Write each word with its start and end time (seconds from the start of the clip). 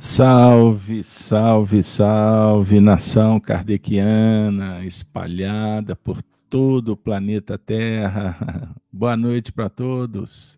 Salve, 0.00 1.02
salve, 1.02 1.82
salve, 1.82 2.80
nação 2.80 3.40
kardeciana 3.40 4.84
espalhada 4.84 5.96
por 5.96 6.22
todo 6.48 6.92
o 6.92 6.96
planeta 6.96 7.58
Terra. 7.58 8.76
Boa 8.92 9.16
noite 9.16 9.52
para 9.52 9.68
todos, 9.68 10.56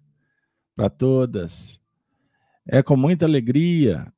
para 0.76 0.90
todas. 0.90 1.80
É 2.66 2.82
com 2.82 2.98
muita 2.98 3.24
alegria 3.24 4.12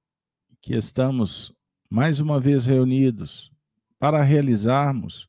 que 0.61 0.75
estamos 0.75 1.55
mais 1.89 2.19
uma 2.19 2.41
vez 2.41 2.67
reunidos 2.67 3.53
para 4.01 4.25
realizarmos 4.25 5.29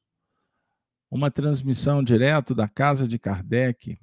uma 1.09 1.29
transmissão 1.29 2.03
direto 2.03 2.55
da 2.55 2.67
casa 2.67 3.07
de 3.07 3.19
Kardec 3.19 3.99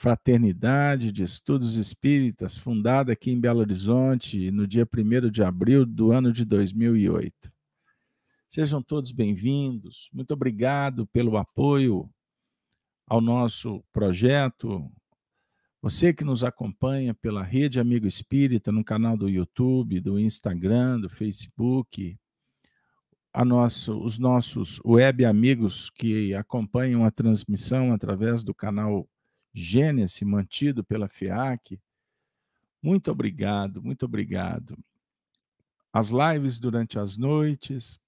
Fraternidade 0.00 1.12
de 1.12 1.22
Estudos 1.22 1.76
Espíritas, 1.76 2.56
fundada 2.56 3.12
aqui 3.12 3.32
em 3.32 3.38
Belo 3.38 3.60
Horizonte 3.60 4.50
no 4.50 4.66
dia 4.66 4.88
1 4.90 5.28
de 5.30 5.42
abril 5.42 5.84
do 5.84 6.10
ano 6.10 6.32
de 6.32 6.42
2008. 6.42 7.52
Sejam 8.48 8.82
todos 8.82 9.12
bem-vindos. 9.12 10.08
Muito 10.10 10.32
obrigado 10.32 11.06
pelo 11.08 11.36
apoio 11.36 12.08
ao 13.06 13.20
nosso 13.20 13.84
projeto. 13.92 14.90
Você 15.82 16.14
que 16.14 16.24
nos 16.24 16.42
acompanha 16.42 17.12
pela 17.12 17.42
Rede 17.42 17.78
Amigo 17.78 18.06
Espírita, 18.06 18.72
no 18.72 18.82
canal 18.82 19.18
do 19.18 19.28
YouTube, 19.28 20.00
do 20.00 20.18
Instagram, 20.18 20.98
do 20.98 21.10
Facebook, 21.10 22.18
nosso, 23.44 24.02
os 24.02 24.18
nossos 24.18 24.80
web 24.82 25.26
amigos 25.26 25.90
que 25.90 26.32
acompanham 26.32 27.04
a 27.04 27.10
transmissão 27.10 27.92
através 27.92 28.42
do 28.42 28.54
canal 28.54 29.06
Gênesis, 29.52 30.20
mantido 30.22 30.84
pela 30.84 31.08
FIAC. 31.08 31.80
Muito 32.82 33.10
obrigado, 33.10 33.82
muito 33.82 34.04
obrigado. 34.04 34.78
As 35.92 36.10
lives 36.10 36.58
durante 36.58 36.98
as 36.98 37.16
noites, 37.16 37.98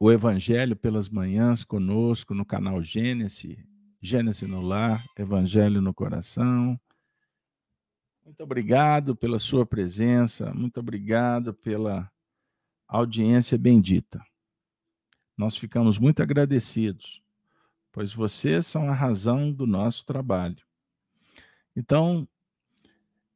o 0.00 0.10
Evangelho 0.10 0.76
pelas 0.76 1.08
manhãs 1.08 1.64
conosco 1.64 2.34
no 2.34 2.46
canal 2.46 2.80
Gênesis, 2.82 3.56
Gênesis 4.00 4.48
no 4.48 4.62
Lar, 4.62 5.04
Evangelho 5.18 5.80
no 5.80 5.92
Coração. 5.92 6.80
Muito 8.24 8.42
obrigado 8.42 9.16
pela 9.16 9.38
sua 9.38 9.66
presença, 9.66 10.52
muito 10.54 10.78
obrigado 10.80 11.52
pela 11.54 12.10
audiência 12.88 13.58
bendita. 13.58 14.24
Nós 15.36 15.56
ficamos 15.56 15.98
muito 15.98 16.22
agradecidos 16.22 17.22
pois 17.96 18.12
vocês 18.12 18.66
são 18.66 18.90
a 18.90 18.94
razão 18.94 19.50
do 19.50 19.66
nosso 19.66 20.04
trabalho. 20.04 20.62
Então, 21.74 22.28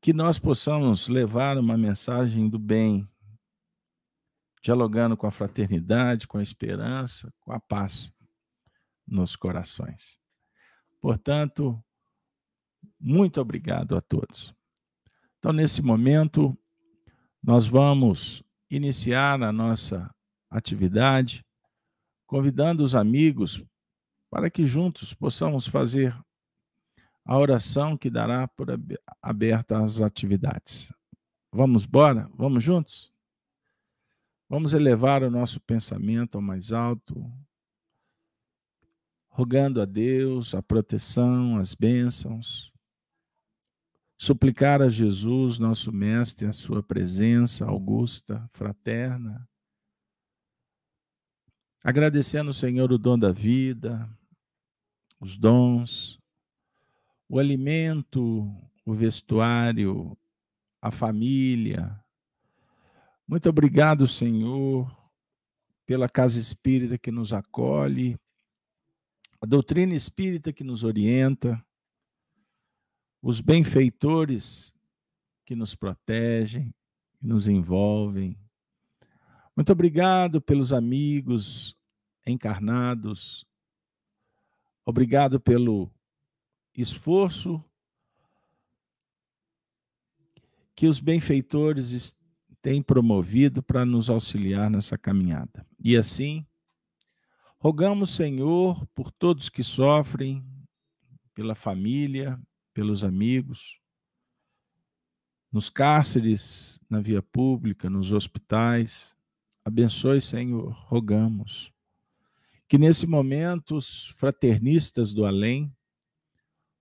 que 0.03 0.13
nós 0.13 0.39
possamos 0.39 1.09
levar 1.09 1.57
uma 1.57 1.79
mensagem 1.79 2.47
do 2.47 2.59
bem, 2.59 3.09
dialogando 4.63 5.17
com 5.17 5.27
a 5.27 5.31
fraternidade, 5.31 6.29
com 6.29 6.37
a 6.37 6.43
esperança, 6.43 7.33
com 7.41 7.55
a 7.55 7.59
paz 7.59 8.13
nos 9.07 9.35
corações. 9.35 10.19
Portanto, 11.01 11.83
muito 13.01 13.41
obrigado 13.41 13.97
a 13.97 14.03
todos. 14.03 14.55
Então, 15.39 15.55
nesse 15.55 15.81
momento, 15.81 16.55
nós 17.43 17.67
vamos 17.67 18.45
iniciar 18.69 19.43
a 19.43 19.53
nossa 19.53 20.15
atividade, 20.51 21.43
convidando 22.27 22.85
os 22.85 22.95
amigos 22.95 23.65
para 24.31 24.49
que 24.49 24.65
juntos 24.65 25.13
possamos 25.13 25.67
fazer 25.67 26.17
a 27.25 27.37
oração 27.37 27.97
que 27.97 28.09
dará 28.09 28.47
por 28.49 28.69
aberta 29.21 29.79
as 29.79 30.01
atividades. 30.01 30.93
Vamos 31.53 31.85
embora? 31.85 32.31
Vamos 32.35 32.63
juntos? 32.63 33.13
Vamos 34.49 34.73
elevar 34.73 35.23
o 35.23 35.31
nosso 35.31 35.61
pensamento 35.61 36.37
ao 36.37 36.43
mais 36.43 36.73
alto, 36.73 37.31
rogando 39.29 39.81
a 39.81 39.85
Deus 39.85 40.55
a 40.55 40.63
proteção, 40.63 41.57
as 41.57 41.75
bênçãos, 41.75 42.73
suplicar 44.19 44.83
a 44.83 44.89
Jesus, 44.89 45.59
nosso 45.59 45.93
Mestre, 45.93 46.47
a 46.47 46.53
sua 46.53 46.83
presença 46.83 47.65
augusta, 47.65 48.49
fraterna, 48.53 49.49
agradecendo 51.83 52.51
ao 52.51 52.55
Senhor 52.55 52.93
o 52.93 52.99
dom 52.99 53.19
da 53.19 53.33
vida, 53.33 54.09
os 55.21 55.37
dons, 55.37 56.19
o 57.29 57.39
alimento, 57.39 58.51
o 58.85 58.95
vestuário, 58.95 60.17
a 60.81 60.91
família. 60.91 62.03
Muito 63.29 63.49
obrigado, 63.49 64.09
Senhor, 64.09 64.91
pela 65.87 66.09
casa 66.09 66.39
espírita 66.39 66.97
que 66.97 67.11
nos 67.11 67.33
acolhe, 67.33 68.19
a 69.41 69.47
doutrina 69.47 69.95
espírita 69.95 70.53
que 70.53 70.65
nos 70.65 70.83
orienta, 70.83 71.65
os 73.23 73.41
benfeitores 73.41 74.75
que 75.45 75.55
nos 75.55 75.75
protegem, 75.75 76.75
que 77.19 77.27
nos 77.27 77.47
envolvem. 77.47 78.39
Muito 79.55 79.73
obrigado 79.73 80.41
pelos 80.41 80.73
amigos 80.73 81.77
encarnados 82.27 83.47
Obrigado 84.91 85.39
pelo 85.39 85.89
esforço 86.75 87.65
que 90.75 90.89
os 90.89 90.99
benfeitores 90.99 92.19
têm 92.61 92.83
promovido 92.83 93.63
para 93.63 93.87
nos 93.87 94.11
auxiliar 94.11 94.69
nessa 94.69 94.99
caminhada. 94.99 95.65
E 95.79 95.97
assim, 95.97 96.45
rogamos, 97.57 98.11
Senhor, 98.11 98.85
por 98.89 99.13
todos 99.13 99.49
que 99.49 99.63
sofrem, 99.63 100.45
pela 101.37 101.55
família, 101.55 102.37
pelos 102.75 103.05
amigos, 103.05 103.81
nos 105.53 105.71
cárceres, 105.71 106.81
na 106.91 106.99
via 106.99 107.23
pública, 107.23 107.89
nos 107.89 108.11
hospitais. 108.11 109.17
Abençoe, 109.65 110.21
Senhor, 110.21 110.73
rogamos 110.89 111.73
que 112.71 112.79
nesse 112.79 113.05
momento 113.05 113.75
os 113.75 114.07
fraternistas 114.11 115.13
do 115.13 115.27
além 115.27 115.77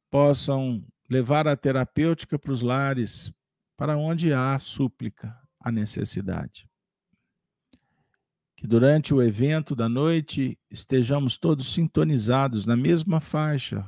possam 0.07 0.85
levar 1.09 1.47
a 1.47 1.57
terapêutica 1.57 2.37
para 2.37 2.51
os 2.51 2.61
lares, 2.61 3.33
para 3.75 3.97
onde 3.97 4.31
há 4.31 4.59
súplica, 4.59 5.35
a 5.59 5.71
necessidade. 5.71 6.69
Que 8.55 8.67
durante 8.67 9.15
o 9.15 9.23
evento 9.23 9.75
da 9.75 9.89
noite 9.89 10.59
estejamos 10.69 11.37
todos 11.37 11.73
sintonizados 11.73 12.67
na 12.67 12.77
mesma 12.77 13.19
faixa 13.19 13.83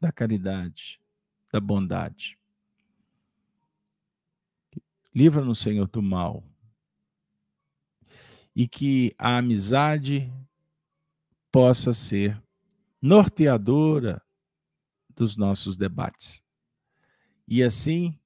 da 0.00 0.10
caridade, 0.10 1.00
da 1.52 1.60
bondade. 1.60 2.36
Livra-nos, 5.14 5.60
Senhor, 5.60 5.86
do 5.86 6.02
mal. 6.02 6.42
E 8.52 8.66
que 8.66 9.14
a 9.16 9.36
amizade 9.38 10.28
possa 11.52 11.92
ser 11.92 12.42
norteadora 13.00 14.22
dos 15.14 15.36
nossos 15.36 15.76
debates. 15.76 16.42
E 17.46 17.62
assim, 17.62 18.18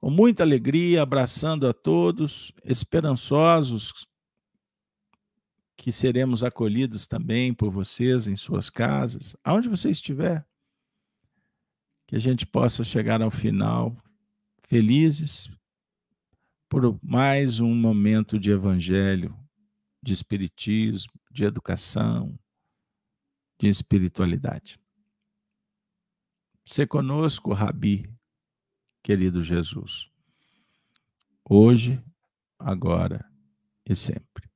com 0.00 0.10
muita 0.10 0.42
alegria, 0.42 1.02
abraçando 1.02 1.68
a 1.68 1.74
todos, 1.74 2.52
esperançosos 2.64 3.92
que 5.76 5.92
seremos 5.92 6.42
acolhidos 6.42 7.06
também 7.06 7.52
por 7.52 7.70
vocês 7.70 8.26
em 8.26 8.34
suas 8.34 8.70
casas, 8.70 9.36
aonde 9.44 9.68
você 9.68 9.90
estiver, 9.90 10.46
que 12.06 12.16
a 12.16 12.18
gente 12.18 12.46
possa 12.46 12.82
chegar 12.82 13.20
ao 13.20 13.30
final 13.30 13.96
felizes 14.62 15.48
por 16.68 16.98
mais 17.02 17.60
um 17.60 17.74
momento 17.74 18.38
de 18.38 18.50
evangelho, 18.50 19.34
de 20.02 20.12
espiritismo, 20.12 21.12
de 21.30 21.44
educação, 21.44 22.38
de 23.58 23.68
espiritualidade. 23.68 24.78
Se 26.64 26.86
conosco, 26.86 27.52
Rabi, 27.52 28.08
querido 29.02 29.42
Jesus, 29.42 30.10
hoje, 31.48 32.02
agora 32.58 33.24
e 33.84 33.94
sempre. 33.94 34.48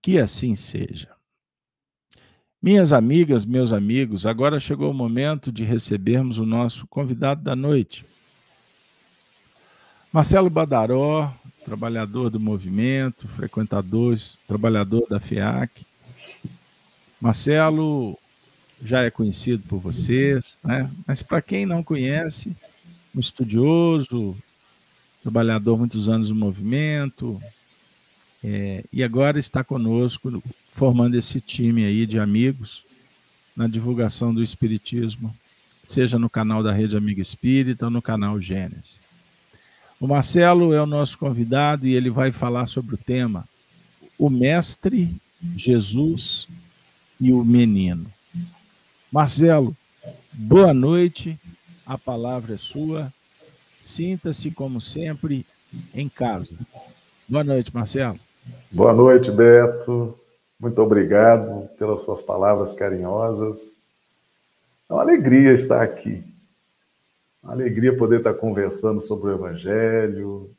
Que 0.00 0.18
assim 0.18 0.54
seja. 0.54 1.14
Minhas 2.62 2.92
amigas, 2.92 3.44
meus 3.44 3.72
amigos, 3.72 4.24
agora 4.24 4.58
chegou 4.58 4.90
o 4.90 4.94
momento 4.94 5.52
de 5.52 5.64
recebermos 5.64 6.38
o 6.38 6.46
nosso 6.46 6.86
convidado 6.86 7.42
da 7.42 7.54
noite. 7.54 8.04
Marcelo 10.16 10.48
Badaró, 10.48 11.30
trabalhador 11.62 12.30
do 12.30 12.40
movimento, 12.40 13.28
frequentador, 13.28 14.16
trabalhador 14.48 15.06
da 15.10 15.20
FIAC. 15.20 15.84
Marcelo 17.20 18.18
já 18.82 19.02
é 19.02 19.10
conhecido 19.10 19.62
por 19.68 19.78
vocês, 19.78 20.58
né? 20.64 20.90
mas 21.06 21.22
para 21.22 21.42
quem 21.42 21.66
não 21.66 21.82
conhece, 21.82 22.56
um 23.14 23.20
estudioso 23.20 24.34
trabalhador 25.22 25.76
muitos 25.76 26.08
anos 26.08 26.30
no 26.30 26.34
movimento, 26.34 27.38
é, 28.42 28.84
e 28.90 29.04
agora 29.04 29.38
está 29.38 29.62
conosco, 29.62 30.42
formando 30.72 31.14
esse 31.18 31.42
time 31.42 31.84
aí 31.84 32.06
de 32.06 32.18
amigos 32.18 32.86
na 33.54 33.66
divulgação 33.66 34.32
do 34.32 34.42
Espiritismo, 34.42 35.36
seja 35.86 36.18
no 36.18 36.30
canal 36.30 36.62
da 36.62 36.72
Rede 36.72 36.96
Amiga 36.96 37.20
Espírita 37.20 37.84
ou 37.84 37.90
no 37.90 38.00
canal 38.00 38.40
Gênesis. 38.40 39.04
O 39.98 40.06
Marcelo 40.06 40.74
é 40.74 40.82
o 40.82 40.86
nosso 40.86 41.16
convidado 41.18 41.86
e 41.86 41.94
ele 41.94 42.10
vai 42.10 42.30
falar 42.30 42.66
sobre 42.66 42.94
o 42.94 42.98
tema 42.98 43.48
O 44.18 44.28
Mestre, 44.28 45.14
Jesus 45.56 46.46
e 47.20 47.32
o 47.32 47.42
Menino. 47.42 48.06
Marcelo, 49.10 49.74
boa 50.32 50.74
noite, 50.74 51.38
a 51.86 51.96
palavra 51.96 52.54
é 52.54 52.58
sua. 52.58 53.12
Sinta-se, 53.82 54.50
como 54.50 54.80
sempre, 54.80 55.46
em 55.94 56.08
casa. 56.08 56.56
Boa 57.28 57.44
noite, 57.44 57.74
Marcelo. 57.74 58.18
Boa 58.70 58.92
noite, 58.92 59.30
Beto. 59.30 60.18
Muito 60.60 60.80
obrigado 60.82 61.68
pelas 61.78 62.02
suas 62.02 62.20
palavras 62.20 62.72
carinhosas. 62.72 63.76
É 64.88 64.92
uma 64.92 65.02
alegria 65.02 65.52
estar 65.52 65.82
aqui. 65.82 66.22
Alegria 67.46 67.96
poder 67.96 68.18
estar 68.18 68.34
conversando 68.34 69.00
sobre 69.00 69.30
o 69.30 69.34
Evangelho, 69.34 70.52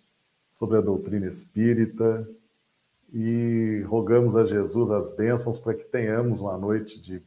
sobre 0.54 0.78
a 0.78 0.82
doutrina 0.82 1.28
espírita 1.28 2.26
e 3.12 3.84
rogamos 3.88 4.38
a 4.38 4.46
Jesus 4.46 4.90
as 4.90 5.14
bênçãos 5.14 5.60
para 5.60 5.74
que 5.74 5.84
tenhamos 5.84 6.40
uma 6.40 6.58
noite 6.58 7.02
de, 7.02 7.22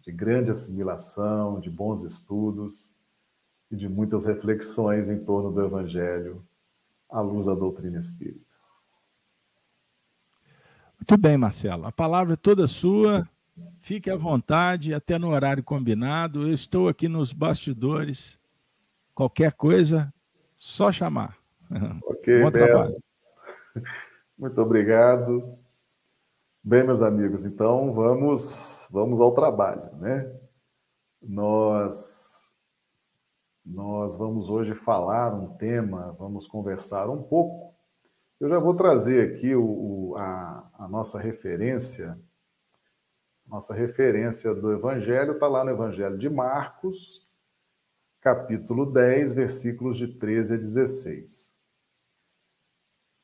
de 0.00 0.12
grande 0.12 0.50
assimilação, 0.50 1.58
de 1.58 1.70
bons 1.70 2.02
estudos 2.02 2.94
e 3.70 3.76
de 3.76 3.88
muitas 3.88 4.26
reflexões 4.26 5.08
em 5.08 5.24
torno 5.24 5.50
do 5.50 5.64
Evangelho 5.64 6.44
à 7.08 7.20
luz 7.22 7.46
da 7.46 7.54
doutrina 7.54 7.98
espírita. 7.98 8.44
Muito 10.98 11.16
bem, 11.16 11.38
Marcelo. 11.38 11.86
A 11.86 11.92
palavra 11.92 12.34
é 12.34 12.36
toda 12.36 12.66
sua. 12.66 13.26
Fique 13.80 14.10
à 14.10 14.16
vontade, 14.16 14.92
até 14.92 15.18
no 15.18 15.30
horário 15.30 15.64
combinado. 15.64 16.42
Eu 16.42 16.52
estou 16.52 16.88
aqui 16.88 17.08
nos 17.08 17.32
bastidores. 17.32 18.39
Qualquer 19.20 19.52
coisa, 19.52 20.10
só 20.56 20.90
chamar. 20.90 21.36
Ok, 22.04 22.40
Bom 22.42 22.50
trabalho. 22.50 22.96
Muito 24.38 24.58
obrigado. 24.62 25.58
Bem, 26.64 26.84
meus 26.84 27.02
amigos, 27.02 27.44
então 27.44 27.92
vamos 27.92 28.88
vamos 28.90 29.20
ao 29.20 29.34
trabalho, 29.34 29.94
né? 29.96 30.26
Nós 31.20 32.50
nós 33.62 34.16
vamos 34.16 34.48
hoje 34.48 34.74
falar 34.74 35.34
um 35.34 35.54
tema, 35.58 36.16
vamos 36.18 36.46
conversar 36.46 37.10
um 37.10 37.22
pouco 37.22 37.74
eu 38.40 38.48
já 38.48 38.58
vou 38.58 38.74
trazer 38.74 39.34
aqui 39.34 39.54
o, 39.54 40.14
a, 40.16 40.70
a 40.78 40.88
nossa 40.88 41.20
referência. 41.20 42.18
Nossa 43.46 43.74
referência 43.74 44.54
do 44.54 44.72
Evangelho 44.72 45.34
está 45.34 45.46
lá 45.46 45.62
no 45.62 45.70
Evangelho 45.70 46.16
de 46.16 46.30
Marcos, 46.30 47.28
capítulo 48.20 48.84
10, 48.84 49.32
versículos 49.32 49.96
de 49.96 50.08
13 50.18 50.54
a 50.54 50.56
16. 50.56 51.58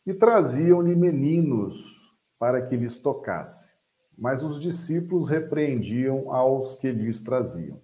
E 0.06 0.14
traziam-lhe 0.14 0.94
meninos 0.94 2.16
para 2.38 2.66
que 2.66 2.76
lhes 2.76 2.96
tocasse, 2.96 3.76
mas 4.16 4.43
os 4.43 4.58
discípulos 4.58 5.28
repreendiam 5.28 6.32
aos 6.32 6.76
que 6.76 6.90
lhes 6.90 7.20
traziam. 7.20 7.81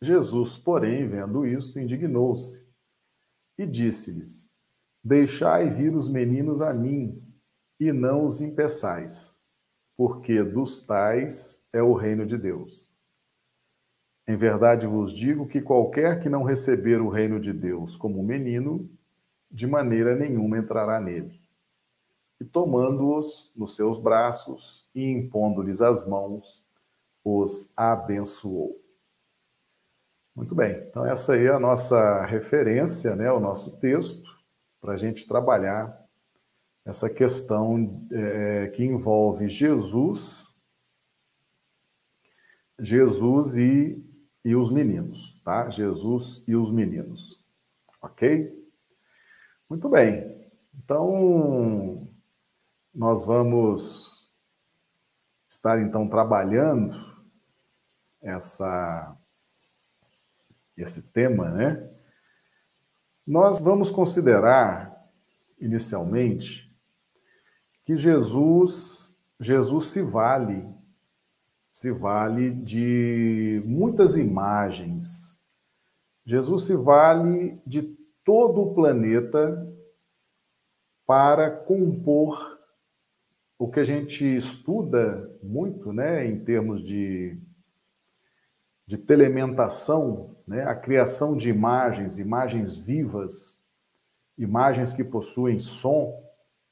Jesus, 0.00 0.56
porém, 0.56 1.08
vendo 1.08 1.46
isto, 1.46 1.78
indignou-se 1.78 2.66
e 3.58 3.66
disse-lhes: 3.66 4.50
Deixai 5.02 5.70
vir 5.70 5.94
os 5.94 6.08
meninos 6.08 6.60
a 6.60 6.72
mim, 6.72 7.22
e 7.78 7.92
não 7.92 8.24
os 8.24 8.40
impeçais, 8.40 9.38
porque 9.96 10.42
dos 10.42 10.86
tais 10.86 11.62
é 11.72 11.82
o 11.82 11.92
reino 11.92 12.24
de 12.24 12.38
Deus. 12.38 12.85
Em 14.28 14.36
verdade 14.36 14.86
vos 14.86 15.12
digo 15.12 15.46
que 15.46 15.60
qualquer 15.60 16.20
que 16.20 16.28
não 16.28 16.42
receber 16.42 17.00
o 17.00 17.08
reino 17.08 17.38
de 17.38 17.52
Deus 17.52 17.96
como 17.96 18.22
menino, 18.22 18.90
de 19.50 19.66
maneira 19.66 20.16
nenhuma 20.16 20.58
entrará 20.58 21.00
nele. 21.00 21.40
E 22.40 22.44
tomando-os 22.44 23.52
nos 23.56 23.76
seus 23.76 23.98
braços 23.98 24.88
e 24.94 25.04
impondo-lhes 25.04 25.80
as 25.80 26.06
mãos, 26.06 26.66
os 27.24 27.72
abençoou. 27.76 28.80
Muito 30.34 30.54
bem, 30.54 30.84
então 30.88 31.06
essa 31.06 31.32
aí 31.32 31.46
é 31.46 31.50
a 31.50 31.58
nossa 31.58 32.24
referência, 32.26 33.16
né, 33.16 33.32
o 33.32 33.40
nosso 33.40 33.78
texto 33.78 34.28
para 34.80 34.92
a 34.92 34.96
gente 34.96 35.26
trabalhar 35.26 36.06
essa 36.84 37.10
questão 37.10 38.06
é, 38.12 38.68
que 38.68 38.84
envolve 38.84 39.48
Jesus, 39.48 40.54
Jesus 42.78 43.56
e, 43.56 44.05
e 44.46 44.54
os 44.54 44.70
meninos, 44.70 45.36
tá? 45.42 45.68
Jesus 45.70 46.44
e 46.46 46.54
os 46.54 46.70
meninos, 46.70 47.36
ok? 48.00 48.56
Muito 49.68 49.88
bem. 49.88 50.48
Então, 50.72 52.06
nós 52.94 53.24
vamos 53.24 54.30
estar 55.48 55.82
então 55.82 56.08
trabalhando 56.08 56.94
essa 58.22 59.16
esse 60.76 61.02
tema, 61.02 61.50
né? 61.50 61.90
Nós 63.26 63.58
vamos 63.58 63.90
considerar 63.90 65.10
inicialmente 65.58 66.72
que 67.84 67.96
Jesus 67.96 69.18
Jesus 69.40 69.86
se 69.86 70.02
vale 70.02 70.72
se 71.76 71.90
vale 71.90 72.52
de 72.52 73.62
muitas 73.66 74.16
imagens. 74.16 75.42
Jesus 76.24 76.64
se 76.64 76.74
vale 76.74 77.60
de 77.66 77.82
todo 78.24 78.62
o 78.62 78.74
planeta 78.74 79.70
para 81.06 81.50
compor 81.50 82.58
o 83.58 83.68
que 83.68 83.78
a 83.78 83.84
gente 83.84 84.24
estuda 84.24 85.30
muito, 85.42 85.92
né, 85.92 86.26
em 86.26 86.42
termos 86.42 86.82
de 86.82 87.38
de 88.86 88.96
telementação, 88.96 90.34
né? 90.46 90.62
a 90.62 90.74
criação 90.74 91.36
de 91.36 91.50
imagens, 91.50 92.18
imagens 92.18 92.78
vivas, 92.78 93.60
imagens 94.38 94.92
que 94.92 95.02
possuem 95.02 95.58
som, 95.58 96.24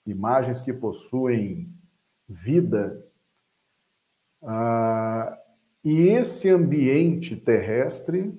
imagens 0.06 0.61
que 0.62 0.73
possuem 0.73 1.68
vida. 2.28 3.04
Ah, 4.44 5.38
e 5.82 6.08
esse 6.08 6.50
ambiente 6.50 7.36
terrestre 7.36 8.32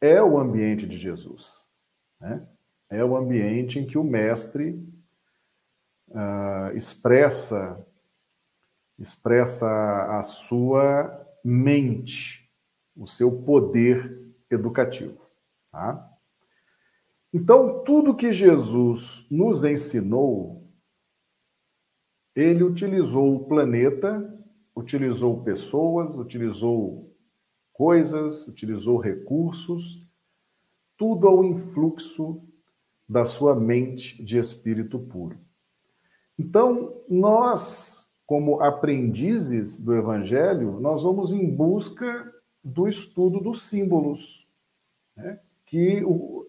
é 0.00 0.22
o 0.22 0.38
ambiente 0.38 0.86
de 0.86 0.96
Jesus. 0.96 1.68
Né? 2.20 2.46
É 2.90 3.04
o 3.04 3.16
ambiente 3.16 3.78
em 3.78 3.86
que 3.86 3.98
o 3.98 4.04
Mestre 4.04 4.82
ah, 6.12 6.72
expressa, 6.74 7.86
expressa 8.98 10.18
a 10.18 10.22
sua 10.22 11.20
mente 11.44 12.44
o 12.96 13.06
seu 13.06 13.30
poder 13.42 14.34
educativo. 14.50 15.28
Tá? 15.70 16.10
Então, 17.32 17.82
tudo 17.84 18.14
que 18.14 18.32
Jesus 18.32 19.26
nos 19.30 19.64
ensinou, 19.64 20.70
ele 22.34 22.62
utilizou 22.62 23.34
o 23.34 23.44
planeta, 23.46 24.33
utilizou 24.74 25.42
pessoas, 25.42 26.16
utilizou 26.18 27.12
coisas, 27.72 28.48
utilizou 28.48 28.98
recursos, 28.98 30.02
tudo 30.96 31.28
ao 31.28 31.44
influxo 31.44 32.42
da 33.08 33.24
sua 33.24 33.54
mente 33.54 34.22
de 34.22 34.38
espírito 34.38 34.98
puro. 34.98 35.38
Então, 36.38 37.02
nós, 37.08 38.12
como 38.26 38.60
aprendizes 38.60 39.80
do 39.80 39.94
Evangelho, 39.94 40.80
nós 40.80 41.02
vamos 41.02 41.32
em 41.32 41.48
busca 41.48 42.32
do 42.62 42.88
estudo 42.88 43.40
dos 43.40 43.62
símbolos, 43.62 44.48
né? 45.16 45.38
que 45.66 46.02
o, 46.04 46.46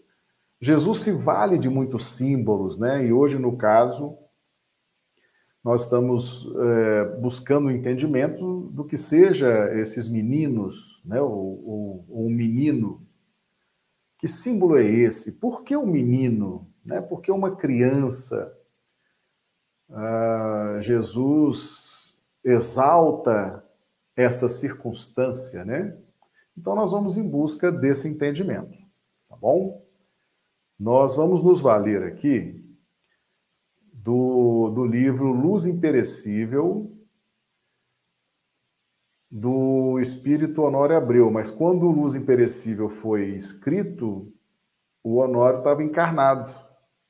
Jesus 0.59 0.99
se 0.99 1.11
vale 1.11 1.57
de 1.57 1.69
muitos 1.69 2.07
símbolos, 2.07 2.77
né? 2.77 3.05
E 3.05 3.13
hoje, 3.13 3.37
no 3.37 3.57
caso, 3.57 4.17
nós 5.65 5.81
estamos 5.81 6.47
é, 6.55 7.05
buscando 7.17 7.69
o 7.69 7.71
entendimento 7.71 8.69
do 8.71 8.85
que 8.85 8.95
seja 8.95 9.73
esses 9.73 10.07
meninos, 10.07 11.01
né? 11.03 11.19
O, 11.19 12.05
o, 12.07 12.25
um 12.27 12.29
menino. 12.29 13.03
Que 14.19 14.27
símbolo 14.27 14.77
é 14.77 14.85
esse? 14.85 15.39
Por 15.39 15.63
que 15.63 15.75
o 15.75 15.81
um 15.81 15.87
menino? 15.87 16.67
Né? 16.85 17.01
Por 17.01 17.19
que 17.19 17.31
uma 17.31 17.55
criança? 17.55 18.55
Ah, 19.89 20.77
Jesus 20.81 22.15
exalta 22.43 23.65
essa 24.15 24.47
circunstância, 24.47 25.65
né? 25.65 25.97
Então, 26.55 26.75
nós 26.75 26.91
vamos 26.91 27.17
em 27.17 27.27
busca 27.27 27.71
desse 27.71 28.07
entendimento, 28.07 28.77
tá 29.27 29.35
bom? 29.35 29.83
nós 30.79 31.15
vamos 31.15 31.41
nos 31.41 31.61
valer 31.61 32.03
aqui 32.03 32.64
do, 34.05 34.69
do 34.69 34.85
livro 34.85 35.31
Luz 35.31 35.65
Imperecível, 35.65 36.95
do 39.31 39.99
espírito 39.99 40.61
Honório 40.61 40.95
Abreu. 40.95 41.31
Mas 41.31 41.49
quando 41.49 41.89
Luz 41.89 42.13
Imperecível 42.13 42.87
foi 42.87 43.29
escrito, 43.29 44.31
o 45.03 45.15
Honório 45.15 45.57
estava 45.57 45.83
encarnado, 45.83 46.51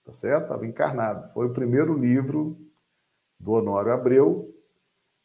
tá 0.05 0.13
certo? 0.13 0.43
Estava 0.43 0.65
encarnado. 0.65 1.33
Foi 1.33 1.47
o 1.47 1.53
primeiro 1.53 1.97
livro 1.97 2.57
do 3.37 3.51
Honório 3.51 3.91
Abreu. 3.91 4.55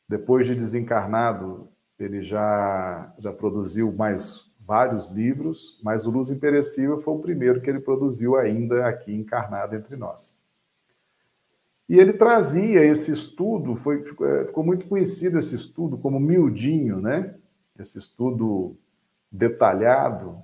Depois 0.08 0.48
de 0.48 0.56
desencarnado, 0.56 1.68
ele 2.00 2.20
já, 2.20 3.14
já 3.16 3.32
produziu 3.32 3.92
mais 3.92 4.50
vários 4.58 5.06
livros, 5.06 5.80
mas 5.84 6.04
o 6.04 6.10
Luz 6.10 6.30
Imperecível 6.30 6.98
foi 6.98 7.14
o 7.14 7.20
primeiro 7.20 7.60
que 7.60 7.70
ele 7.70 7.78
produziu 7.78 8.34
ainda 8.36 8.88
aqui 8.88 9.14
encarnado 9.14 9.76
entre 9.76 9.94
nós. 9.94 10.39
E 11.90 11.98
ele 11.98 12.12
trazia 12.12 12.84
esse 12.84 13.10
estudo, 13.10 13.74
foi, 13.74 13.98
é, 13.98 14.44
ficou 14.44 14.62
muito 14.62 14.86
conhecido 14.86 15.36
esse 15.36 15.56
estudo 15.56 15.98
como 15.98 16.20
miudinho, 16.20 17.00
né? 17.00 17.34
Esse 17.76 17.98
estudo 17.98 18.76
detalhado 19.28 20.40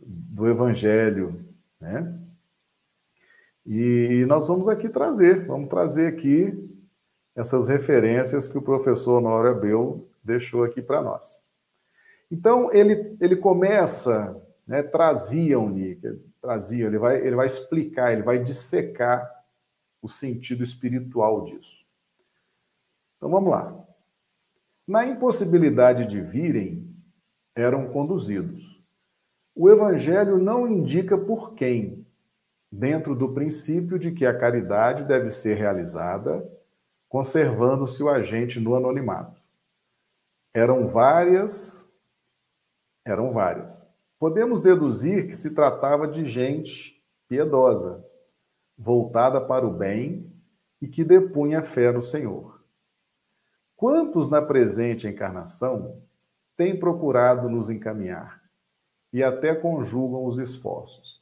do 0.00 0.48
Evangelho, 0.48 1.44
né? 1.78 2.18
E 3.66 4.24
nós 4.26 4.48
vamos 4.48 4.70
aqui 4.70 4.88
trazer, 4.88 5.44
vamos 5.44 5.68
trazer 5.68 6.06
aqui 6.06 6.66
essas 7.36 7.68
referências 7.68 8.48
que 8.48 8.56
o 8.56 8.62
professor 8.62 9.20
Nora 9.20 9.52
Bel 9.52 10.08
deixou 10.24 10.64
aqui 10.64 10.80
para 10.80 11.02
nós. 11.02 11.44
Então, 12.30 12.72
ele, 12.72 13.18
ele 13.20 13.36
começa, 13.36 14.34
né, 14.66 14.82
traziam-lhe, 14.82 16.00
trazia, 16.40 16.86
ele 16.86 16.98
vai, 16.98 17.18
ele 17.18 17.36
vai 17.36 17.44
explicar, 17.44 18.14
ele 18.14 18.22
vai 18.22 18.42
dissecar 18.42 19.37
o 20.00 20.08
sentido 20.08 20.62
espiritual 20.62 21.44
disso. 21.44 21.84
Então 23.16 23.30
vamos 23.30 23.50
lá. 23.50 23.76
Na 24.86 25.04
impossibilidade 25.06 26.06
de 26.06 26.20
virem, 26.20 26.88
eram 27.54 27.88
conduzidos. 27.88 28.82
O 29.54 29.68
Evangelho 29.68 30.38
não 30.38 30.68
indica 30.68 31.18
por 31.18 31.54
quem, 31.54 32.06
dentro 32.70 33.14
do 33.14 33.34
princípio 33.34 33.98
de 33.98 34.12
que 34.12 34.24
a 34.24 34.38
caridade 34.38 35.04
deve 35.04 35.28
ser 35.28 35.54
realizada, 35.54 36.48
conservando-se 37.08 38.02
o 38.02 38.08
agente 38.08 38.60
no 38.60 38.76
anonimato. 38.76 39.42
Eram 40.54 40.86
várias, 40.86 41.92
eram 43.04 43.32
várias. 43.32 43.90
Podemos 44.18 44.60
deduzir 44.60 45.26
que 45.26 45.34
se 45.34 45.54
tratava 45.54 46.06
de 46.06 46.24
gente 46.26 47.02
piedosa, 47.28 48.04
voltada 48.78 49.40
para 49.40 49.66
o 49.66 49.74
bem 49.74 50.32
e 50.80 50.86
que 50.86 51.02
depunha 51.02 51.62
fé 51.62 51.90
no 51.90 52.00
Senhor. 52.00 52.62
Quantos 53.74 54.30
na 54.30 54.40
presente 54.40 55.08
encarnação 55.08 56.00
têm 56.56 56.78
procurado 56.78 57.48
nos 57.48 57.70
encaminhar 57.70 58.40
e 59.12 59.22
até 59.22 59.54
conjugam 59.54 60.24
os 60.24 60.38
esforços, 60.38 61.20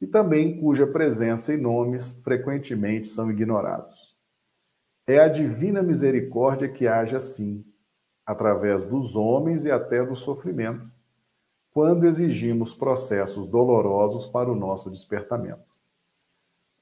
e 0.00 0.06
também 0.06 0.60
cuja 0.60 0.86
presença 0.86 1.54
e 1.54 1.56
nomes 1.56 2.20
frequentemente 2.22 3.08
são 3.08 3.30
ignorados? 3.30 4.16
É 5.06 5.18
a 5.18 5.28
divina 5.28 5.82
misericórdia 5.82 6.68
que 6.68 6.86
age 6.86 7.16
assim, 7.16 7.64
através 8.26 8.84
dos 8.84 9.16
homens 9.16 9.64
e 9.64 9.70
até 9.70 10.04
do 10.04 10.14
sofrimento, 10.14 10.90
quando 11.70 12.04
exigimos 12.04 12.74
processos 12.74 13.46
dolorosos 13.46 14.26
para 14.26 14.50
o 14.50 14.54
nosso 14.54 14.90
despertamento. 14.90 15.77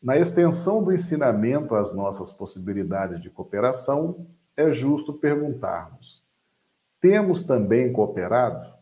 Na 0.02 0.16
extensão 0.16 0.82
do 0.82 0.92
ensinamento 0.92 1.74
às 1.74 1.94
nossas 1.94 2.32
possibilidades 2.32 3.20
de 3.20 3.30
cooperação, 3.30 4.26
é 4.56 4.70
justo 4.70 5.12
perguntarmos: 5.12 6.22
temos 7.00 7.42
também 7.42 7.92
cooperado? 7.92 8.74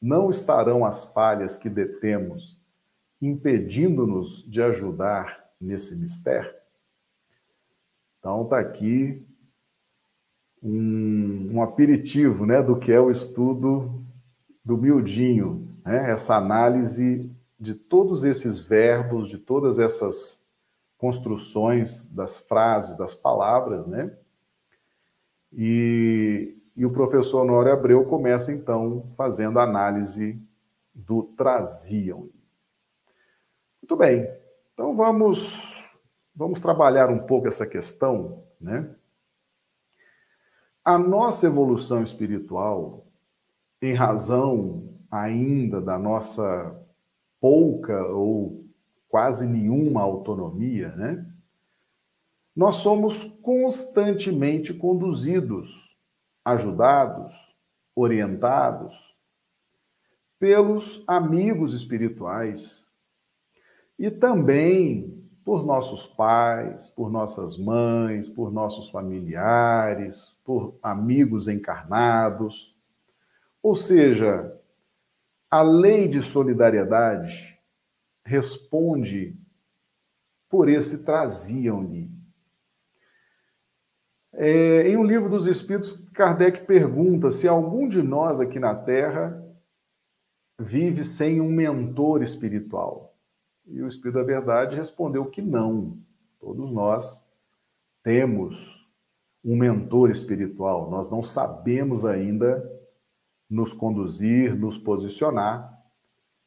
Não 0.00 0.30
estarão 0.30 0.84
as 0.84 1.04
falhas 1.04 1.56
que 1.56 1.70
detemos 1.70 2.60
impedindo-nos 3.20 4.44
de 4.48 4.60
ajudar 4.60 5.48
nesse 5.60 5.94
mistério? 5.96 6.52
Então, 8.18 8.42
está 8.44 8.58
aqui 8.58 9.24
um, 10.62 11.54
um, 11.54 11.62
aperitivo 11.62 12.46
né, 12.46 12.62
do 12.62 12.76
que 12.76 12.92
é 12.92 13.00
o 13.00 13.10
estudo 13.10 13.90
do 14.64 14.76
miudinho, 14.76 15.68
né, 15.84 16.10
essa 16.10 16.36
análise 16.36 17.30
de 17.62 17.76
todos 17.76 18.24
esses 18.24 18.58
verbos, 18.58 19.28
de 19.28 19.38
todas 19.38 19.78
essas 19.78 20.42
construções 20.98 22.06
das 22.06 22.40
frases, 22.40 22.96
das 22.96 23.14
palavras, 23.14 23.86
né? 23.86 24.12
E, 25.52 26.56
e 26.74 26.84
o 26.84 26.90
professor 26.90 27.42
Honório 27.42 27.72
Abreu 27.72 28.04
começa, 28.04 28.52
então, 28.52 29.06
fazendo 29.16 29.60
a 29.60 29.62
análise 29.62 30.42
do 30.92 31.22
traziam. 31.22 32.28
Muito 33.80 33.94
bem, 33.96 34.28
então 34.74 34.96
vamos, 34.96 35.88
vamos 36.34 36.58
trabalhar 36.58 37.10
um 37.10 37.20
pouco 37.20 37.46
essa 37.46 37.64
questão, 37.64 38.42
né? 38.60 38.92
A 40.84 40.98
nossa 40.98 41.46
evolução 41.46 42.02
espiritual, 42.02 43.06
em 43.80 43.94
razão 43.94 44.98
ainda 45.08 45.80
da 45.80 45.96
nossa 45.96 46.81
pouca 47.42 48.06
ou 48.06 48.64
quase 49.08 49.48
nenhuma 49.48 50.00
autonomia, 50.00 50.94
né? 50.94 51.26
Nós 52.54 52.76
somos 52.76 53.24
constantemente 53.42 54.72
conduzidos, 54.72 55.92
ajudados, 56.44 57.34
orientados 57.96 58.94
pelos 60.38 61.02
amigos 61.08 61.74
espirituais 61.74 62.88
e 63.98 64.08
também 64.08 65.20
por 65.44 65.66
nossos 65.66 66.06
pais, 66.06 66.88
por 66.90 67.10
nossas 67.10 67.58
mães, 67.58 68.28
por 68.28 68.52
nossos 68.52 68.88
familiares, 68.88 70.38
por 70.44 70.78
amigos 70.80 71.48
encarnados. 71.48 72.76
Ou 73.60 73.74
seja, 73.74 74.56
a 75.52 75.60
lei 75.60 76.08
de 76.08 76.22
solidariedade 76.22 77.60
responde 78.24 79.38
por 80.48 80.66
esse 80.66 81.04
traziam-lhe. 81.04 82.10
É, 84.32 84.88
em 84.88 84.96
um 84.96 85.04
livro 85.04 85.28
dos 85.28 85.46
Espíritos, 85.46 85.90
Kardec 86.14 86.64
pergunta 86.64 87.30
se 87.30 87.46
algum 87.46 87.86
de 87.86 88.02
nós 88.02 88.40
aqui 88.40 88.58
na 88.58 88.74
Terra 88.74 89.46
vive 90.58 91.04
sem 91.04 91.38
um 91.38 91.50
mentor 91.50 92.22
espiritual. 92.22 93.14
E 93.66 93.82
o 93.82 93.86
Espírito 93.86 94.20
da 94.20 94.24
Verdade 94.24 94.74
respondeu 94.74 95.26
que 95.26 95.42
não. 95.42 95.98
Todos 96.40 96.72
nós 96.72 97.28
temos 98.02 98.90
um 99.44 99.54
mentor 99.54 100.10
espiritual. 100.10 100.90
Nós 100.90 101.10
não 101.10 101.22
sabemos 101.22 102.06
ainda 102.06 102.81
nos 103.52 103.74
conduzir, 103.74 104.58
nos 104.58 104.78
posicionar, 104.78 105.70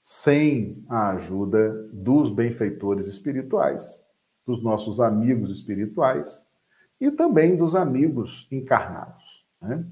sem 0.01 0.83
a 0.89 1.11
ajuda 1.11 1.71
dos 1.93 2.31
benfeitores 2.31 3.05
espirituais, 3.05 4.03
dos 4.43 4.61
nossos 4.63 4.99
amigos 4.99 5.51
espirituais 5.51 6.43
e 6.99 7.11
também 7.11 7.55
dos 7.55 7.75
amigos 7.75 8.47
encarnados. 8.51 9.45
Né? 9.61 9.85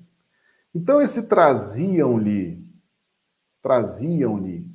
Então, 0.73 0.99
esse 0.99 1.27
traziam-lhe, 1.27 2.67
traziam-lhe, 3.61 4.67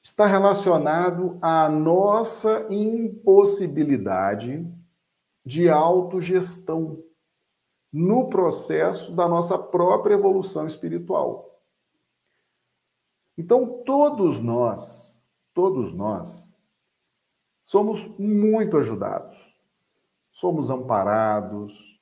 está 0.00 0.26
relacionado 0.26 1.38
à 1.42 1.68
nossa 1.68 2.68
impossibilidade 2.70 4.64
de 5.44 5.68
autogestão 5.68 7.02
no 7.92 8.28
processo 8.28 9.14
da 9.14 9.28
nossa 9.28 9.58
própria 9.58 10.14
evolução 10.14 10.66
espiritual. 10.66 11.48
Então, 13.36 13.82
todos 13.84 14.40
nós, 14.40 15.22
todos 15.54 15.94
nós, 15.94 16.52
somos 17.64 18.08
muito 18.18 18.76
ajudados, 18.76 19.38
somos 20.32 20.70
amparados. 20.70 22.00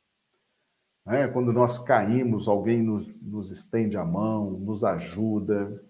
Né? 1.04 1.28
Quando 1.28 1.52
nós 1.52 1.78
caímos, 1.78 2.48
alguém 2.48 2.82
nos, 2.82 3.06
nos 3.20 3.50
estende 3.50 3.96
a 3.96 4.04
mão, 4.04 4.52
nos 4.52 4.82
ajuda. 4.82 5.84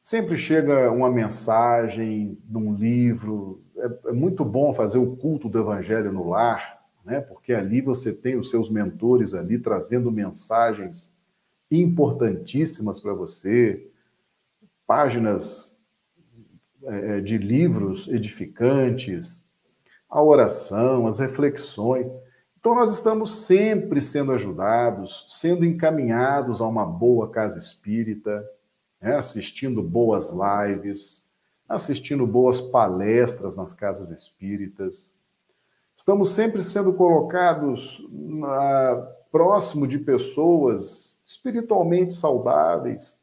Sempre 0.00 0.38
chega 0.38 0.90
uma 0.90 1.10
mensagem 1.10 2.38
num 2.48 2.74
livro. 2.74 3.62
É, 3.76 4.10
é 4.10 4.12
muito 4.12 4.44
bom 4.44 4.72
fazer 4.72 4.98
o 4.98 5.16
culto 5.16 5.48
do 5.48 5.58
Evangelho 5.58 6.12
no 6.12 6.28
lar, 6.28 6.79
né? 7.04 7.20
porque 7.20 7.52
ali 7.52 7.80
você 7.80 8.12
tem 8.12 8.36
os 8.36 8.50
seus 8.50 8.70
mentores 8.70 9.34
ali 9.34 9.58
trazendo 9.58 10.10
mensagens 10.10 11.14
importantíssimas 11.70 13.00
para 13.00 13.14
você 13.14 13.86
páginas 14.86 15.70
é, 16.82 17.18
é, 17.18 17.20
de 17.20 17.38
livros 17.38 18.08
edificantes, 18.08 19.46
a 20.08 20.20
oração, 20.20 21.06
as 21.06 21.20
reflexões. 21.20 22.10
Então, 22.58 22.74
nós 22.74 22.90
estamos 22.90 23.44
sempre 23.44 24.02
sendo 24.02 24.32
ajudados, 24.32 25.26
sendo 25.28 25.64
encaminhados 25.64 26.60
a 26.60 26.66
uma 26.66 26.84
boa 26.84 27.30
casa 27.30 27.56
espírita, 27.56 28.44
né? 29.00 29.14
assistindo 29.14 29.80
boas 29.80 30.28
lives, 30.30 31.24
assistindo 31.68 32.26
boas 32.26 32.60
palestras 32.60 33.56
nas 33.56 33.72
casas 33.72 34.10
espíritas. 34.10 35.08
Estamos 36.00 36.30
sempre 36.30 36.62
sendo 36.62 36.94
colocados 36.94 38.02
na, 38.10 39.06
próximo 39.30 39.86
de 39.86 39.98
pessoas 39.98 41.20
espiritualmente 41.26 42.14
saudáveis, 42.14 43.22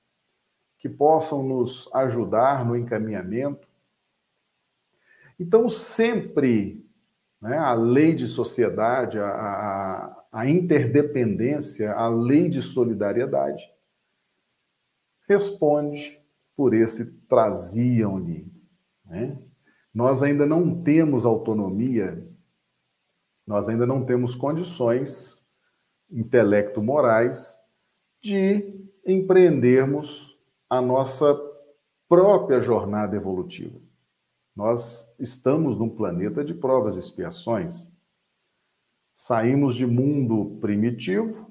que 0.78 0.88
possam 0.88 1.42
nos 1.42 1.90
ajudar 1.92 2.64
no 2.64 2.76
encaminhamento. 2.76 3.68
Então, 5.40 5.68
sempre 5.70 6.88
né, 7.42 7.58
a 7.58 7.74
lei 7.74 8.14
de 8.14 8.28
sociedade, 8.28 9.18
a, 9.18 9.28
a, 9.28 10.24
a 10.32 10.48
interdependência, 10.48 11.92
a 11.94 12.08
lei 12.08 12.48
de 12.48 12.62
solidariedade, 12.62 13.64
responde 15.28 16.22
por 16.56 16.76
esse 16.76 17.12
traziam-lhe. 17.28 18.46
Né? 19.04 19.36
Nós 19.92 20.22
ainda 20.22 20.46
não 20.46 20.84
temos 20.84 21.26
autonomia, 21.26 22.24
nós 23.48 23.70
ainda 23.70 23.88
não 23.88 24.06
temos 24.06 24.36
condições 24.36 25.42
intelecto-morais 26.12 27.58
de 28.22 28.86
empreendermos 29.06 30.38
a 30.70 30.82
nossa 30.82 31.34
própria 32.10 32.60
jornada 32.60 33.16
evolutiva. 33.16 33.80
Nós 34.54 35.16
estamos 35.18 35.78
num 35.78 35.90
planeta 35.90 36.44
de 36.44 36.54
provas 36.54 36.98
e 36.98 37.00
expiações. 37.00 37.88
Saímos 39.16 39.76
de 39.76 39.86
mundo 39.86 40.58
primitivo, 40.60 41.50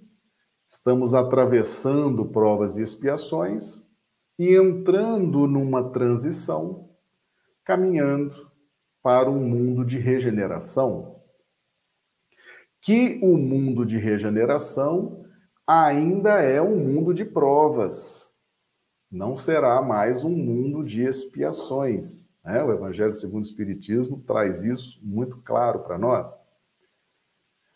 estamos 0.69 1.15
atravessando 1.15 2.27
provas 2.27 2.77
e 2.77 2.83
expiações 2.83 3.87
e 4.39 4.55
entrando 4.55 5.47
numa 5.47 5.91
transição, 5.91 6.91
caminhando 7.65 8.51
para 9.03 9.31
um 9.31 9.41
mundo 9.41 9.85
de 9.85 9.99
regeneração. 9.99 11.16
Que 12.87 13.19
o 13.21 13.37
mundo 13.37 13.85
de 13.85 13.99
regeneração 13.99 15.25
ainda 15.67 16.41
é 16.41 16.63
um 16.63 16.77
mundo 16.77 17.13
de 17.13 17.25
provas, 17.25 18.33
não 19.11 19.37
será 19.37 19.83
mais 19.83 20.23
um 20.23 20.31
mundo 20.31 20.85
de 20.85 21.03
expiações. 21.03 22.31
Né? 22.45 22.63
O 22.63 22.71
Evangelho 22.71 23.13
segundo 23.13 23.43
o 23.43 23.47
Espiritismo 23.49 24.23
traz 24.25 24.63
isso 24.63 25.01
muito 25.03 25.39
claro 25.39 25.81
para 25.81 25.99
nós. 25.99 26.33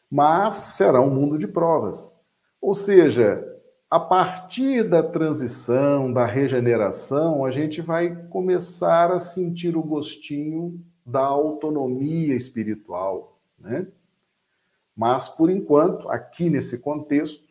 Mas 0.09 0.55
será 0.55 1.01
um 1.01 1.13
mundo 1.13 1.37
de 1.37 1.49
provas. 1.49 2.17
Ou 2.61 2.73
seja, 2.73 3.45
a 3.91 3.99
partir 3.99 4.85
da 4.85 5.03
transição, 5.03 6.13
da 6.13 6.25
regeneração, 6.25 7.45
a 7.45 7.51
gente 7.51 7.81
vai 7.81 8.15
começar 8.29 9.11
a 9.11 9.19
sentir 9.19 9.77
o 9.77 9.83
gostinho 9.83 10.81
da 11.05 11.25
autonomia 11.25 12.37
espiritual, 12.37 13.41
né? 13.59 13.89
Mas, 14.97 15.29
por 15.29 15.51
enquanto, 15.51 16.09
aqui 16.11 16.51
nesse 16.51 16.79
contexto, 16.79 17.49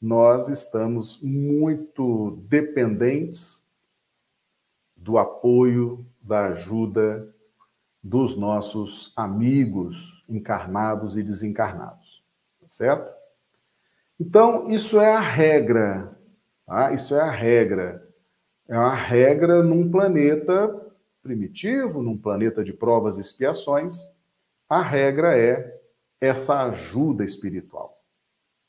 nós 0.00 0.48
estamos 0.48 1.20
muito 1.22 2.42
dependentes 2.48 3.64
do 4.96 5.18
apoio, 5.18 6.04
da 6.20 6.46
ajuda 6.46 7.32
dos 8.02 8.36
nossos 8.36 9.12
amigos 9.16 10.24
encarnados 10.28 11.16
e 11.16 11.22
desencarnados, 11.22 12.22
tá 12.60 12.68
certo? 12.68 13.14
Então, 14.18 14.70
isso 14.70 15.00
é 15.00 15.14
a 15.14 15.20
regra, 15.20 16.16
tá? 16.64 16.92
Isso 16.92 17.14
é 17.14 17.20
a 17.20 17.30
regra. 17.30 18.06
É 18.68 18.76
uma 18.76 18.94
regra 18.94 19.62
num 19.62 19.90
planeta 19.90 20.86
primitivo, 21.22 22.02
num 22.02 22.16
planeta 22.16 22.64
de 22.64 22.72
provas 22.72 23.18
e 23.18 23.20
expiações. 23.20 24.14
A 24.68 24.82
regra 24.82 25.38
é 25.38 25.75
essa 26.20 26.64
ajuda 26.64 27.24
espiritual, 27.24 28.02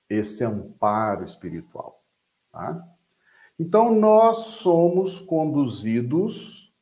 esse 0.09 0.43
amparo 0.43 1.23
espiritual, 1.23 2.03
tá? 2.51 2.83
Então, 3.59 3.93
nós 3.93 4.37
somos 4.37 5.19
conduzidos 5.19 6.73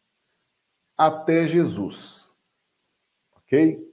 até 0.98 1.48
Jesus, 1.48 2.36
ok? 3.36 3.84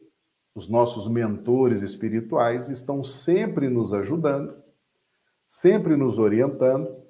Os 0.54 0.68
nossos 0.68 1.08
mentores 1.08 1.80
espirituais 1.82 2.68
estão 2.68 3.04
sempre 3.04 3.68
nos 3.68 3.92
ajudando 3.92 4.62
sempre 5.52 5.96
nos 5.96 6.18
orientando, 6.18 7.04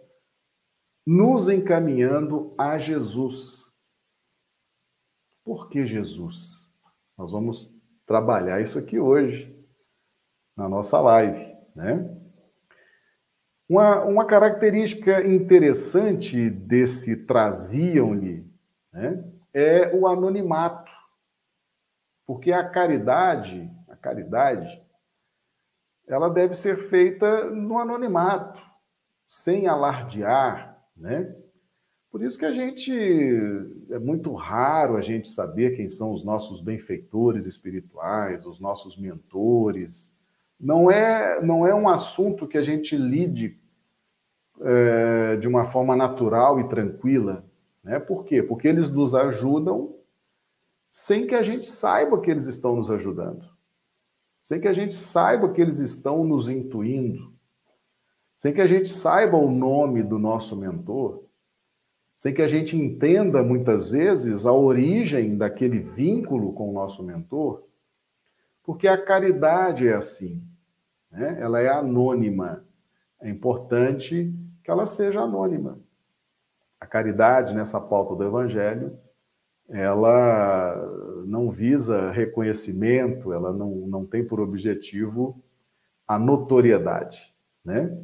nos 1.07 1.49
encaminhando 1.49 2.53
a 2.59 2.77
Jesus. 2.77 3.73
Por 5.45 5.69
que 5.69 5.87
Jesus? 5.87 6.75
Nós 7.17 7.31
vamos 7.31 7.72
trabalhar 8.07 8.61
isso 8.61 8.79
aqui 8.79 8.99
hoje, 8.99 9.53
na 10.57 10.69
nossa 10.69 11.01
live, 11.01 11.53
né? 11.75 12.19
Uma, 13.69 14.05
uma 14.05 14.27
característica 14.27 15.27
interessante 15.27 16.51
desse 16.51 17.25
traziam-lhe 17.25 18.47
né, 18.93 19.25
é 19.55 19.95
o 19.97 20.07
anonimato. 20.07 20.93
Porque 22.27 22.53
a 22.53 22.69
caridade, 22.69 23.71
a 23.89 23.97
caridade, 23.97 24.83
ela 26.07 26.29
deve 26.29 26.55
ser 26.55 26.89
feita 26.89 27.49
no 27.51 27.79
anonimato, 27.79 28.61
sem 29.27 29.67
alardear, 29.67 30.79
né? 30.95 31.35
Por 32.13 32.23
isso 32.23 32.39
que 32.39 32.45
a 32.45 32.53
gente 32.53 32.93
é 33.91 33.99
muito 33.99 34.33
raro 34.35 34.97
a 34.97 35.01
gente 35.01 35.29
saber 35.29 35.75
quem 35.75 35.89
são 35.89 36.13
os 36.13 36.23
nossos 36.23 36.61
benfeitores 36.61 37.47
espirituais, 37.47 38.47
os 38.47 38.61
nossos 38.61 38.97
mentores. 38.97 40.15
Não 40.61 40.91
é 40.91 41.43
não 41.43 41.67
é 41.67 41.75
um 41.75 41.89
assunto 41.89 42.47
que 42.47 42.59
a 42.59 42.63
gente 42.63 42.97
lide 42.97 43.59
é, 44.61 45.37
de 45.37 45.49
uma 45.49 45.65
forma 45.65 45.97
natural 45.97 46.61
e 46.61 46.69
tranquila, 46.69 47.45
né? 47.83 47.99
Por 47.99 48.25
quê? 48.25 48.43
Porque 48.43 48.69
eles 48.69 48.91
nos 48.91 49.15
ajudam 49.15 49.97
sem 50.91 51.27
que 51.27 51.35
a 51.35 51.43
gente 51.43 51.67
saiba 51.67 52.21
que 52.21 52.31
eles 52.31 52.47
estão 52.47 52.77
nos 52.77 52.91
ajudando 52.91 53.51
sem 54.43 54.61
que 54.61 54.67
a 54.67 54.73
gente 54.73 54.95
saiba 54.95 55.53
que 55.53 55.63
eles 55.63 55.79
estão 55.79 56.25
nos 56.25 56.49
intuindo, 56.49 57.33
sem 58.35 58.53
que 58.53 58.61
a 58.61 58.67
gente 58.67 58.89
saiba 58.89 59.37
o 59.37 59.49
nome 59.49 60.03
do 60.03 60.19
nosso 60.19 60.57
mentor, 60.57 61.23
sem 62.23 62.33
que 62.33 62.41
a 62.41 62.47
gente 62.47 62.77
entenda 62.77 63.43
muitas 63.43 63.89
vezes 63.89 64.47
a 64.47 64.53
origem 64.53 65.37
daquele 65.37 65.81
vínculo 65.81 66.53
com 66.53 66.71
o 66.71 66.73
nosso 66.73 67.03
mentor, 67.03 67.65
porque 68.63 68.87
a 68.87 68.97
caridade 68.97 69.89
é 69.89 69.95
assim, 69.95 70.41
né? 71.11 71.37
ela 71.41 71.61
é 71.61 71.69
anônima. 71.69 72.65
É 73.21 73.29
importante 73.29 74.33
que 74.63 74.71
ela 74.71 74.87
seja 74.87 75.23
anônima. 75.23 75.81
A 76.79 76.87
caridade, 76.87 77.57
nessa 77.57 77.81
pauta 77.81 78.15
do 78.15 78.23
Evangelho, 78.23 78.97
ela 79.69 80.77
não 81.27 81.51
visa 81.51 82.13
reconhecimento, 82.13 83.33
ela 83.33 83.53
não, 83.53 83.69
não 83.89 84.07
tem 84.07 84.25
por 84.25 84.39
objetivo 84.39 85.43
a 86.07 86.21
notoriedade, 86.21 87.35
né? 87.65 87.99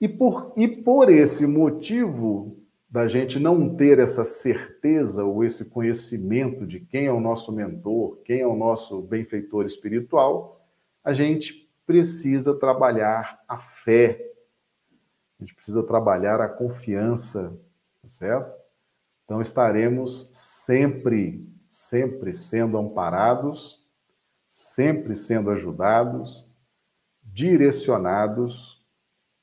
E 0.00 0.08
por, 0.08 0.52
e 0.56 0.68
por 0.68 1.10
esse 1.10 1.48
motivo 1.48 2.64
da 2.96 3.08
gente 3.08 3.38
não 3.38 3.76
ter 3.76 3.98
essa 3.98 4.24
certeza 4.24 5.22
ou 5.22 5.44
esse 5.44 5.66
conhecimento 5.66 6.66
de 6.66 6.80
quem 6.80 7.04
é 7.04 7.12
o 7.12 7.20
nosso 7.20 7.52
mentor, 7.52 8.16
quem 8.24 8.40
é 8.40 8.46
o 8.46 8.56
nosso 8.56 9.02
benfeitor 9.02 9.66
espiritual, 9.66 10.66
a 11.04 11.12
gente 11.12 11.70
precisa 11.84 12.54
trabalhar 12.54 13.44
a 13.46 13.58
fé, 13.58 14.32
a 15.38 15.44
gente 15.44 15.54
precisa 15.54 15.82
trabalhar 15.82 16.40
a 16.40 16.48
confiança, 16.48 17.54
tá 18.00 18.08
certo? 18.08 18.50
Então 19.26 19.42
estaremos 19.42 20.30
sempre, 20.32 21.46
sempre 21.68 22.32
sendo 22.32 22.78
amparados, 22.78 23.86
sempre 24.48 25.14
sendo 25.14 25.50
ajudados, 25.50 26.50
direcionados 27.22 28.82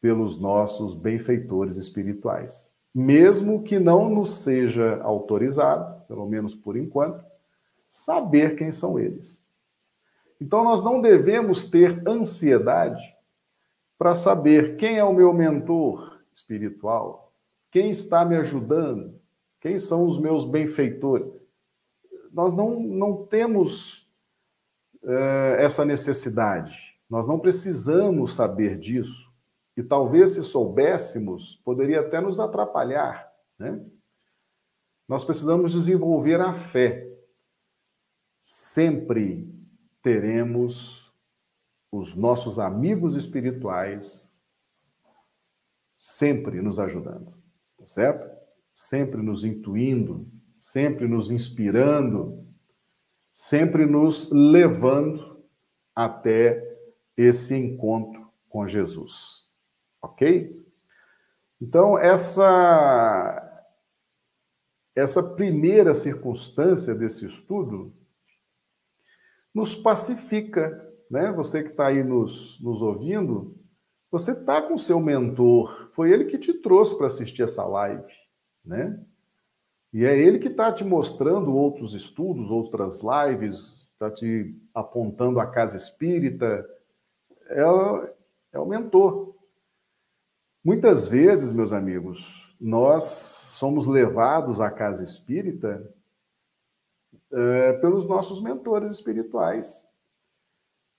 pelos 0.02 0.40
nossos 0.40 0.96
benfeitores 0.96 1.76
espirituais. 1.76 2.73
Mesmo 2.94 3.64
que 3.64 3.80
não 3.80 4.10
nos 4.10 4.36
seja 4.36 5.02
autorizado, 5.02 6.06
pelo 6.08 6.28
menos 6.28 6.54
por 6.54 6.78
enquanto, 6.78 7.26
saber 7.90 8.56
quem 8.56 8.72
são 8.72 9.00
eles. 9.00 9.44
Então 10.40 10.64
nós 10.64 10.84
não 10.84 11.02
devemos 11.02 11.70
ter 11.70 12.08
ansiedade 12.08 13.02
para 13.98 14.16
saber 14.16 14.76
quem 14.78 14.98
é 14.98 15.04
o 15.04 15.14
meu 15.14 15.34
mentor 15.34 16.20
espiritual, 16.34 17.32
quem 17.72 17.90
está 17.90 18.24
me 18.26 18.36
ajudando, 18.36 19.20
Quem 19.64 19.80
são 19.80 20.06
os 20.06 20.20
meus 20.20 20.44
benfeitores? 20.44 21.32
Nós 22.34 22.54
não, 22.54 22.82
não 22.82 23.26
temos 23.26 24.06
é, 25.02 25.56
essa 25.60 25.86
necessidade. 25.86 27.00
Nós 27.10 27.30
não 27.30 27.40
precisamos 27.40 28.34
saber 28.34 28.78
disso. 28.78 29.33
E 29.76 29.84
talvez, 29.84 30.32
se 30.32 30.44
soubéssemos, 30.44 31.56
poderia 31.64 32.02
até 32.02 32.22
nos 32.22 32.40
atrapalhar. 32.40 33.32
Né? 33.58 33.84
Nós 35.08 35.24
precisamos 35.24 35.72
desenvolver 35.72 36.40
a 36.40 36.54
fé. 36.54 37.10
Sempre 38.40 39.52
teremos 40.02 41.12
os 41.92 42.16
nossos 42.16 42.60
amigos 42.60 43.16
espirituais 43.16 44.30
sempre 46.04 46.62
nos 46.62 46.80
ajudando, 46.80 47.34
tá 47.78 47.86
certo? 47.86 48.30
Sempre 48.74 49.22
nos 49.22 49.46
intuindo, 49.46 50.28
sempre 50.60 51.08
nos 51.08 51.32
inspirando, 51.32 52.46
sempre 53.34 53.86
nos 53.86 54.30
levando 54.30 55.46
até 55.96 56.78
esse 57.16 57.56
encontro 57.56 58.30
com 58.50 58.68
Jesus. 58.68 59.43
Ok? 60.04 60.62
Então, 61.62 61.98
essa, 61.98 63.66
essa 64.94 65.24
primeira 65.24 65.94
circunstância 65.94 66.94
desse 66.94 67.26
estudo 67.26 67.94
nos 69.54 69.74
pacifica, 69.74 70.94
né? 71.10 71.32
Você 71.32 71.64
que 71.64 71.70
está 71.70 71.88
aí 71.88 72.04
nos, 72.04 72.60
nos 72.62 72.82
ouvindo, 72.82 73.58
você 74.12 74.34
está 74.34 74.62
com 74.62 74.78
seu 74.78 75.00
mentor, 75.00 75.90
foi 75.94 76.12
ele 76.12 76.26
que 76.26 76.38
te 76.38 76.54
trouxe 76.54 76.98
para 76.98 77.08
assistir 77.08 77.44
essa 77.44 77.66
live, 77.66 78.12
né? 78.66 79.00
E 79.94 80.04
é 80.04 80.18
ele 80.18 80.40
que 80.40 80.50
está 80.50 80.70
te 80.74 80.84
mostrando 80.84 81.56
outros 81.56 81.94
estudos, 81.94 82.52
outras 82.52 83.00
lives, 83.00 83.88
está 83.94 84.12
te 84.12 84.54
apontando 84.74 85.40
a 85.40 85.48
casa 85.48 85.78
espírita, 85.78 86.68
é, 87.48 87.62
é 88.52 88.60
o 88.60 88.66
mentor. 88.66 89.33
Muitas 90.64 91.08
vezes, 91.08 91.52
meus 91.52 91.74
amigos, 91.74 92.56
nós 92.60 93.04
somos 93.04 93.86
levados 93.86 94.62
à 94.62 94.72
casa 94.72 95.04
espírita 95.04 95.94
é, 97.32 97.74
pelos 97.74 98.08
nossos 98.08 98.42
mentores 98.42 98.90
espirituais. 98.92 99.86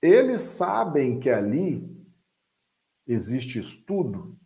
Eles 0.03 0.43
sabem 0.43 1.19
que 1.19 1.31
ali 1.31 1.91
existe 3.07 3.59
estudo, 3.59 4.37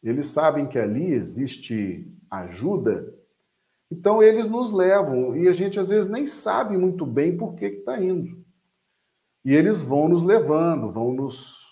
eles 0.00 0.28
sabem 0.28 0.68
que 0.68 0.78
ali 0.78 1.12
existe 1.12 2.06
ajuda, 2.30 3.12
então 3.90 4.22
eles 4.22 4.48
nos 4.48 4.72
levam 4.72 5.36
e 5.36 5.48
a 5.48 5.52
gente 5.52 5.80
às 5.80 5.88
vezes 5.88 6.08
nem 6.08 6.28
sabe 6.28 6.78
muito 6.78 7.04
bem 7.04 7.36
por 7.36 7.56
que 7.56 7.64
está 7.64 8.00
indo. 8.00 8.44
E 9.44 9.52
eles 9.52 9.82
vão 9.82 10.08
nos 10.08 10.22
levando, 10.22 10.92
vão 10.92 11.12
nos, 11.12 11.69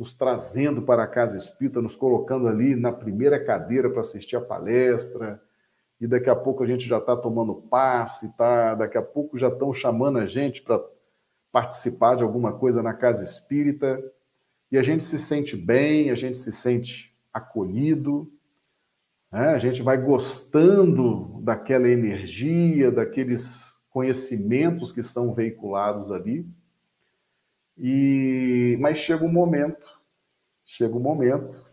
nos 0.00 0.14
trazendo 0.14 0.80
para 0.80 1.02
a 1.02 1.06
casa 1.06 1.36
espírita, 1.36 1.82
nos 1.82 1.94
colocando 1.94 2.48
ali 2.48 2.74
na 2.74 2.90
primeira 2.90 3.38
cadeira 3.38 3.90
para 3.90 4.00
assistir 4.00 4.34
a 4.34 4.40
palestra, 4.40 5.38
e 6.00 6.06
daqui 6.06 6.30
a 6.30 6.34
pouco 6.34 6.62
a 6.62 6.66
gente 6.66 6.88
já 6.88 6.96
está 6.96 7.14
tomando 7.14 7.54
passe, 7.54 8.34
tá? 8.34 8.74
daqui 8.74 8.96
a 8.96 9.02
pouco 9.02 9.36
já 9.36 9.48
estão 9.48 9.74
chamando 9.74 10.18
a 10.18 10.24
gente 10.24 10.62
para 10.62 10.82
participar 11.52 12.16
de 12.16 12.22
alguma 12.22 12.54
coisa 12.54 12.82
na 12.82 12.94
casa 12.94 13.22
espírita, 13.22 14.02
e 14.72 14.78
a 14.78 14.82
gente 14.82 15.04
se 15.04 15.18
sente 15.18 15.54
bem, 15.54 16.10
a 16.10 16.14
gente 16.14 16.38
se 16.38 16.50
sente 16.50 17.14
acolhido, 17.30 18.32
né? 19.30 19.48
a 19.48 19.58
gente 19.58 19.82
vai 19.82 19.98
gostando 19.98 21.42
daquela 21.42 21.90
energia, 21.90 22.90
daqueles 22.90 23.74
conhecimentos 23.90 24.92
que 24.92 25.02
são 25.02 25.34
veiculados 25.34 26.10
ali, 26.10 26.48
e 27.82 28.76
mas 28.78 28.98
chega 28.98 29.24
um 29.24 29.32
momento, 29.32 29.98
chega 30.62 30.94
um 30.94 31.00
momento 31.00 31.66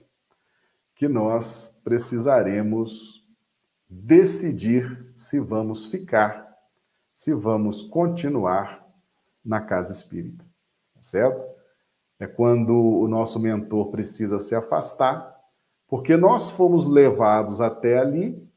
que 0.96 1.08
nós 1.08 1.80
precisaremos 1.84 3.26
decidir 3.90 5.12
se 5.14 5.38
vamos 5.40 5.88
ficar, 5.88 6.58
se 7.14 7.34
vamos 7.34 7.84
continuar 7.84 8.88
na 9.44 9.60
casa 9.60 9.92
espírita, 9.92 10.46
tá 10.96 11.02
certo? 11.02 11.46
É 12.20 12.26
quando 12.26 12.74
o 12.74 13.08
nosso 13.08 13.38
mentor 13.38 13.92
precisa 13.92 14.40
se 14.40 14.56
afastar, 14.56 15.36
porque 15.88 16.16
nós 16.16 16.50
fomos 16.50 16.88
levados 16.88 17.60
até 17.60 17.98
ali 17.98 18.48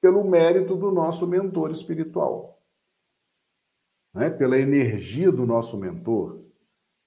pelo 0.00 0.24
mérito 0.24 0.74
do 0.76 0.90
nosso 0.90 1.26
mentor 1.26 1.70
espiritual, 1.70 2.59
né? 4.14 4.30
pela 4.30 4.58
energia 4.58 5.30
do 5.30 5.46
nosso 5.46 5.76
mentor. 5.76 6.40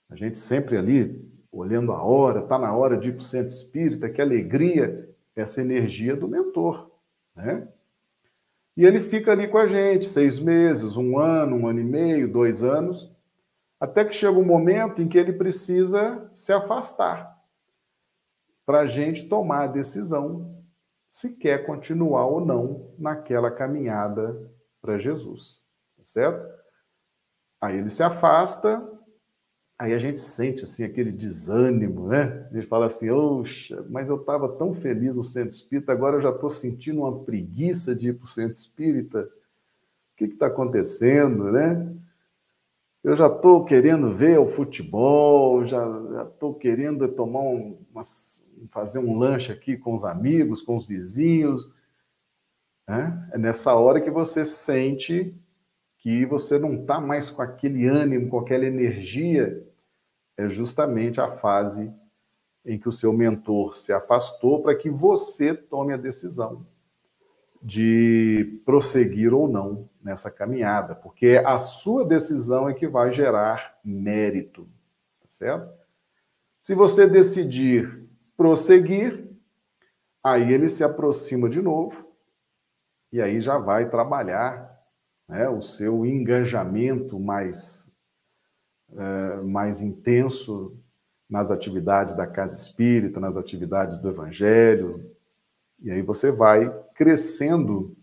A 0.09 0.15
gente 0.15 0.37
sempre 0.37 0.77
ali, 0.77 1.23
olhando 1.51 1.91
a 1.91 2.03
hora, 2.03 2.41
está 2.41 2.57
na 2.57 2.75
hora 2.75 2.97
de 2.97 3.09
ir 3.09 3.13
para 3.13 3.21
o 3.21 3.23
centro 3.23 3.47
espírita, 3.47 4.09
que 4.09 4.21
alegria 4.21 5.09
essa 5.35 5.61
energia 5.61 6.15
do 6.15 6.27
mentor, 6.27 6.91
né? 7.35 7.67
E 8.75 8.85
ele 8.85 8.99
fica 8.99 9.31
ali 9.31 9.47
com 9.47 9.57
a 9.59 9.67
gente 9.67 10.07
seis 10.07 10.39
meses, 10.39 10.97
um 10.97 11.19
ano, 11.19 11.55
um 11.55 11.67
ano 11.67 11.79
e 11.79 11.83
meio, 11.83 12.31
dois 12.31 12.63
anos, 12.63 13.11
até 13.79 14.03
que 14.03 14.15
chega 14.15 14.37
um 14.37 14.45
momento 14.45 15.01
em 15.01 15.07
que 15.07 15.17
ele 15.17 15.33
precisa 15.33 16.29
se 16.33 16.51
afastar 16.51 17.37
para 18.65 18.79
a 18.79 18.87
gente 18.87 19.27
tomar 19.27 19.63
a 19.63 19.67
decisão 19.67 20.63
se 21.07 21.35
quer 21.35 21.65
continuar 21.65 22.25
ou 22.25 22.43
não 22.43 22.91
naquela 22.97 23.51
caminhada 23.51 24.51
para 24.81 24.97
Jesus, 24.97 25.67
tá 25.95 26.03
certo? 26.03 26.62
Aí 27.63 27.77
ele 27.77 27.89
se 27.89 28.03
afasta, 28.03 28.81
Aí 29.83 29.93
a 29.93 29.99
gente 29.99 30.19
sente 30.19 30.63
assim 30.63 30.83
aquele 30.83 31.11
desânimo, 31.11 32.07
né? 32.07 32.47
A 32.49 32.53
gente 32.53 32.67
fala 32.67 32.85
assim, 32.85 33.09
oxa, 33.09 33.85
mas 33.89 34.07
eu 34.07 34.17
estava 34.17 34.47
tão 34.47 34.73
feliz 34.73 35.15
no 35.15 35.23
centro 35.25 35.49
espírita, 35.49 35.91
agora 35.91 36.17
eu 36.17 36.21
já 36.21 36.29
estou 36.29 36.49
sentindo 36.49 37.01
uma 37.01 37.23
preguiça 37.23 37.95
de 37.95 38.09
ir 38.09 38.13
para 38.13 38.23
o 38.23 38.29
centro 38.29 38.57
espírita. 38.57 39.23
O 39.23 40.15
que 40.15 40.25
está 40.25 40.47
acontecendo, 40.47 41.51
né? 41.51 41.93
Eu 43.03 43.17
já 43.17 43.27
estou 43.27 43.65
querendo 43.65 44.13
ver 44.13 44.39
o 44.39 44.47
futebol, 44.47 45.65
já 45.65 45.83
estou 46.31 46.53
querendo 46.53 47.05
tomar 47.09 47.41
um, 47.41 47.77
uma, 47.91 48.03
fazer 48.71 48.99
um 48.99 49.17
lanche 49.17 49.51
aqui 49.51 49.75
com 49.75 49.95
os 49.95 50.05
amigos, 50.05 50.61
com 50.61 50.77
os 50.77 50.85
vizinhos. 50.85 51.69
Né? 52.87 53.29
É 53.33 53.37
nessa 53.37 53.75
hora 53.75 53.99
que 53.99 54.09
você 54.09 54.45
sente 54.45 55.35
que 56.03 56.25
você 56.25 56.59
não 56.59 56.81
está 56.81 56.99
mais 56.99 57.29
com 57.29 57.41
aquele 57.41 57.87
ânimo, 57.87 58.27
com 58.27 58.37
aquela 58.37 58.65
energia 58.65 59.65
é 60.35 60.49
justamente 60.49 61.21
a 61.21 61.31
fase 61.31 61.93
em 62.65 62.77
que 62.77 62.89
o 62.89 62.91
seu 62.91 63.13
mentor 63.13 63.73
se 63.73 63.93
afastou 63.93 64.61
para 64.61 64.75
que 64.75 64.89
você 64.89 65.53
tome 65.53 65.93
a 65.93 65.97
decisão 65.97 66.67
de 67.61 68.61
prosseguir 68.65 69.33
ou 69.33 69.47
não 69.47 69.89
nessa 70.03 70.29
caminhada, 70.29 70.93
porque 70.93 71.41
a 71.45 71.57
sua 71.57 72.03
decisão 72.03 72.67
é 72.67 72.73
que 72.73 72.85
vai 72.85 73.13
gerar 73.13 73.79
mérito, 73.81 74.63
tá 75.21 75.29
certo? 75.29 75.71
Se 76.59 76.75
você 76.75 77.07
decidir 77.07 78.09
prosseguir, 78.35 79.25
aí 80.21 80.51
ele 80.51 80.67
se 80.67 80.83
aproxima 80.83 81.47
de 81.47 81.61
novo 81.61 82.05
e 83.09 83.21
aí 83.21 83.39
já 83.39 83.57
vai 83.57 83.89
trabalhar 83.89 84.72
né, 85.33 85.49
o 85.49 85.63
seu 85.63 86.05
engajamento 86.05 87.19
mais 87.19 87.91
é, 88.95 89.41
mais 89.41 89.81
intenso 89.81 90.77
nas 91.27 91.49
atividades 91.49 92.13
da 92.13 92.27
casa 92.27 92.55
espírita, 92.55 93.19
nas 93.19 93.35
atividades 93.35 93.97
do 93.97 94.09
evangelho, 94.09 95.11
e 95.81 95.89
aí 95.89 96.03
você 96.03 96.31
vai 96.31 96.69
crescendo 96.93 97.97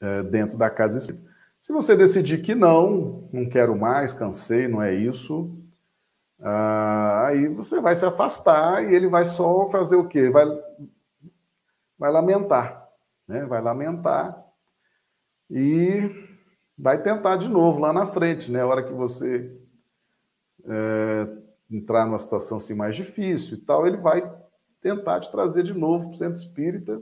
é, 0.00 0.22
dentro 0.22 0.56
da 0.56 0.70
casa 0.70 0.96
espírita. 0.96 1.28
Se 1.60 1.74
você 1.74 1.94
decidir 1.94 2.40
que 2.40 2.54
não, 2.54 3.28
não 3.30 3.46
quero 3.46 3.76
mais, 3.76 4.14
cansei, 4.14 4.66
não 4.66 4.82
é 4.82 4.94
isso, 4.94 5.54
ah, 6.40 7.26
aí 7.26 7.48
você 7.48 7.82
vai 7.82 7.94
se 7.94 8.06
afastar 8.06 8.82
e 8.82 8.94
ele 8.94 9.08
vai 9.08 9.26
só 9.26 9.68
fazer 9.68 9.96
o 9.96 10.08
quê? 10.08 10.30
Vai, 10.30 10.46
vai 11.98 12.10
lamentar, 12.10 12.88
né? 13.26 13.44
Vai 13.44 13.60
lamentar 13.60 14.47
e 15.50 16.28
vai 16.76 17.02
tentar 17.02 17.36
de 17.36 17.48
novo 17.48 17.80
lá 17.80 17.92
na 17.92 18.06
frente, 18.06 18.50
né? 18.50 18.60
A 18.60 18.66
hora 18.66 18.82
que 18.82 18.92
você 18.92 19.50
é, 20.64 21.28
entrar 21.70 22.06
numa 22.06 22.18
situação 22.18 22.58
assim 22.58 22.74
mais 22.74 22.94
difícil 22.94 23.56
e 23.56 23.60
tal, 23.60 23.86
ele 23.86 23.96
vai 23.96 24.30
tentar 24.80 25.20
te 25.20 25.30
trazer 25.30 25.62
de 25.62 25.74
novo 25.74 26.08
para 26.08 26.14
o 26.14 26.18
centro 26.18 26.38
espírita. 26.38 27.00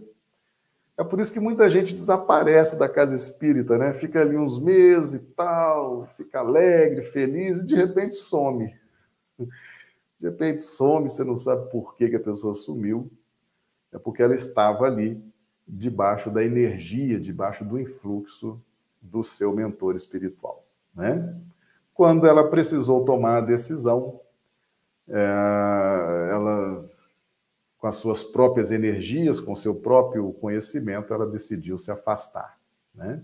É 0.98 1.04
por 1.04 1.20
isso 1.20 1.32
que 1.32 1.40
muita 1.40 1.68
gente 1.68 1.92
desaparece 1.92 2.78
da 2.78 2.88
casa 2.88 3.14
espírita, 3.14 3.76
né? 3.76 3.92
Fica 3.92 4.20
ali 4.22 4.36
uns 4.36 4.58
meses 4.58 5.20
e 5.20 5.24
tal, 5.34 6.08
fica 6.16 6.38
alegre, 6.38 7.02
feliz 7.02 7.58
e 7.58 7.66
de 7.66 7.74
repente 7.74 8.16
some. 8.16 8.74
De 9.38 10.28
repente 10.30 10.62
some, 10.62 11.10
você 11.10 11.22
não 11.22 11.36
sabe 11.36 11.70
por 11.70 11.94
que, 11.94 12.08
que 12.08 12.16
a 12.16 12.20
pessoa 12.20 12.54
sumiu. 12.54 13.10
É 13.92 13.98
porque 13.98 14.22
ela 14.22 14.34
estava 14.34 14.86
ali 14.86 15.22
debaixo 15.66 16.30
da 16.30 16.44
energia, 16.44 17.18
debaixo 17.18 17.64
do 17.64 17.78
influxo 17.78 18.60
do 19.00 19.24
seu 19.24 19.52
mentor 19.52 19.96
espiritual. 19.96 20.64
Né? 20.94 21.34
Quando 21.92 22.26
ela 22.26 22.48
precisou 22.48 23.04
tomar 23.04 23.38
a 23.38 23.46
decisão, 23.46 24.20
é, 25.08 26.28
ela, 26.32 26.88
com 27.78 27.86
as 27.86 27.96
suas 27.96 28.22
próprias 28.22 28.70
energias, 28.70 29.40
com 29.40 29.56
seu 29.56 29.76
próprio 29.76 30.32
conhecimento, 30.34 31.12
ela 31.12 31.26
decidiu 31.26 31.78
se 31.78 31.90
afastar. 31.90 32.58
Né? 32.94 33.22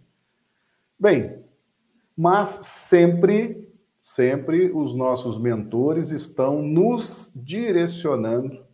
Bem, 0.99 1.45
mas 2.17 2.49
sempre, 2.49 3.73
sempre 4.01 4.71
os 4.71 4.95
nossos 4.95 5.39
mentores 5.39 6.11
estão 6.11 6.63
nos 6.63 7.33
direcionando 7.35 8.65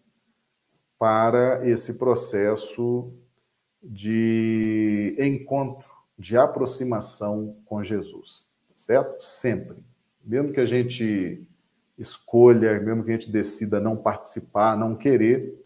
para 0.99 1.67
esse 1.69 1.95
processo 1.95 3.13
de 3.83 5.14
encontro, 5.19 5.88
de 6.19 6.37
aproximação 6.37 7.57
com 7.64 7.83
Jesus, 7.83 8.51
certo? 8.75 9.23
Sempre. 9.23 9.77
Mesmo 10.25 10.53
que 10.53 10.61
a 10.61 10.67
gente 10.67 11.47
escolha, 11.97 12.81
mesmo 12.81 13.05
que 13.05 13.11
a 13.11 13.14
gente 13.14 13.31
decida 13.31 13.81
não 13.81 13.97
participar, 13.97 14.77
não 14.77 14.97
querer, 14.97 15.64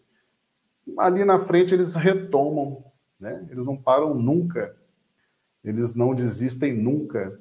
ali 0.98 1.24
na 1.24 1.44
frente 1.44 1.74
eles 1.74 1.94
retomam, 1.94 2.84
né? 3.18 3.46
Eles 3.50 3.64
não 3.64 3.76
param 3.76 4.14
nunca, 4.14 4.76
eles 5.64 5.94
não 5.94 6.14
desistem 6.14 6.74
nunca, 6.74 7.38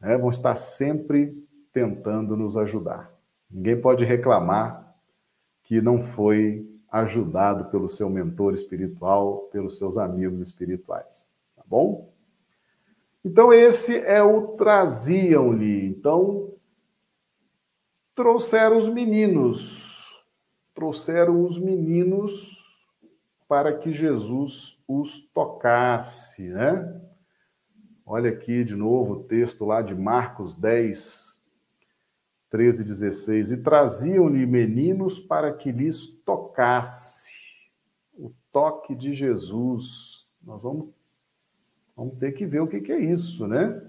né? 0.00 0.16
vão 0.18 0.30
estar 0.30 0.54
sempre 0.56 1.46
tentando 1.72 2.36
nos 2.36 2.56
ajudar. 2.56 3.12
Ninguém 3.50 3.80
pode 3.80 4.04
reclamar 4.04 4.94
que 5.62 5.80
não 5.80 6.02
foi 6.02 6.68
ajudado 6.90 7.70
pelo 7.70 7.88
seu 7.88 8.08
mentor 8.08 8.54
espiritual, 8.54 9.48
pelos 9.52 9.78
seus 9.78 9.98
amigos 9.98 10.40
espirituais, 10.40 11.28
tá 11.54 11.62
bom? 11.66 12.10
Então 13.24 13.52
esse 13.52 13.98
é 13.98 14.22
o 14.22 14.56
traziam-lhe. 14.56 15.86
Então 15.86 16.52
trouxeram 18.14 18.78
os 18.78 18.88
meninos, 18.88 20.24
trouxeram 20.74 21.44
os 21.44 21.58
meninos 21.58 22.64
para 23.48 23.76
que 23.76 23.92
Jesus 23.92 24.82
os 24.88 25.20
tocasse, 25.34 26.48
né? 26.48 27.00
Olha 28.04 28.30
aqui 28.30 28.62
de 28.64 28.76
novo 28.76 29.14
o 29.14 29.24
texto 29.24 29.64
lá 29.64 29.82
de 29.82 29.94
Marcos 29.94 30.54
10, 30.54 31.35
13 32.50 32.82
e 32.82 32.84
16. 32.84 33.52
E 33.52 33.62
traziam-lhe 33.62 34.46
meninos 34.46 35.18
para 35.18 35.52
que 35.52 35.70
lhes 35.72 36.06
tocasse. 36.24 37.34
O 38.14 38.32
toque 38.52 38.94
de 38.94 39.14
Jesus. 39.14 40.28
Nós 40.42 40.62
vamos, 40.62 40.88
vamos 41.96 42.18
ter 42.18 42.32
que 42.32 42.46
ver 42.46 42.60
o 42.60 42.68
que, 42.68 42.80
que 42.80 42.92
é 42.92 42.98
isso, 42.98 43.46
né? 43.46 43.82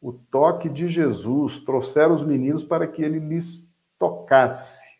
O 0.00 0.12
toque 0.12 0.68
de 0.68 0.88
Jesus. 0.88 1.64
Trouxeram 1.64 2.14
os 2.14 2.24
meninos 2.24 2.64
para 2.64 2.86
que 2.86 3.02
ele 3.02 3.18
lhes 3.18 3.74
tocasse. 3.98 4.94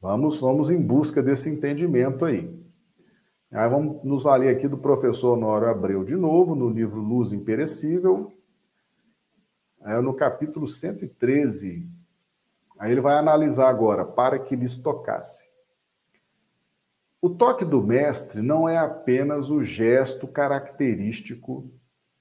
Vamos, 0.00 0.38
vamos 0.38 0.70
em 0.70 0.80
busca 0.80 1.22
desse 1.22 1.48
entendimento 1.48 2.26
aí. 2.26 2.62
Aí 3.50 3.68
vamos 3.70 4.04
nos 4.04 4.24
valer 4.24 4.54
aqui 4.54 4.66
do 4.66 4.76
professor 4.76 5.34
Honório 5.34 5.68
Abreu 5.68 6.04
de 6.04 6.16
novo, 6.16 6.54
no 6.56 6.68
livro 6.68 7.00
Luz 7.00 7.32
Imperecível, 7.32 8.32
é 9.84 10.00
no 10.00 10.14
capítulo 10.14 10.66
113. 10.66 11.86
Aí 12.78 12.90
ele 12.90 13.02
vai 13.02 13.18
analisar 13.18 13.68
agora, 13.68 14.04
para 14.04 14.38
que 14.38 14.56
lhes 14.56 14.76
tocasse. 14.76 15.48
O 17.20 17.28
toque 17.28 17.64
do 17.64 17.82
mestre 17.82 18.40
não 18.40 18.68
é 18.68 18.78
apenas 18.78 19.50
o 19.50 19.62
gesto 19.62 20.26
característico 20.26 21.70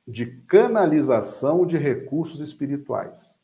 de 0.06 0.26
canalização 0.44 1.66
de 1.66 1.78
recursos 1.78 2.42
espirituais. 2.42 3.40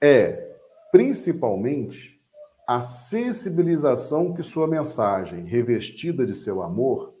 É, 0.00 0.56
principalmente, 0.90 2.18
a 2.66 2.80
sensibilização 2.80 4.32
que 4.32 4.42
sua 4.42 4.66
mensagem, 4.66 5.44
revestida 5.44 6.24
de 6.24 6.34
seu 6.34 6.62
amor, 6.62 7.14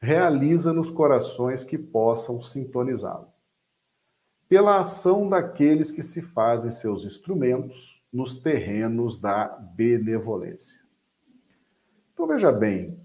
realiza 0.00 0.72
nos 0.72 0.90
corações 0.90 1.64
que 1.64 1.76
possam 1.76 2.40
sintonizá-lo 2.40 3.37
pela 4.48 4.78
ação 4.78 5.28
daqueles 5.28 5.90
que 5.90 6.02
se 6.02 6.22
fazem 6.22 6.70
seus 6.70 7.04
instrumentos 7.04 8.02
nos 8.12 8.38
terrenos 8.38 9.18
da 9.18 9.46
benevolência. 9.46 10.82
Então 12.12 12.26
veja 12.26 12.50
bem, 12.50 12.98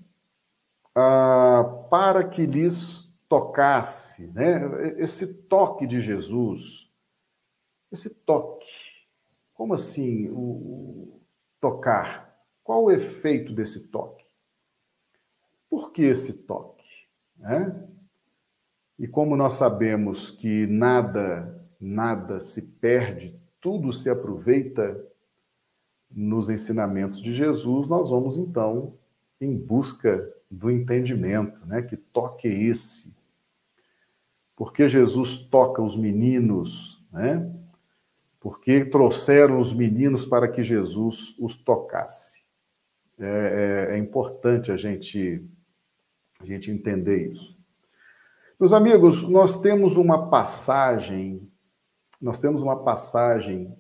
ah, 0.96 1.86
para 1.90 2.24
que 2.24 2.46
lhes 2.46 3.12
tocasse, 3.28 4.28
né, 4.28 4.96
esse 4.98 5.34
toque 5.34 5.86
de 5.86 6.00
Jesus, 6.00 6.92
esse 7.92 8.10
toque, 8.10 8.72
como 9.54 9.74
assim 9.74 10.30
o, 10.30 11.20
tocar? 11.60 12.38
Qual 12.64 12.86
o 12.86 12.92
efeito 12.92 13.54
desse 13.54 13.88
toque? 13.88 14.26
Por 15.70 15.92
que 15.92 16.04
esse 16.04 16.44
toque? 16.44 16.84
Né? 17.38 17.88
E 18.98 19.08
como 19.08 19.36
nós 19.36 19.56
sabemos 19.56 20.32
que 20.32 20.68
nada, 20.68 21.68
nada 21.80 22.40
se 22.40 22.62
perde, 22.74 23.40
tudo 23.60 23.92
se 23.92 24.10
aproveita 24.10 25.02
nos 26.12 26.50
ensinamentos 26.50 27.22
de 27.22 27.34
Jesus, 27.34 27.88
nós 27.88 28.12
vamos 28.12 28.38
então 28.38 28.94
em 29.42 29.58
busca 29.58 30.32
do 30.50 30.70
entendimento, 30.70 31.66
né? 31.66 31.82
Que 31.82 31.98
toque 31.98 32.48
é 32.48 32.64
esse? 32.64 33.16
Porque 34.56 34.88
Jesus 34.88 35.38
toca 35.48 35.82
os 35.82 35.96
meninos, 35.96 37.04
né? 37.12 37.52
Porque 38.40 38.86
trouxeram 38.86 39.60
os 39.60 39.74
meninos 39.74 40.26
para 40.26 40.48
que 40.48 40.64
Jesus 40.64 41.36
os 41.40 41.56
tocasse. 41.56 42.44
É, 43.18 43.90
é, 43.92 43.96
é 43.96 43.98
importante 43.98 44.72
a 44.72 44.78
gente, 44.78 45.44
a 46.40 46.46
gente 46.46 46.70
entender 46.70 47.32
isso. 47.32 47.58
Meus 48.60 48.72
amigos, 48.72 49.28
nós 49.28 49.60
temos 49.60 49.98
uma 49.98 50.30
passagem, 50.30 51.52
nós 52.22 52.38
temos 52.38 52.62
uma 52.62 52.84
passagem 52.84 53.76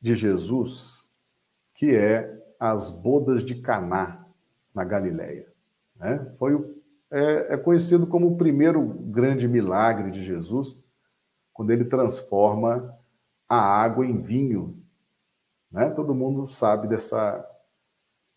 de 0.00 0.14
Jesus 0.14 1.04
que 1.74 1.94
é 1.94 2.42
as 2.58 2.90
bodas 2.90 3.44
de 3.44 3.56
Caná 3.56 4.24
na 4.74 4.82
Galileia. 4.82 5.46
Né? 5.94 6.34
Foi 6.38 6.54
o, 6.54 6.82
é, 7.10 7.54
é 7.54 7.56
conhecido 7.56 8.06
como 8.06 8.28
o 8.28 8.36
primeiro 8.36 8.82
grande 8.82 9.46
milagre 9.46 10.10
de 10.10 10.24
Jesus, 10.24 10.82
quando 11.52 11.70
ele 11.70 11.84
transforma 11.84 12.96
a 13.48 13.58
água 13.58 14.06
em 14.06 14.20
vinho. 14.22 14.82
Né? 15.70 15.90
Todo 15.90 16.14
mundo 16.14 16.48
sabe 16.48 16.88
dessa. 16.88 17.46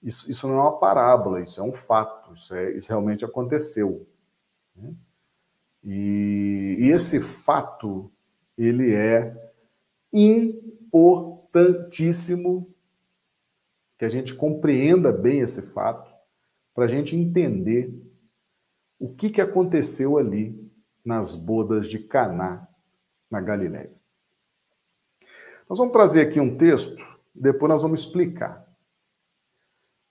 Isso, 0.03 0.29
isso 0.29 0.47
não 0.47 0.55
é 0.55 0.61
uma 0.61 0.79
parábola, 0.79 1.41
isso 1.41 1.59
é 1.59 1.63
um 1.63 1.73
fato, 1.73 2.33
isso, 2.33 2.53
é, 2.53 2.71
isso 2.71 2.89
realmente 2.89 3.23
aconteceu. 3.23 4.05
Né? 4.77 4.93
E, 5.83 6.77
e 6.79 6.91
esse 6.91 7.19
fato, 7.19 8.11
ele 8.57 8.93
é 8.93 9.35
importantíssimo 10.13 12.73
que 13.97 14.05
a 14.05 14.09
gente 14.09 14.33
compreenda 14.35 15.11
bem 15.11 15.39
esse 15.39 15.73
fato, 15.73 16.15
para 16.73 16.85
a 16.85 16.87
gente 16.87 17.15
entender 17.15 17.91
o 18.99 19.09
que, 19.09 19.31
que 19.31 19.41
aconteceu 19.41 20.17
ali 20.17 20.71
nas 21.03 21.33
bodas 21.33 21.87
de 21.87 21.97
Caná, 21.99 22.67
na 23.31 23.41
Galiléia. 23.41 23.91
Nós 25.67 25.79
vamos 25.79 25.93
trazer 25.93 26.21
aqui 26.21 26.39
um 26.39 26.55
texto, 26.57 27.03
depois 27.33 27.69
nós 27.69 27.81
vamos 27.81 28.01
explicar. 28.01 28.66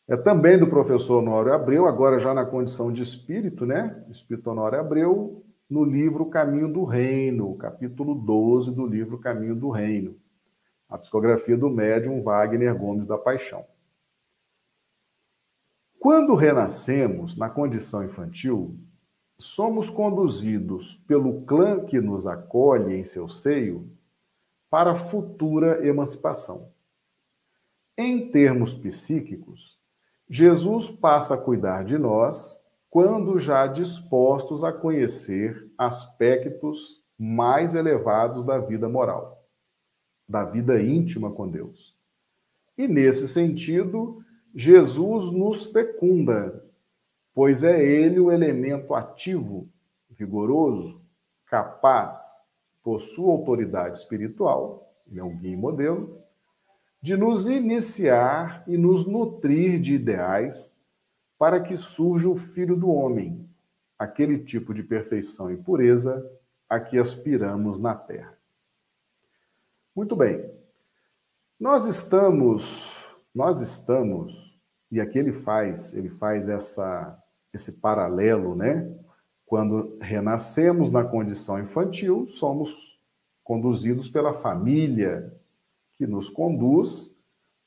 É 0.09 0.17
também 0.17 0.57
do 0.57 0.69
professor 0.69 1.19
Honório 1.19 1.53
Abreu, 1.53 1.87
agora 1.87 2.21
já 2.21 2.33
na 2.33 2.47
condição 2.47 2.93
de 2.93 3.03
espírito, 3.03 3.67
né? 3.67 4.05
Espírito 4.09 4.49
Honório 4.51 4.79
Abreu, 4.79 5.45
no 5.69 5.83
livro 5.83 6.27
Caminho 6.27 6.73
do 6.73 6.85
Reino, 6.85 7.57
capítulo 7.57 8.15
12 8.15 8.71
do 8.73 8.87
livro 8.87 9.19
Caminho 9.19 9.57
do 9.57 9.69
Reino, 9.69 10.17
a 10.89 10.97
psicografia 10.97 11.57
do 11.57 11.69
médium 11.69 12.23
Wagner 12.23 12.79
Gomes 12.79 13.05
da 13.05 13.19
Paixão. 13.19 13.67
Quando 15.99 16.37
renascemos 16.37 17.37
na 17.37 17.51
condição 17.51 18.05
infantil, 18.05 18.79
somos 19.37 19.91
conduzidos 19.91 21.03
pelo 21.09 21.43
clã 21.43 21.85
que 21.85 22.01
nos 22.01 22.29
acolhe 22.29 22.95
em 22.95 23.05
seu 23.05 23.29
seio 23.29 23.91
para 24.71 24.95
futura 24.95 25.85
emancipação. 25.85 26.71
Em 27.99 28.31
termos 28.31 28.73
psíquicos, 28.73 29.76
Jesus 30.29 30.91
passa 30.91 31.35
a 31.35 31.39
cuidar 31.39 31.85
de 31.85 31.97
nós 31.97 32.65
quando 32.91 33.39
já 33.39 33.67
dispostos 33.67 34.65
a 34.65 34.73
conhecer 34.73 35.71
aspectos 35.79 37.03
mais 37.19 37.75
elevados 37.75 38.45
da 38.45 38.59
vida 38.59 38.89
moral, 38.89 39.45
da 40.29 40.45
vida 40.45 40.81
íntima 40.83 41.31
com 41.31 41.49
Deus. 41.49 41.97
E 42.77 42.89
nesse 42.89 43.29
sentido, 43.29 44.23
Jesus 44.55 45.31
nos 45.31 45.67
fecunda, 45.67 46.65
pois 47.35 47.63
é 47.63 47.83
ele 47.85 48.19
o 48.19 48.31
elemento 48.31 48.95
ativo, 48.95 49.69
vigoroso, 50.11 51.01
capaz, 51.47 52.35
possui 52.83 53.31
autoridade 53.31 53.99
espiritual, 53.99 54.93
ele 55.09 55.21
é 55.21 55.25
um 55.25 55.37
guia 55.37 55.53
e 55.53 55.57
modelo, 55.57 56.21
de 57.01 57.17
nos 57.17 57.47
iniciar 57.47 58.65
e 58.67 58.77
nos 58.77 59.07
nutrir 59.07 59.81
de 59.81 59.95
ideais 59.95 60.77
para 61.39 61.61
que 61.61 61.77
surja 61.77 62.29
o 62.29 62.37
Filho 62.37 62.77
do 62.77 62.91
Homem, 62.91 63.49
aquele 63.99 64.39
tipo 64.39 64.73
de 64.73 64.83
perfeição 64.83 65.51
e 65.51 65.57
pureza 65.57 66.25
a 66.69 66.81
que 66.81 66.99
aspiramos 66.99 67.79
na 67.79 67.95
Terra. 67.95 68.37
Muito 69.95 70.17
bem. 70.17 70.51
Nós 71.59 71.87
estamos, 71.87 73.17
nós 73.35 73.61
estamos, 73.61 74.59
e 74.91 75.01
aqui 75.01 75.19
ele 75.19 75.33
faz, 75.33 75.95
ele 75.95 76.11
faz 76.11 76.49
essa, 76.49 77.19
esse 77.53 77.81
paralelo, 77.81 78.55
né? 78.55 78.95
Quando 79.47 79.97
renascemos 80.01 80.91
na 80.91 81.05
condição 81.05 81.59
infantil, 81.59 82.27
somos 82.29 82.99
conduzidos 83.45 84.09
pela 84.09 84.35
família 84.35 85.33
que 85.97 86.07
nos 86.07 86.29
conduz 86.29 87.17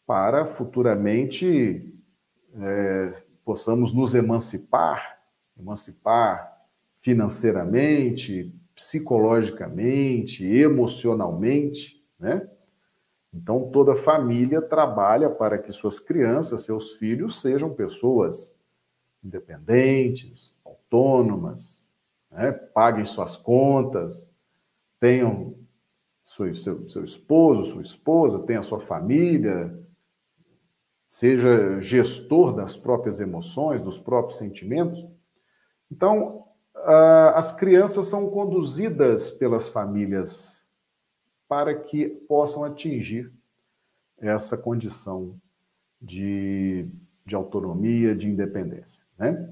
para 0.05 0.45
futuramente 0.45 1.93
é, 2.55 3.11
possamos 3.43 3.93
nos 3.93 4.15
emancipar, 4.15 5.19
emancipar 5.57 6.57
financeiramente, 6.99 8.53
psicologicamente, 8.75 10.45
emocionalmente, 10.45 12.03
né? 12.19 12.47
Então 13.33 13.69
toda 13.69 13.95
família 13.95 14.61
trabalha 14.61 15.29
para 15.29 15.57
que 15.57 15.71
suas 15.71 15.99
crianças, 15.99 16.63
seus 16.63 16.93
filhos 16.93 17.41
sejam 17.41 17.73
pessoas 17.73 18.57
independentes, 19.23 20.57
autônomas, 20.65 21.87
né? 22.31 22.51
paguem 22.51 23.05
suas 23.05 23.37
contas, 23.37 24.31
tenham 24.99 25.55
seu, 26.29 26.53
seu, 26.87 27.03
esposo, 27.03 27.71
sua 27.71 27.81
esposa, 27.81 28.45
tenha 28.45 28.61
sua 28.61 28.79
família, 28.79 29.75
seja 31.07 31.81
gestor 31.81 32.53
das 32.53 32.77
próprias 32.77 33.19
emoções, 33.19 33.81
dos 33.81 33.97
próprios 33.97 34.37
sentimentos. 34.37 35.03
Então, 35.91 36.45
as 37.33 37.51
crianças 37.51 38.05
são 38.05 38.29
conduzidas 38.29 39.31
pelas 39.31 39.69
famílias 39.69 40.63
para 41.47 41.73
que 41.73 42.07
possam 42.07 42.63
atingir 42.63 43.33
essa 44.19 44.55
condição 44.55 45.35
de, 45.99 46.87
de 47.25 47.33
autonomia, 47.33 48.15
de 48.15 48.29
independência. 48.29 49.03
Né? 49.17 49.49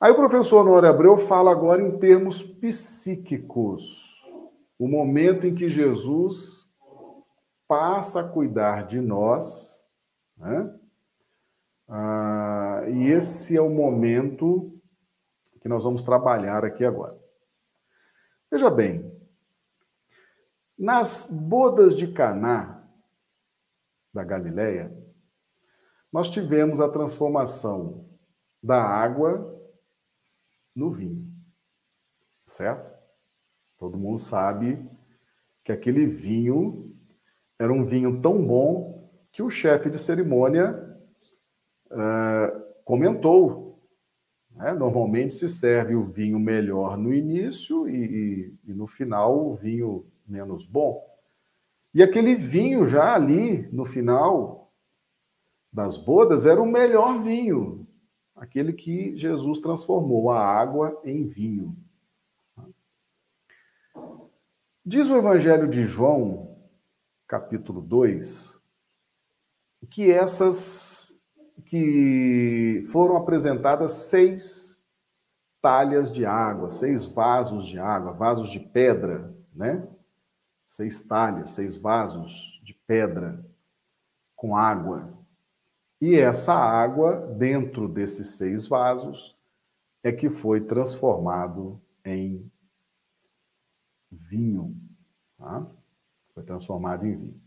Aí 0.00 0.10
o 0.10 0.16
professor 0.16 0.62
Honório 0.62 0.88
Abreu 0.88 1.16
fala 1.16 1.52
agora 1.52 1.80
em 1.80 1.98
termos 1.98 2.42
psíquicos 2.42 4.09
o 4.80 4.88
momento 4.88 5.46
em 5.46 5.54
que 5.54 5.68
Jesus 5.68 6.74
passa 7.68 8.22
a 8.22 8.28
cuidar 8.28 8.86
de 8.86 8.98
nós, 8.98 9.86
né? 10.38 10.74
Ah, 11.86 12.84
e 12.88 13.10
esse 13.10 13.54
é 13.54 13.60
o 13.60 13.68
momento 13.68 14.80
que 15.60 15.68
nós 15.68 15.84
vamos 15.84 16.02
trabalhar 16.02 16.64
aqui 16.64 16.82
agora. 16.82 17.14
Veja 18.50 18.70
bem, 18.70 19.04
nas 20.78 21.30
bodas 21.30 21.94
de 21.94 22.10
Caná 22.10 22.82
da 24.14 24.24
Galileia, 24.24 24.96
nós 26.10 26.30
tivemos 26.30 26.80
a 26.80 26.88
transformação 26.88 28.08
da 28.62 28.82
água 28.82 29.46
no 30.74 30.90
vinho, 30.90 31.30
certo? 32.46 32.99
Todo 33.80 33.96
mundo 33.96 34.18
sabe 34.18 34.78
que 35.64 35.72
aquele 35.72 36.04
vinho 36.04 36.94
era 37.58 37.72
um 37.72 37.82
vinho 37.82 38.20
tão 38.20 38.46
bom 38.46 39.10
que 39.32 39.42
o 39.42 39.48
chefe 39.48 39.88
de 39.88 39.98
cerimônia 39.98 40.78
uh, 41.90 42.84
comentou. 42.84 43.82
Né? 44.50 44.74
Normalmente 44.74 45.32
se 45.32 45.48
serve 45.48 45.94
o 45.94 46.04
vinho 46.04 46.38
melhor 46.38 46.98
no 46.98 47.10
início 47.10 47.88
e, 47.88 47.94
e, 47.96 48.54
e 48.66 48.74
no 48.74 48.86
final 48.86 49.46
o 49.46 49.56
vinho 49.56 50.06
menos 50.28 50.66
bom. 50.66 51.02
E 51.94 52.02
aquele 52.02 52.34
vinho 52.34 52.86
já 52.86 53.14
ali 53.14 53.66
no 53.72 53.86
final 53.86 54.74
das 55.72 55.96
bodas 55.96 56.44
era 56.44 56.60
o 56.60 56.66
melhor 56.66 57.22
vinho, 57.22 57.88
aquele 58.36 58.74
que 58.74 59.16
Jesus 59.16 59.58
transformou 59.58 60.30
a 60.30 60.38
água 60.38 61.00
em 61.02 61.24
vinho. 61.24 61.74
Diz 64.84 65.10
o 65.10 65.16
Evangelho 65.18 65.68
de 65.68 65.84
João, 65.84 66.56
capítulo 67.28 67.82
2, 67.82 68.58
que 69.90 70.10
essas 70.10 71.22
que 71.66 72.82
foram 72.90 73.18
apresentadas 73.18 73.92
seis 73.92 74.82
talhas 75.60 76.10
de 76.10 76.24
água, 76.24 76.70
seis 76.70 77.04
vasos 77.04 77.66
de 77.66 77.78
água, 77.78 78.12
vasos 78.12 78.48
de 78.48 78.58
pedra, 78.58 79.36
né? 79.54 79.86
Seis 80.66 81.06
talhas, 81.06 81.50
seis 81.50 81.76
vasos 81.76 82.58
de 82.64 82.72
pedra 82.72 83.44
com 84.34 84.56
água. 84.56 85.12
E 86.00 86.18
essa 86.18 86.54
água, 86.54 87.18
dentro 87.36 87.86
desses 87.86 88.28
seis 88.28 88.66
vasos, 88.66 89.36
é 90.02 90.10
que 90.10 90.30
foi 90.30 90.62
transformado 90.62 91.78
em 92.02 92.49
vinho. 94.10 94.76
Tá? 95.38 95.66
Foi 96.34 96.42
transformado 96.42 97.06
em 97.06 97.16
vinho. 97.16 97.40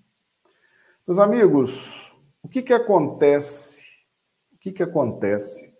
Meus 1.06 1.20
amigos, 1.20 2.16
o 2.42 2.48
que, 2.48 2.62
que 2.62 2.74
acontece? 2.74 3.92
O 4.54 4.58
que, 4.58 4.72
que 4.72 4.84
acontece 4.84 5.74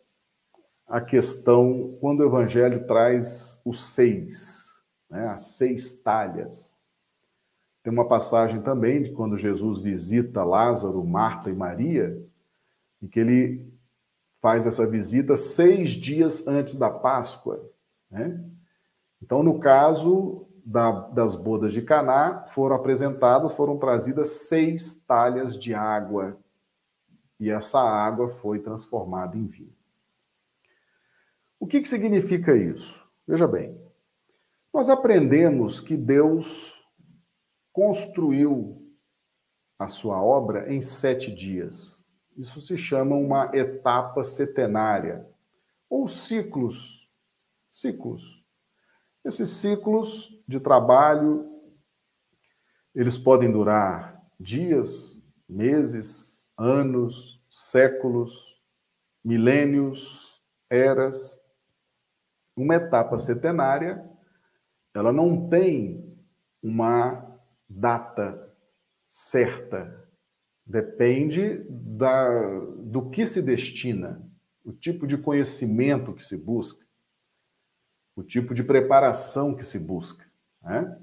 a 0.86 1.00
questão 1.00 1.98
quando 2.02 2.20
o 2.20 2.26
Evangelho 2.26 2.86
traz 2.86 3.62
os 3.66 3.86
seis, 3.86 4.82
né, 5.10 5.30
as 5.30 5.42
seis 5.56 6.02
talhas? 6.02 6.76
Tem 7.82 7.92
uma 7.92 8.08
passagem 8.08 8.62
também 8.62 9.02
de 9.02 9.12
quando 9.12 9.38
Jesus 9.38 9.80
visita 9.80 10.44
Lázaro, 10.44 11.04
Marta 11.06 11.50
e 11.50 11.54
Maria, 11.54 12.22
em 13.02 13.08
que 13.08 13.20
ele 13.20 13.74
faz 14.42 14.66
essa 14.66 14.86
visita 14.86 15.36
seis 15.36 15.92
dias 15.92 16.48
antes 16.48 16.76
da 16.76 16.90
Páscoa. 16.90 17.70
Né? 18.10 18.42
Então, 19.22 19.42
no 19.42 19.60
caso, 19.60 20.43
da, 20.66 20.92
das 21.10 21.36
bodas 21.36 21.74
de 21.74 21.82
Caná 21.82 22.46
foram 22.48 22.76
apresentadas, 22.76 23.54
foram 23.54 23.78
trazidas 23.78 24.30
seis 24.48 24.96
talhas 24.96 25.58
de 25.58 25.74
água 25.74 26.38
e 27.40 27.50
essa 27.50 27.80
água 27.82 28.30
foi 28.30 28.60
transformada 28.60 29.38
em 29.38 29.46
vinho. 29.46 29.76
O 31.60 31.68
que, 31.68 31.82
que 31.82 31.88
significa 31.88 32.56
isso? 32.56 33.06
Veja 33.28 33.48
bem, 33.48 33.78
nós 34.74 34.90
aprendemos 34.90 35.80
que 35.80 35.96
Deus 35.96 36.82
construiu 37.72 38.82
a 39.78 39.88
sua 39.88 40.22
obra 40.22 40.72
em 40.74 40.82
sete 40.82 41.34
dias. 41.34 42.04
Isso 42.38 42.62
se 42.62 42.78
chama 42.78 43.16
uma 43.16 43.52
etapa 43.56 44.24
setenária, 44.24 45.28
ou 45.90 46.08
ciclos. 46.08 47.08
Ciclos. 47.70 48.44
Esses 49.24 49.50
ciclos 49.50 50.33
de 50.48 50.60
trabalho, 50.60 51.50
eles 52.94 53.18
podem 53.18 53.52
durar 53.52 54.22
dias, 54.40 55.20
meses, 55.48 56.48
anos, 56.58 57.42
séculos, 57.50 58.34
milênios, 59.24 60.42
eras. 60.70 61.40
Uma 62.56 62.76
etapa 62.76 63.18
setenária, 63.18 64.08
ela 64.94 65.12
não 65.12 65.50
tem 65.50 66.16
uma 66.62 67.40
data 67.68 68.56
certa. 69.08 70.08
Depende 70.66 71.66
da, 71.70 72.60
do 72.78 73.10
que 73.10 73.26
se 73.26 73.42
destina, 73.42 74.22
o 74.64 74.72
tipo 74.72 75.08
de 75.08 75.18
conhecimento 75.18 76.14
que 76.14 76.24
se 76.24 76.38
busca 76.38 76.84
o 78.16 78.24
tipo 78.24 78.54
de 78.54 78.64
preparação 78.64 79.56
que 79.56 79.66
se 79.66 79.80
busca. 79.80 80.26
Né? 80.64 80.98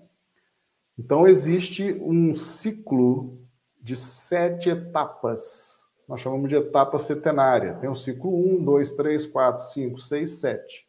Então, 0.98 1.26
existe 1.26 1.92
um 2.02 2.34
ciclo 2.34 3.38
de 3.80 3.96
sete 3.96 4.70
etapas. 4.70 5.80
Nós 6.08 6.20
chamamos 6.20 6.48
de 6.48 6.56
etapa 6.56 6.98
setenária. 6.98 7.74
Tem 7.74 7.88
o 7.88 7.94
ciclo 7.94 8.34
1, 8.56 8.64
2, 8.64 8.94
3, 8.94 9.26
4, 9.26 9.64
5, 9.64 9.98
6, 9.98 10.30
7. 10.30 10.88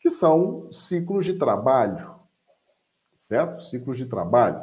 Que 0.00 0.10
são 0.10 0.70
ciclos 0.72 1.24
de 1.24 1.38
trabalho. 1.38 2.14
Certo? 3.18 3.62
Ciclos 3.64 3.98
de 3.98 4.06
trabalho. 4.06 4.62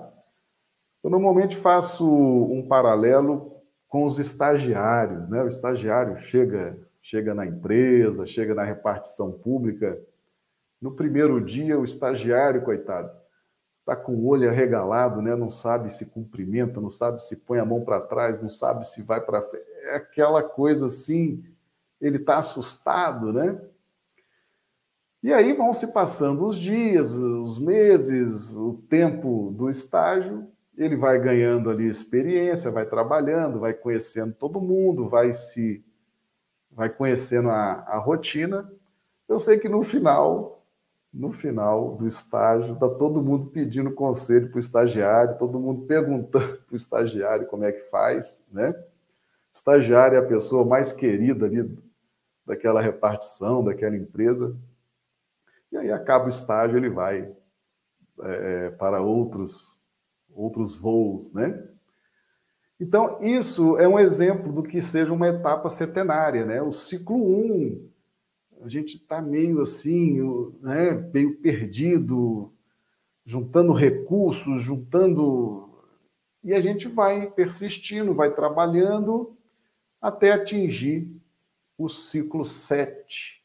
Eu 1.04 1.10
normalmente 1.10 1.58
faço 1.58 2.08
um 2.08 2.68
paralelo 2.68 3.52
com 3.88 4.06
os 4.06 4.20
estagiários, 4.20 5.28
né? 5.28 5.44
O 5.44 5.48
estagiário 5.48 6.18
chega, 6.18 6.80
chega 7.02 7.34
na 7.34 7.46
empresa, 7.46 8.26
chega 8.26 8.54
na 8.54 8.64
repartição 8.64 9.32
pública. 9.32 10.00
No 10.82 10.92
primeiro 10.92 11.40
dia, 11.40 11.80
o 11.80 11.86
estagiário, 11.86 12.64
coitado, 12.64 13.12
está 13.80 13.96
com 13.96 14.14
o 14.14 14.28
olho 14.28 14.50
arregalado, 14.50 15.22
né? 15.22 15.36
Não 15.36 15.52
sabe 15.52 15.94
se 15.94 16.08
cumprimenta, 16.08 16.82
não 16.82 16.90
sabe 16.90 17.24
se 17.24 17.36
põe 17.36 17.60
a 17.60 17.66
mão 17.66 17.84
para 17.84 18.02
trás, 18.02 18.42
não 18.42 18.50
sabe 18.50 18.88
se 18.88 19.02
vai 19.04 19.22
para 19.22 19.48
é 19.84 19.96
aquela 19.96 20.44
coisa 20.44 20.86
assim, 20.86 21.44
ele 22.00 22.18
está 22.18 22.38
assustado, 22.38 23.34
né? 23.34 23.60
E 25.24 25.32
aí 25.32 25.54
vão 25.54 25.74
se 25.74 25.88
passando 25.88 26.46
os 26.46 26.58
dias, 26.58 27.12
os 27.12 27.60
meses, 27.60 28.56
o 28.56 28.82
tempo 28.90 29.52
do 29.56 29.70
estágio, 29.70 30.48
ele 30.76 30.96
vai 30.96 31.20
ganhando 31.20 31.70
ali 31.70 31.88
experiência, 31.88 32.72
vai 32.72 32.86
trabalhando, 32.86 33.60
vai 33.60 33.74
conhecendo 33.74 34.34
todo 34.34 34.62
mundo, 34.62 35.08
vai 35.08 35.34
se 35.34 35.84
vai 36.72 36.90
conhecendo 36.90 37.50
a, 37.50 37.84
a 37.88 37.98
rotina. 37.98 38.72
Eu 39.28 39.38
sei 39.38 39.60
que 39.60 39.70
no 39.70 39.84
final, 39.84 40.61
no 41.14 41.32
final 41.32 41.96
do 41.98 42.08
estágio, 42.08 42.74
está 42.74 42.88
todo 42.88 43.22
mundo 43.22 43.48
pedindo 43.52 43.92
conselho 43.92 44.50
para 44.50 44.58
o 44.58 44.60
estagiário, 44.60 45.38
todo 45.38 45.60
mundo 45.60 45.86
perguntando 45.86 46.58
para 46.60 46.74
o 46.74 46.76
estagiário 46.76 47.48
como 47.48 47.66
é 47.66 47.72
que 47.72 47.90
faz, 47.90 48.44
né? 48.52 48.70
O 48.70 49.54
estagiário 49.54 50.16
é 50.16 50.20
a 50.20 50.28
pessoa 50.28 50.66
mais 50.66 50.94
querida 50.94 51.46
ali 51.46 51.78
daquela 52.46 52.82
repartição, 52.82 53.64
daquela 53.64 53.96
empresa. 53.96 54.56
E 55.72 55.78
aí 55.78 55.92
acaba 55.92 56.26
o 56.26 56.30
estágio, 56.30 56.78
ele 56.78 56.90
vai 56.90 57.30
é, 58.22 58.70
para 58.72 59.02
outros, 59.02 59.78
outros 60.34 60.78
voos, 60.78 61.34
né? 61.34 61.68
Então, 62.80 63.22
isso 63.22 63.78
é 63.78 63.88
um 63.88 64.00
exemplo 64.00 64.52
do 64.52 64.64
que 64.64 64.82
seja 64.82 65.14
uma 65.14 65.28
etapa 65.28 65.70
setenária, 65.70 66.46
né? 66.46 66.62
O 66.62 66.72
ciclo 66.72 67.16
1, 67.16 67.20
um, 67.20 67.91
a 68.64 68.70
gente 68.70 68.96
está 68.96 69.22
meio 69.22 69.62
assim, 69.62 70.22
né, 70.62 70.92
meio 71.14 71.38
perdido, 71.38 72.52
juntando 73.26 73.74
recursos, 73.74 74.62
juntando. 74.62 75.70
E 76.44 76.54
a 76.54 76.62
gente 76.62 76.88
vai 76.88 77.30
persistindo, 77.30 78.14
vai 78.14 78.34
trabalhando 78.34 79.36
até 80.02 80.32
atingir 80.32 81.10
o 81.78 81.88
ciclo 81.90 82.46
7, 82.46 83.42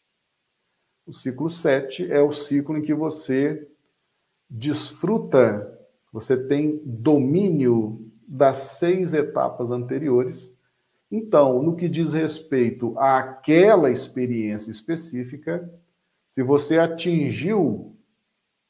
o 1.07 1.13
ciclo 1.13 1.49
7 1.49 2.11
é 2.11 2.21
o 2.21 2.33
ciclo 2.33 2.77
em 2.77 2.83
que 2.83 2.93
você 2.93 3.69
desfruta, 4.51 5.73
você 6.13 6.37
tem 6.37 6.83
domínio 6.85 8.11
das 8.27 8.57
seis 8.57 9.15
etapas 9.15 9.71
anteriores. 9.71 10.56
Então, 11.17 11.63
no 11.63 11.75
que 11.75 11.89
diz 11.89 12.13
respeito 12.13 12.95
àquela 12.99 13.91
experiência 13.91 14.71
específica, 14.71 15.67
se 16.29 16.43
você 16.43 16.79
atingiu 16.79 17.97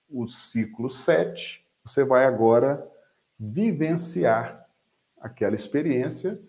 o 0.09 0.29
ciclo 0.29 0.89
7, 0.89 1.67
você 1.85 2.05
vai 2.05 2.25
agora 2.25 2.89
vivenciar 3.37 4.65
aquela 5.21 5.57
experiência 5.57 6.41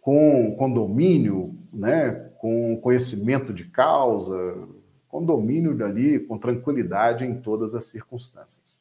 com, 0.00 0.54
com 0.56 0.72
domínio, 0.72 1.58
né, 1.72 2.30
com 2.38 2.80
conhecimento 2.80 3.52
de 3.52 3.64
causa, 3.64 4.68
com 5.08 5.24
domínio 5.24 5.84
ali, 5.84 6.20
com 6.20 6.38
tranquilidade 6.38 7.24
em 7.24 7.40
todas 7.40 7.74
as 7.74 7.86
circunstâncias. 7.86 8.78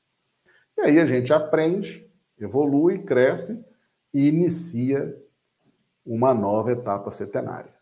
E 0.78 0.82
aí 0.82 1.00
a 1.00 1.08
gente 1.08 1.34
aprende, 1.34 2.08
evolui, 2.40 3.00
cresce 3.00 3.66
e 4.14 4.28
inicia 4.28 5.20
uma 6.06 6.34
nova 6.34 6.72
etapa 6.72 7.12
setenária 7.12 7.74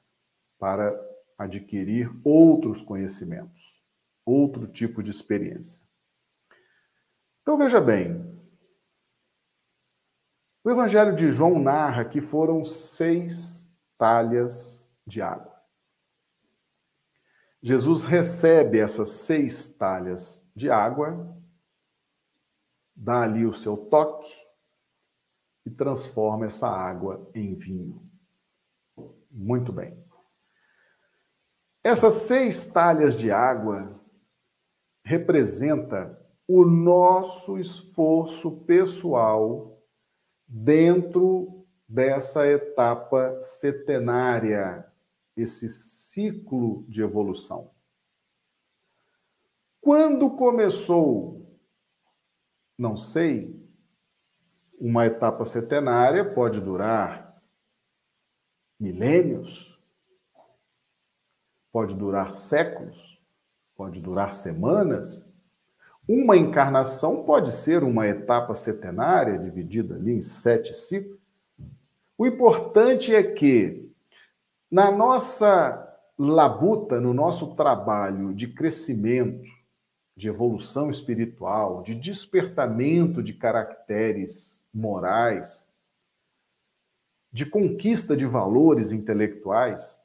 para 0.57 0.99
adquirir 1.37 2.11
outros 2.23 2.81
conhecimentos, 2.81 3.81
outro 4.25 4.67
tipo 4.67 5.01
de 5.01 5.11
experiência. 5.11 5.81
Então 7.41 7.57
veja 7.57 7.79
bem, 7.79 8.39
o 10.63 10.69
Evangelho 10.69 11.15
de 11.15 11.31
João 11.31 11.57
narra 11.59 12.03
que 12.03 12.21
foram 12.21 12.63
seis 12.63 13.67
talhas 13.97 14.87
de 15.07 15.21
água. 15.21 15.57
Jesus 17.61 18.05
recebe 18.05 18.79
essas 18.79 19.09
seis 19.09 19.73
talhas 19.73 20.45
de 20.55 20.69
água, 20.69 21.35
dá 22.95 23.21
ali 23.21 23.45
o 23.45 23.53
seu 23.53 23.75
toque 23.75 24.33
e 25.65 25.71
transforma 25.71 26.45
essa 26.45 26.69
água 26.69 27.29
em 27.33 27.55
vinho. 27.55 28.08
Muito 29.29 29.71
bem. 29.71 30.03
Essas 31.83 32.13
seis 32.13 32.65
talhas 32.65 33.15
de 33.15 33.31
água 33.31 33.99
representa 35.03 36.19
o 36.47 36.65
nosso 36.65 37.57
esforço 37.57 38.65
pessoal 38.65 39.81
dentro 40.47 41.65
dessa 41.87 42.47
etapa 42.47 43.39
setenária 43.39 44.85
esse 45.35 45.69
ciclo 45.69 46.85
de 46.87 47.01
evolução. 47.01 47.71
Quando 49.79 50.29
começou, 50.31 51.57
não 52.77 52.97
sei, 52.97 53.57
uma 54.79 55.05
etapa 55.05 55.45
setenária 55.45 56.33
pode 56.33 56.59
durar 56.59 57.28
milênios, 58.79 59.77
pode 61.71 61.93
durar 61.93 62.31
séculos, 62.31 63.19
pode 63.75 63.99
durar 63.99 64.33
semanas. 64.33 65.27
Uma 66.07 66.37
encarnação 66.37 67.23
pode 67.23 67.51
ser 67.51 67.83
uma 67.83 68.07
etapa 68.07 68.53
setenária, 68.53 69.37
dividida 69.37 69.95
ali 69.95 70.13
em 70.13 70.21
sete 70.21 70.73
ciclos. 70.73 71.19
O 72.17 72.25
importante 72.25 73.13
é 73.13 73.23
que 73.23 73.91
na 74.71 74.91
nossa 74.91 75.85
labuta, 76.17 76.99
no 76.99 77.13
nosso 77.13 77.55
trabalho 77.55 78.33
de 78.33 78.47
crescimento, 78.47 79.47
de 80.15 80.27
evolução 80.27 80.89
espiritual, 80.89 81.81
de 81.81 81.95
despertamento 81.95 83.23
de 83.23 83.33
caracteres 83.33 84.61
morais, 84.73 85.65
de 87.31 87.45
conquista 87.45 88.17
de 88.17 88.25
valores 88.25 88.91
intelectuais, 88.91 90.01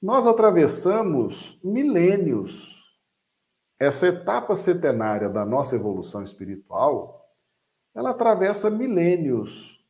nós 0.00 0.26
atravessamos 0.26 1.58
milênios. 1.62 2.78
Essa 3.78 4.08
etapa 4.08 4.54
setenária 4.54 5.28
da 5.28 5.44
nossa 5.44 5.76
evolução 5.76 6.22
espiritual, 6.22 7.32
ela 7.94 8.10
atravessa 8.10 8.70
milênios. 8.70 9.84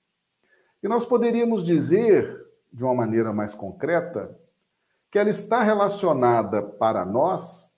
E 0.82 0.88
nós 0.88 1.04
poderíamos 1.04 1.64
dizer 1.64 2.46
de 2.72 2.84
uma 2.84 2.94
maneira 2.94 3.32
mais 3.32 3.54
concreta, 3.54 4.38
que 5.10 5.18
ela 5.18 5.30
está 5.30 5.62
relacionada 5.62 6.62
para 6.62 7.04
nós 7.04 7.74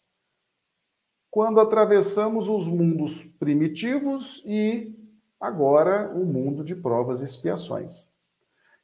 quando 1.30 1.60
atravessamos 1.60 2.48
os 2.48 2.66
mundos 2.66 3.22
primitivos 3.38 4.42
e 4.44 4.92
agora 5.40 6.12
o 6.12 6.24
mundo 6.24 6.64
de 6.64 6.74
provas 6.74 7.20
e 7.20 7.24
expiações. 7.24 8.09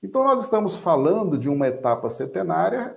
Então, 0.07 0.23
nós 0.23 0.45
estamos 0.45 0.77
falando 0.77 1.37
de 1.37 1.49
uma 1.49 1.67
etapa 1.67 2.09
setenária 2.09 2.97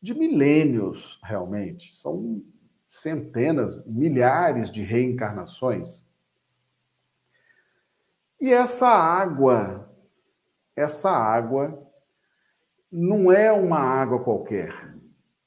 de 0.00 0.14
milênios, 0.14 1.20
realmente. 1.22 1.94
São 1.94 2.42
centenas, 2.88 3.84
milhares 3.84 4.70
de 4.70 4.82
reencarnações. 4.82 6.02
E 8.40 8.50
essa 8.50 8.88
água, 8.88 9.86
essa 10.74 11.10
água 11.10 11.86
não 12.90 13.30
é 13.30 13.52
uma 13.52 13.78
água 13.78 14.24
qualquer. 14.24 14.96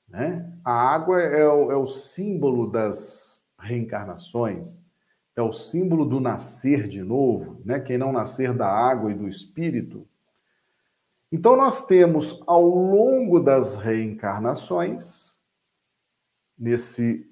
Né? 0.07 0.47
A 0.64 0.72
água 0.93 1.20
é 1.20 1.47
o, 1.47 1.72
é 1.72 1.76
o 1.76 1.88
símbolo 1.88 2.70
das 2.70 3.49
reencarnações, 3.57 4.80
é 5.36 5.41
o 5.41 5.51
símbolo 5.51 6.05
do 6.05 6.20
nascer 6.20 6.88
de 6.88 7.01
novo, 7.01 7.64
né? 7.66 7.80
quem 7.80 7.97
não 7.97 8.12
nascer 8.12 8.53
da 8.53 8.68
água 8.68 9.12
e 9.12 9.16
do 9.16 9.28
espírito. 9.28 10.07
Então, 11.32 11.55
nós 11.55 11.86
temos 11.86 12.41
ao 12.47 12.63
longo 12.65 13.39
das 13.39 13.75
reencarnações, 13.75 15.39
nesse 16.57 17.30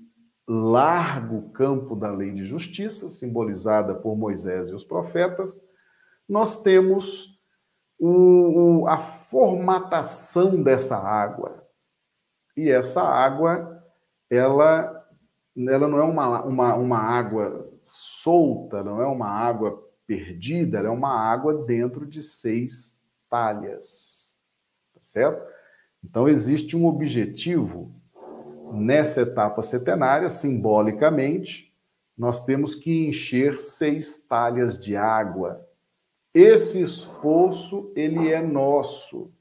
largo 0.47 1.49
campo 1.49 1.95
da 1.95 2.11
lei 2.11 2.31
de 2.31 2.45
justiça, 2.45 3.09
simbolizada 3.09 3.95
por 3.95 4.15
Moisés 4.15 4.69
e 4.69 4.73
os 4.73 4.83
profetas, 4.83 5.65
nós 6.29 6.61
temos 6.61 7.37
o, 7.97 8.81
o, 8.81 8.87
a 8.87 8.99
formatação 8.99 10.61
dessa 10.61 10.97
água. 10.97 11.67
E 12.55 12.69
essa 12.69 13.01
água, 13.01 13.83
ela, 14.29 15.07
ela 15.55 15.87
não 15.87 15.97
é 15.97 16.03
uma, 16.03 16.43
uma, 16.43 16.75
uma 16.75 16.99
água 16.99 17.67
solta, 17.81 18.83
não 18.83 19.01
é 19.01 19.07
uma 19.07 19.27
água 19.27 19.83
perdida, 20.05 20.77
ela 20.77 20.87
é 20.87 20.91
uma 20.91 21.13
água 21.13 21.65
dentro 21.65 22.05
de 22.05 22.23
seis 22.23 22.96
talhas. 23.29 24.33
Tá 24.93 25.01
certo? 25.01 25.45
Então, 26.03 26.27
existe 26.27 26.75
um 26.75 26.85
objetivo 26.85 27.93
nessa 28.73 29.21
etapa 29.21 29.61
setenária, 29.61 30.29
simbolicamente, 30.29 31.73
nós 32.17 32.43
temos 32.45 32.75
que 32.75 33.07
encher 33.07 33.59
seis 33.59 34.17
talhas 34.27 34.79
de 34.79 34.95
água. 34.95 35.65
Esse 36.33 36.81
esforço, 36.81 37.91
ele 37.95 38.31
é 38.31 38.41
nosso. 38.41 39.31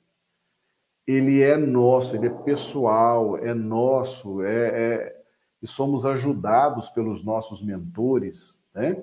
Ele 1.06 1.40
é 1.40 1.56
nosso, 1.56 2.16
ele 2.16 2.26
é 2.26 2.30
pessoal, 2.30 3.38
é 3.38 3.54
nosso, 3.54 4.42
é, 4.42 4.66
é 4.66 5.16
e 5.62 5.66
somos 5.66 6.04
ajudados 6.04 6.90
pelos 6.90 7.24
nossos 7.24 7.62
mentores, 7.62 8.62
né? 8.74 9.02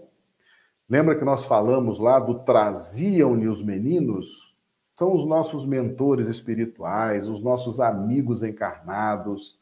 Lembra 0.88 1.18
que 1.18 1.26
nós 1.26 1.46
falamos 1.46 1.98
lá 1.98 2.20
do 2.20 2.40
traziam-lhe 2.40 3.48
os 3.48 3.64
meninos? 3.64 4.53
São 4.96 5.14
os 5.14 5.26
nossos 5.26 5.66
mentores 5.66 6.28
espirituais, 6.28 7.28
os 7.28 7.42
nossos 7.42 7.80
amigos 7.80 8.44
encarnados, 8.44 9.60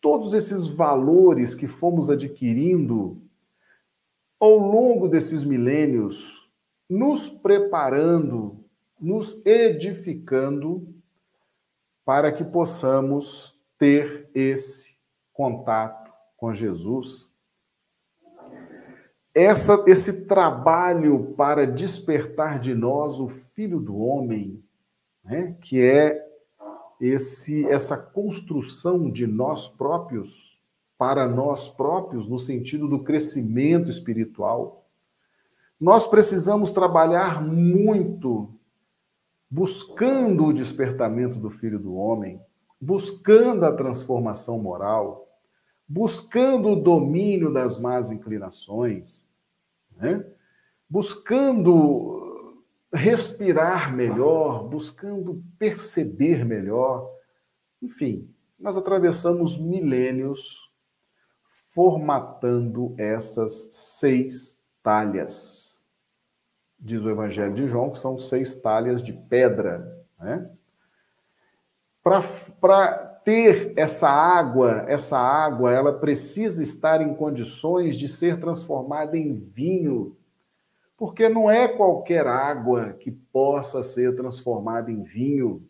todos 0.00 0.32
esses 0.34 0.66
valores 0.66 1.54
que 1.54 1.66
fomos 1.66 2.10
adquirindo 2.10 3.20
ao 4.38 4.56
longo 4.56 5.08
desses 5.08 5.44
milênios, 5.44 6.50
nos 6.88 7.28
preparando, 7.28 8.64
nos 9.00 9.44
edificando 9.46 10.86
para 12.04 12.30
que 12.30 12.44
possamos 12.44 13.58
ter 13.78 14.30
esse 14.34 14.94
contato 15.32 16.12
com 16.36 16.52
Jesus. 16.52 17.33
Essa, 19.34 19.84
esse 19.88 20.26
trabalho 20.26 21.34
para 21.36 21.66
despertar 21.66 22.60
de 22.60 22.74
nós 22.74 23.18
o 23.18 23.26
Filho 23.26 23.80
do 23.80 23.98
Homem, 23.98 24.62
né, 25.24 25.56
que 25.60 25.82
é 25.82 26.24
esse 27.00 27.66
essa 27.66 27.96
construção 27.96 29.10
de 29.10 29.26
nós 29.26 29.66
próprios 29.66 30.54
para 30.96 31.28
nós 31.28 31.68
próprios 31.68 32.28
no 32.28 32.38
sentido 32.38 32.86
do 32.86 33.00
crescimento 33.00 33.90
espiritual. 33.90 34.86
Nós 35.80 36.06
precisamos 36.06 36.70
trabalhar 36.70 37.42
muito 37.42 38.48
buscando 39.50 40.46
o 40.46 40.52
despertamento 40.52 41.38
do 41.38 41.50
filho 41.50 41.78
do 41.78 41.94
homem, 41.94 42.40
buscando 42.80 43.64
a 43.64 43.72
transformação 43.72 44.58
moral, 44.58 45.28
buscando 45.86 46.70
o 46.70 46.82
domínio 46.82 47.52
das 47.52 47.78
más 47.78 48.10
inclinações, 48.10 49.26
né? 49.96 50.24
buscando 50.88 52.62
respirar 52.92 53.94
melhor, 53.94 54.64
buscando 54.68 55.42
perceber 55.58 56.44
melhor. 56.44 57.10
Enfim, 57.82 58.32
nós 58.58 58.76
atravessamos 58.76 59.58
milênios 59.58 60.70
formatando 61.72 62.94
essas 62.96 63.70
seis 63.72 64.62
talhas. 64.82 65.82
Diz 66.78 67.02
o 67.02 67.10
Evangelho 67.10 67.54
de 67.54 67.66
João 67.66 67.90
que 67.90 67.98
são 67.98 68.18
seis 68.18 68.60
talhas 68.60 69.02
de 69.02 69.12
pedra. 69.12 70.04
Né? 70.18 70.50
Para 72.02 73.03
ter 73.24 73.72
essa 73.76 74.08
água, 74.08 74.84
essa 74.86 75.18
água, 75.18 75.72
ela 75.72 75.92
precisa 75.92 76.62
estar 76.62 77.00
em 77.00 77.14
condições 77.14 77.96
de 77.96 78.08
ser 78.08 78.38
transformada 78.38 79.16
em 79.16 79.34
vinho 79.34 80.16
porque 80.96 81.28
não 81.28 81.50
é 81.50 81.68
qualquer 81.68 82.26
água 82.26 82.92
que 82.94 83.10
possa 83.10 83.82
ser 83.82 84.14
transformada 84.14 84.90
em 84.90 85.02
vinho. 85.02 85.68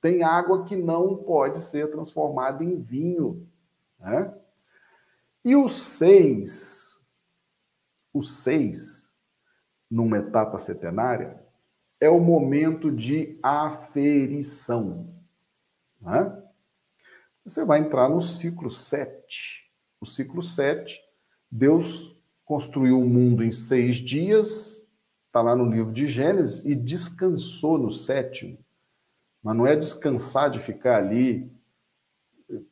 Tem 0.00 0.22
água 0.22 0.64
que 0.64 0.76
não 0.76 1.16
pode 1.16 1.60
ser 1.60 1.90
transformada 1.90 2.62
em 2.62 2.78
vinho. 2.80 3.48
Né? 3.98 4.32
E 5.44 5.56
os 5.56 5.76
seis, 5.76 7.04
os 8.12 8.42
seis, 8.42 9.10
numa 9.90 10.18
etapa 10.18 10.58
setenária, 10.58 11.42
é 11.98 12.08
o 12.08 12.20
momento 12.20 12.92
de 12.92 13.38
aferição. 13.42 15.08
Né? 16.00 16.42
Você 17.44 17.64
vai 17.64 17.80
entrar 17.80 18.08
no 18.08 18.20
ciclo 18.20 18.70
7. 18.70 19.70
O 20.00 20.06
ciclo 20.06 20.42
7, 20.42 21.00
Deus 21.50 22.16
construiu 22.44 23.00
o 23.00 23.08
mundo 23.08 23.44
em 23.44 23.50
seis 23.50 23.96
dias, 23.96 24.86
está 25.26 25.42
lá 25.42 25.54
no 25.54 25.70
livro 25.70 25.92
de 25.92 26.06
Gênesis, 26.06 26.64
e 26.64 26.74
descansou 26.74 27.76
no 27.78 27.90
sétimo. 27.90 28.58
Mas 29.42 29.56
não 29.56 29.66
é 29.66 29.76
descansar 29.76 30.50
de 30.50 30.58
ficar 30.58 30.96
ali 30.96 31.50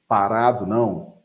parado, 0.09 0.67
não. 0.67 1.19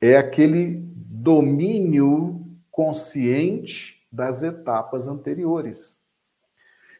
É 0.00 0.16
aquele 0.16 0.82
domínio 0.94 2.44
consciente 2.70 4.06
das 4.10 4.42
etapas 4.42 5.08
anteriores. 5.08 6.02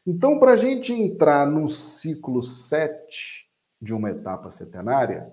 Então, 0.06 0.38
para 0.38 0.52
a 0.52 0.56
gente 0.56 0.92
entrar 0.92 1.46
no 1.46 1.68
ciclo 1.68 2.42
7 2.42 3.48
de 3.80 3.94
uma 3.94 4.10
etapa 4.10 4.50
setenária, 4.50 5.32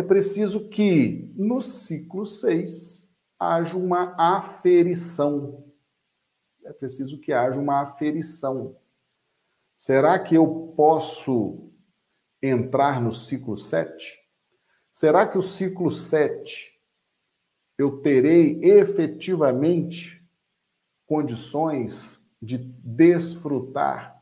é 0.00 0.02
preciso 0.02 0.70
que 0.70 1.30
no 1.36 1.60
ciclo 1.60 2.24
6 2.24 3.14
haja 3.38 3.76
uma 3.76 4.14
aferição. 4.18 5.70
É 6.64 6.72
preciso 6.72 7.20
que 7.20 7.34
haja 7.34 7.60
uma 7.60 7.82
aferição. 7.82 8.78
Será 9.76 10.18
que 10.18 10.34
eu 10.34 10.72
posso 10.74 11.70
entrar 12.42 12.98
no 12.98 13.12
ciclo 13.12 13.58
7? 13.58 14.18
Será 14.90 15.28
que 15.28 15.36
o 15.36 15.42
ciclo 15.42 15.90
7 15.90 16.72
eu 17.76 18.00
terei 18.00 18.58
efetivamente 18.64 20.26
condições 21.06 22.26
de 22.40 22.56
desfrutar 22.56 24.18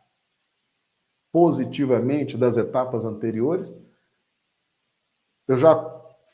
positivamente 1.30 2.36
das 2.36 2.56
etapas 2.56 3.04
anteriores? 3.04 3.72
Eu 5.48 5.56
já 5.56 5.74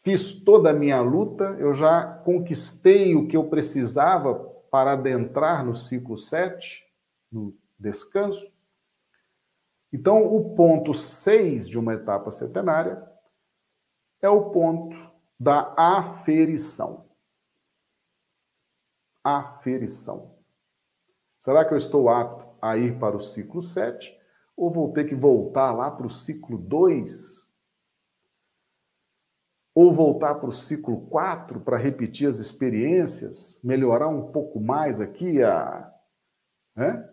fiz 0.02 0.42
toda 0.42 0.70
a 0.70 0.72
minha 0.72 1.00
luta, 1.00 1.44
eu 1.58 1.72
já 1.72 2.18
conquistei 2.24 3.14
o 3.14 3.28
que 3.28 3.36
eu 3.36 3.48
precisava 3.48 4.34
para 4.70 4.92
adentrar 4.92 5.64
no 5.64 5.74
ciclo 5.74 6.18
7, 6.18 6.84
no 7.30 7.56
descanso. 7.78 8.52
Então, 9.92 10.26
o 10.26 10.56
ponto 10.56 10.92
6 10.92 11.68
de 11.68 11.78
uma 11.78 11.94
etapa 11.94 12.32
setenária 12.32 13.08
é 14.20 14.28
o 14.28 14.50
ponto 14.50 14.96
da 15.38 15.72
aferição. 15.76 17.08
Aferição. 19.22 20.36
Será 21.38 21.64
que 21.64 21.72
eu 21.72 21.78
estou 21.78 22.08
apto 22.08 22.56
a 22.60 22.76
ir 22.76 22.98
para 22.98 23.16
o 23.16 23.20
ciclo 23.20 23.62
7 23.62 24.18
ou 24.56 24.72
vou 24.72 24.92
ter 24.92 25.04
que 25.04 25.14
voltar 25.14 25.72
lá 25.72 25.90
para 25.90 26.06
o 26.06 26.10
ciclo 26.10 26.58
2? 26.58 27.43
Ou 29.74 29.92
voltar 29.92 30.36
para 30.36 30.48
o 30.48 30.52
ciclo 30.52 31.00
4 31.06 31.60
para 31.60 31.76
repetir 31.76 32.28
as 32.28 32.38
experiências, 32.38 33.60
melhorar 33.64 34.08
um 34.08 34.30
pouco 34.30 34.60
mais 34.60 35.00
aqui 35.00 35.42
a. 35.42 35.92
Né? 36.76 37.10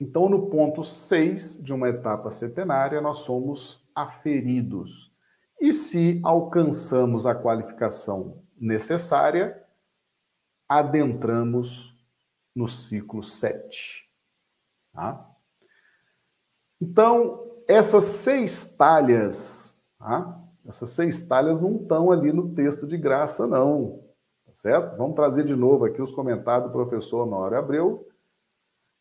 Então, 0.00 0.28
no 0.28 0.50
ponto 0.50 0.82
6 0.82 1.62
de 1.62 1.72
uma 1.72 1.88
etapa 1.88 2.30
setenária, 2.30 3.00
nós 3.00 3.18
somos 3.18 3.86
aferidos. 3.94 5.14
E 5.60 5.72
se 5.72 6.20
alcançamos 6.24 7.26
a 7.26 7.34
qualificação 7.34 8.42
necessária, 8.58 9.62
adentramos 10.68 11.94
no 12.54 12.66
ciclo 12.66 13.22
7. 13.22 14.10
Tá? 14.92 15.30
Então, 16.80 17.62
essas 17.68 18.04
seis 18.04 18.74
talhas, 18.74 19.78
tá? 19.98 20.49
Essas 20.66 20.90
seis 20.90 21.26
talhas 21.26 21.60
não 21.60 21.76
estão 21.76 22.10
ali 22.10 22.32
no 22.32 22.54
texto 22.54 22.86
de 22.86 22.96
graça, 22.96 23.46
não. 23.46 24.04
Tá 24.46 24.54
certo? 24.54 24.96
Vamos 24.96 25.14
trazer 25.14 25.44
de 25.44 25.54
novo 25.54 25.84
aqui 25.84 26.02
os 26.02 26.12
comentários 26.12 26.68
do 26.68 26.72
professor 26.72 27.26
Honório 27.26 27.58
Abreu, 27.58 28.08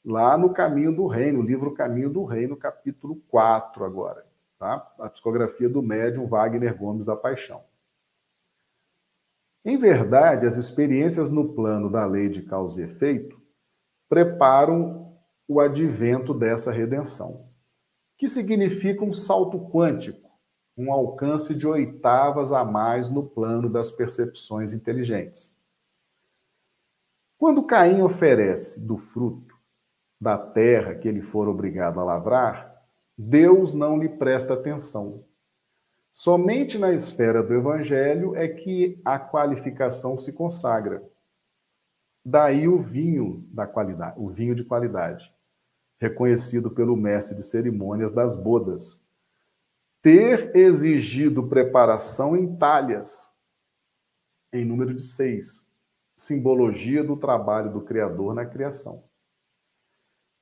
lá 0.05 0.37
no 0.37 0.53
Caminho 0.53 0.95
do 0.95 1.07
Reino, 1.07 1.41
livro 1.41 1.73
Caminho 1.73 2.09
do 2.09 2.23
Reino, 2.23 2.55
capítulo 2.55 3.17
4 3.27 3.83
agora. 3.83 4.25
Tá? 4.57 4.91
A 4.99 5.09
psicografia 5.09 5.69
do 5.69 5.81
médium 5.81 6.27
Wagner 6.27 6.77
Gomes 6.77 7.05
da 7.05 7.15
Paixão. 7.15 7.63
Em 9.65 9.77
verdade, 9.77 10.45
as 10.45 10.57
experiências 10.57 11.29
no 11.29 11.53
plano 11.53 11.91
da 11.91 12.05
lei 12.05 12.29
de 12.29 12.41
causa 12.43 12.81
e 12.81 12.85
efeito 12.85 13.39
preparam 14.07 15.17
o 15.47 15.59
advento 15.59 16.33
dessa 16.33 16.71
redenção, 16.71 17.49
que 18.17 18.27
significa 18.27 19.03
um 19.03 19.11
salto 19.11 19.69
quântico 19.69 20.28
um 20.79 20.93
alcance 20.93 21.53
de 21.53 21.67
oitavas 21.67 22.53
a 22.53 22.63
mais 22.63 23.09
no 23.09 23.21
plano 23.21 23.69
das 23.69 23.91
percepções 23.91 24.71
inteligentes. 24.71 25.59
Quando 27.37 27.63
Caim 27.63 28.01
oferece 28.01 28.79
do 28.79 28.95
fruto, 28.95 29.53
da 30.21 30.37
terra 30.37 30.95
que 30.95 31.05
ele 31.05 31.21
for 31.21 31.49
obrigado 31.49 31.99
a 31.99 32.03
lavrar, 32.05 32.81
Deus 33.17 33.73
não 33.73 33.99
lhe 33.99 34.07
presta 34.07 34.53
atenção. 34.53 35.25
Somente 36.13 36.77
na 36.77 36.93
esfera 36.93 37.43
do 37.43 37.53
evangelho 37.53 38.33
é 38.33 38.47
que 38.47 39.01
a 39.03 39.19
qualificação 39.19 40.17
se 40.17 40.31
consagra. 40.31 41.03
Daí 42.23 42.69
o 42.69 42.77
vinho 42.77 43.45
da 43.51 43.67
qualidade, 43.67 44.17
o 44.17 44.29
vinho 44.29 44.55
de 44.55 44.63
qualidade, 44.63 45.33
reconhecido 45.99 46.71
pelo 46.71 46.95
mestre 46.95 47.35
de 47.35 47.43
cerimônias 47.43 48.13
das 48.13 48.33
bodas. 48.33 49.05
Ter 50.11 50.55
exigido 50.55 51.47
preparação 51.47 52.35
em 52.35 52.55
talhas, 52.55 53.31
em 54.51 54.65
número 54.65 54.95
de 54.95 55.03
seis, 55.03 55.71
simbologia 56.15 57.03
do 57.03 57.15
trabalho 57.15 57.71
do 57.71 57.81
Criador 57.81 58.33
na 58.33 58.43
criação. 58.43 59.03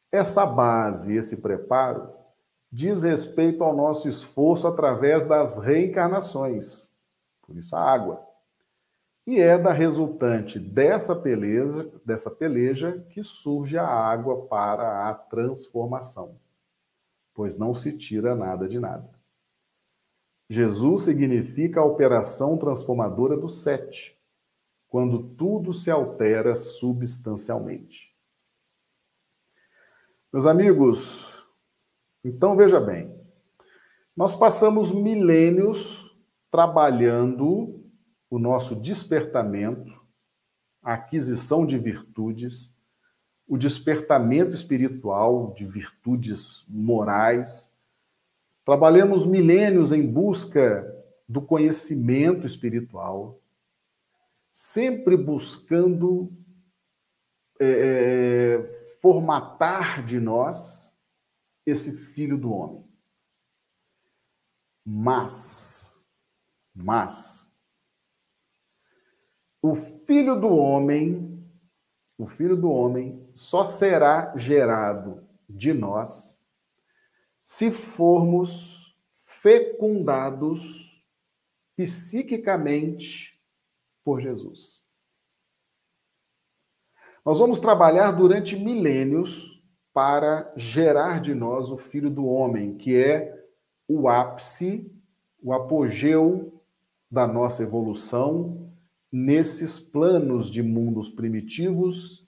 Essa 0.10 0.46
base, 0.46 1.18
esse 1.18 1.42
preparo, 1.42 2.10
diz 2.72 3.04
respeito 3.04 3.62
ao 3.62 3.76
nosso 3.76 4.08
esforço 4.08 4.66
através 4.70 5.26
das 5.26 5.58
reencarnações, 5.58 6.94
por 7.42 7.58
isso 7.58 7.76
a 7.76 7.82
água. 7.82 8.26
E 9.26 9.42
é 9.42 9.58
da 9.58 9.74
resultante 9.74 10.58
dessa 10.60 11.14
peleja, 11.14 11.92
dessa 12.06 12.32
peleja 12.32 13.06
que 13.10 13.22
surge 13.22 13.78
a 13.78 13.86
água 13.86 14.46
para 14.46 15.10
a 15.10 15.14
transformação, 15.14 16.40
pois 17.34 17.58
não 17.58 17.74
se 17.74 17.92
tira 17.98 18.34
nada 18.34 18.66
de 18.66 18.80
nada. 18.80 19.17
Jesus 20.50 21.04
significa 21.04 21.82
a 21.82 21.86
operação 21.86 22.58
transformadora 22.58 23.36
do 23.36 23.50
sete, 23.50 24.18
quando 24.88 25.22
tudo 25.36 25.74
se 25.74 25.92
altera 25.92 26.56
substancialmente. 26.56 28.16
Meus 30.32 30.46
amigos, 30.46 31.34
então 32.24 32.56
veja 32.56 32.80
bem, 32.80 33.14
nós 34.16 34.36
passamos 34.36 34.92
milênios 34.92 36.16
trabalhando 36.50 37.84
o 38.30 38.40
nosso 38.40 38.76
despertamento, 38.76 39.94
a 40.82 40.94
aquisição 40.94 41.66
de 41.66 41.78
virtudes, 41.78 42.76
o 43.48 43.58
despertamento 43.58 44.54
espiritual 44.54 45.54
de 45.54 45.66
virtudes 45.66 46.66
morais. 46.68 47.74
Trabalhamos 48.68 49.26
milênios 49.26 49.94
em 49.94 50.06
busca 50.06 50.94
do 51.26 51.42
conhecimento 51.42 52.46
espiritual, 52.46 53.40
sempre 54.50 55.16
buscando 55.16 56.30
é, 57.62 58.58
formatar 59.02 60.06
de 60.06 60.20
nós 60.20 60.94
esse 61.66 61.96
filho 61.96 62.38
do 62.38 62.52
homem. 62.52 62.84
Mas, 64.86 66.06
mas, 66.76 67.50
o 69.62 69.76
filho 69.76 70.38
do 70.38 70.50
homem, 70.50 71.42
o 72.18 72.28
filho 72.28 72.58
do 72.58 72.70
homem 72.70 73.26
só 73.34 73.64
será 73.64 74.36
gerado 74.36 75.26
de 75.50 75.74
nós 75.74 76.37
se 77.48 77.72
formos 77.72 78.94
fecundados 79.14 81.02
psiquicamente 81.78 83.42
por 84.04 84.20
Jesus. 84.20 84.86
Nós 87.26 87.40
vamos 87.40 87.58
trabalhar 87.58 88.12
durante 88.12 88.58
milênios 88.58 89.64
para 89.94 90.52
gerar 90.58 91.22
de 91.22 91.34
nós 91.34 91.72
o 91.72 91.78
filho 91.78 92.10
do 92.10 92.26
homem, 92.26 92.76
que 92.76 92.98
é 92.98 93.48
o 93.88 94.10
ápice, 94.10 94.92
o 95.42 95.54
apogeu 95.54 96.62
da 97.10 97.26
nossa 97.26 97.64
evolução 97.64 98.74
nesses 99.10 99.80
planos 99.80 100.52
de 100.52 100.62
mundos 100.62 101.10
primitivos 101.10 102.28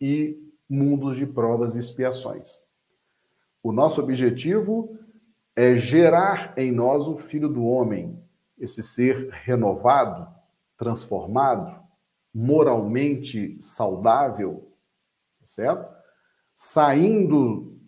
e 0.00 0.42
mundos 0.66 1.18
de 1.18 1.26
provas 1.26 1.74
e 1.74 1.78
expiações. 1.78 2.71
O 3.62 3.70
nosso 3.70 4.00
objetivo 4.00 4.98
é 5.54 5.76
gerar 5.76 6.54
em 6.56 6.72
nós 6.72 7.06
o 7.06 7.16
filho 7.16 7.48
do 7.48 7.64
homem, 7.64 8.18
esse 8.58 8.82
ser 8.82 9.30
renovado, 9.30 10.26
transformado, 10.76 11.80
moralmente 12.34 13.58
saudável, 13.60 14.72
certo? 15.44 15.94
Saindo 16.54 17.78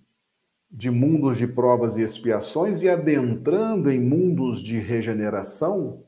de 0.71 0.91
mundos 0.91 1.39
de 1.39 1.47
provas 1.47 1.97
e 1.97 2.03
expiações 2.03 2.83
e 2.83 2.89
adentrando 2.89 3.91
em 3.91 4.01
mundos 4.01 4.61
de 4.61 4.79
regeneração, 4.79 6.05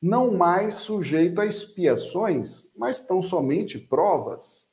não 0.00 0.32
mais 0.32 0.74
sujeito 0.74 1.40
a 1.40 1.46
expiações, 1.46 2.72
mas 2.76 3.00
tão 3.00 3.22
somente 3.22 3.78
provas. 3.78 4.67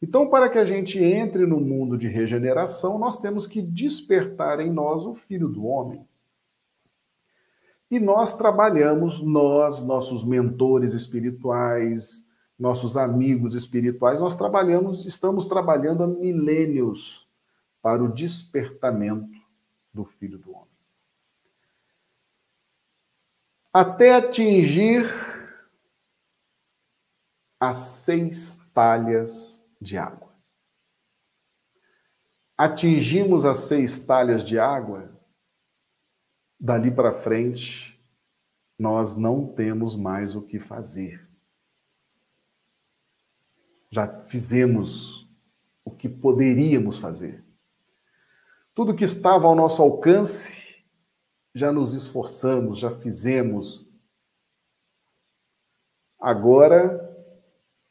Então, 0.00 0.28
para 0.28 0.48
que 0.48 0.58
a 0.58 0.64
gente 0.64 1.02
entre 1.02 1.44
no 1.44 1.60
mundo 1.60 1.98
de 1.98 2.06
regeneração, 2.06 2.98
nós 2.98 3.20
temos 3.20 3.46
que 3.46 3.60
despertar 3.60 4.60
em 4.60 4.70
nós 4.70 5.04
o 5.04 5.14
Filho 5.14 5.48
do 5.48 5.66
Homem. 5.66 6.06
E 7.90 7.98
nós 7.98 8.36
trabalhamos, 8.36 9.20
nós, 9.22 9.84
nossos 9.84 10.24
mentores 10.24 10.94
espirituais, 10.94 12.26
nossos 12.58 12.96
amigos 12.96 13.54
espirituais, 13.54 14.20
nós 14.20 14.36
trabalhamos, 14.36 15.04
estamos 15.04 15.46
trabalhando 15.46 16.04
há 16.04 16.06
milênios 16.06 17.26
para 17.80 18.02
o 18.02 18.12
despertamento 18.12 19.38
do 19.92 20.04
Filho 20.04 20.38
do 20.38 20.52
Homem. 20.52 20.68
Até 23.72 24.14
atingir 24.14 25.08
as 27.58 27.76
seis 27.76 28.60
talhas 28.72 29.57
de 29.80 29.96
água. 29.96 30.28
Atingimos 32.56 33.44
as 33.44 33.58
seis 33.58 34.04
talhas 34.04 34.44
de 34.44 34.58
água, 34.58 35.16
dali 36.58 36.90
para 36.90 37.22
frente, 37.22 37.98
nós 38.78 39.16
não 39.16 39.46
temos 39.46 39.94
mais 39.94 40.34
o 40.34 40.42
que 40.42 40.58
fazer. 40.58 41.28
Já 43.90 44.22
fizemos 44.24 45.28
o 45.84 45.90
que 45.90 46.08
poderíamos 46.08 46.98
fazer. 46.98 47.44
Tudo 48.74 48.94
que 48.94 49.04
estava 49.04 49.46
ao 49.46 49.54
nosso 49.54 49.80
alcance, 49.80 50.84
já 51.54 51.72
nos 51.72 51.94
esforçamos, 51.94 52.78
já 52.78 52.94
fizemos. 52.98 53.88
Agora 56.20 57.07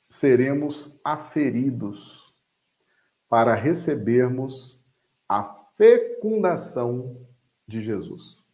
seremos 0.09 0.99
aferidos 1.03 2.33
para 3.29 3.53
recebermos 3.55 4.85
a 5.27 5.43
fecundação 5.75 7.27
de 7.67 7.81
Jesus. 7.81 8.47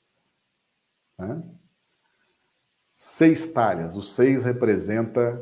Né? 1.17 1.43
Seis 2.95 3.53
talhas. 3.53 3.95
O 3.95 4.01
seis 4.01 4.43
representa 4.43 5.39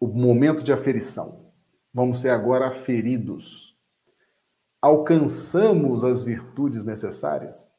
o 0.00 0.06
momento 0.06 0.62
de 0.62 0.72
aferição. 0.72 1.52
Vamos 1.92 2.20
ser 2.20 2.30
agora 2.30 2.68
aferidos. 2.68 3.76
Alcançamos 4.80 6.04
as 6.04 6.22
virtudes 6.22 6.84
necessárias? 6.84 7.72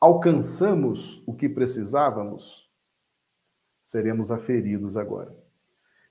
Alcançamos 0.00 1.22
o 1.26 1.34
que 1.34 1.48
precisávamos? 1.48 2.68
Seremos 3.84 4.30
aferidos 4.30 4.96
agora. 4.96 5.43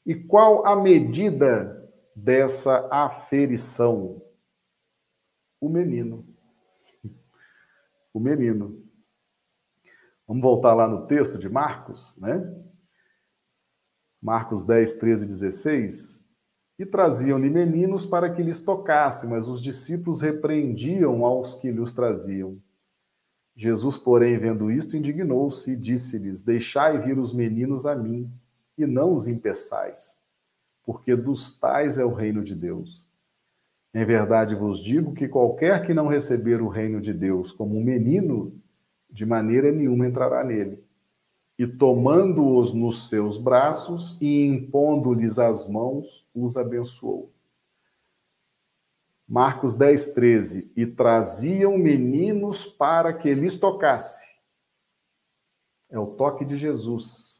E 0.05 0.15
qual 0.15 0.65
a 0.65 0.75
medida 0.75 1.89
dessa 2.15 2.87
aferição? 2.91 4.21
O 5.59 5.69
menino. 5.69 6.27
O 8.13 8.19
menino. 8.19 8.83
Vamos 10.27 10.43
voltar 10.43 10.73
lá 10.73 10.87
no 10.87 11.07
texto 11.07 11.37
de 11.37 11.47
Marcos, 11.49 12.17
né? 12.17 12.41
Marcos 14.21 14.63
10, 14.63 14.93
13 14.93 15.25
e 15.25 15.27
16. 15.27 16.23
E 16.79 16.85
traziam-lhe 16.85 17.49
meninos 17.49 18.05
para 18.05 18.33
que 18.33 18.41
lhes 18.41 18.59
tocasse, 18.59 19.27
mas 19.27 19.47
os 19.47 19.61
discípulos 19.61 20.21
repreendiam 20.21 21.25
aos 21.25 21.55
que 21.55 21.71
lhes 21.71 21.93
traziam. 21.93 22.61
Jesus, 23.55 23.97
porém, 23.97 24.37
vendo 24.37 24.71
isto, 24.71 24.97
indignou-se 24.97 25.71
e 25.71 25.77
disse-lhes: 25.77 26.41
Deixai 26.41 26.99
vir 26.99 27.19
os 27.19 27.33
meninos 27.33 27.85
a 27.85 27.95
mim, 27.95 28.31
e 28.77 28.85
não 28.85 29.13
os 29.13 29.27
impeçais, 29.27 30.19
porque 30.83 31.15
dos 31.15 31.59
tais 31.59 31.97
é 31.97 32.05
o 32.05 32.13
reino 32.13 32.43
de 32.43 32.55
Deus. 32.55 33.07
Em 33.93 34.03
verdade 34.05 34.55
vos 34.55 34.83
digo 34.83 35.13
que 35.13 35.27
qualquer 35.27 35.85
que 35.85 35.93
não 35.93 36.07
receber 36.07 36.61
o 36.61 36.67
reino 36.67 36.99
de 36.99 37.13
Deus 37.13 37.51
como 37.51 37.77
um 37.77 37.83
menino, 37.83 38.59
de 39.09 39.25
maneira 39.25 39.71
nenhuma 39.71 40.07
entrará 40.07 40.43
nele. 40.43 40.83
E 41.57 41.67
tomando-os 41.67 42.73
nos 42.73 43.09
seus 43.09 43.37
braços 43.37 44.17
e 44.19 44.43
impondo-lhes 44.43 45.37
as 45.37 45.67
mãos, 45.67 46.27
os 46.33 46.57
abençoou. 46.57 47.31
Marcos 49.27 49.73
10, 49.73 50.13
13. 50.13 50.71
E 50.75 50.85
traziam 50.85 51.77
meninos 51.77 52.65
para 52.65 53.13
que 53.13 53.33
lhes 53.33 53.55
tocasse. 53.55 54.33
É 55.89 55.97
o 55.99 56.07
toque 56.07 56.43
de 56.43 56.57
Jesus. 56.57 57.32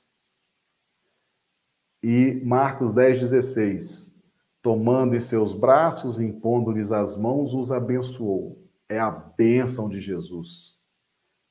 E 2.04 2.42
Marcos 2.44 2.92
10, 2.92 3.22
16. 3.22 4.14
Tomando 4.62 5.16
em 5.16 5.22
seus 5.22 5.54
braços, 5.54 6.20
impondo-lhes 6.20 6.92
as 6.92 7.16
mãos, 7.16 7.54
os 7.54 7.72
abençoou. 7.72 8.62
É 8.90 9.00
a 9.00 9.10
bênção 9.10 9.88
de 9.88 10.02
Jesus. 10.02 10.78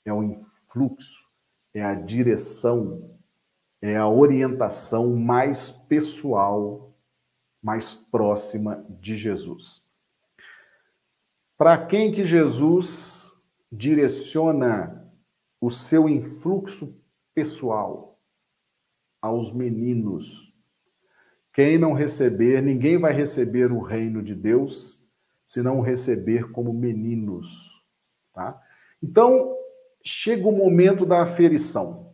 É 0.05 0.13
o 0.13 0.23
influxo, 0.23 1.27
é 1.73 1.83
a 1.83 1.95
direção, 1.95 3.19
é 3.81 3.97
a 3.97 4.07
orientação 4.07 5.17
mais 5.17 5.71
pessoal, 5.71 6.95
mais 7.63 7.95
próxima 7.95 8.85
de 9.01 9.17
Jesus. 9.17 9.89
Para 11.57 11.87
quem 11.87 12.13
que 12.13 12.27
Jesus 12.27 13.33
direciona 13.71 15.11
o 15.61 15.71
seu 15.71 16.09
influxo 16.09 17.01
pessoal? 17.35 18.12
Aos 19.23 19.55
meninos. 19.55 20.53
Quem 21.55 21.79
não 21.79 21.95
receber, 21.95 22.61
ninguém 22.61 22.99
vai 22.99 23.15
receber 23.15 23.73
o 23.73 23.81
reino 23.81 24.23
de 24.23 24.35
Deus 24.35 25.09
se 25.47 25.63
não 25.63 25.81
receber 25.81 26.51
como 26.51 26.73
meninos, 26.73 27.83
tá? 28.33 28.61
Então, 29.03 29.57
chega 30.03 30.49
o 30.49 30.53
momento 30.53 31.07
da 31.07 31.23
aferição. 31.23 32.13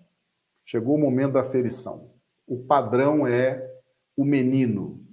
Chegou 0.65 0.97
o 0.97 1.01
momento 1.01 1.33
da 1.33 1.41
aferição. 1.41 2.13
O 2.47 2.59
padrão 2.59 3.27
é 3.27 3.69
o 4.17 4.25
menino, 4.25 5.09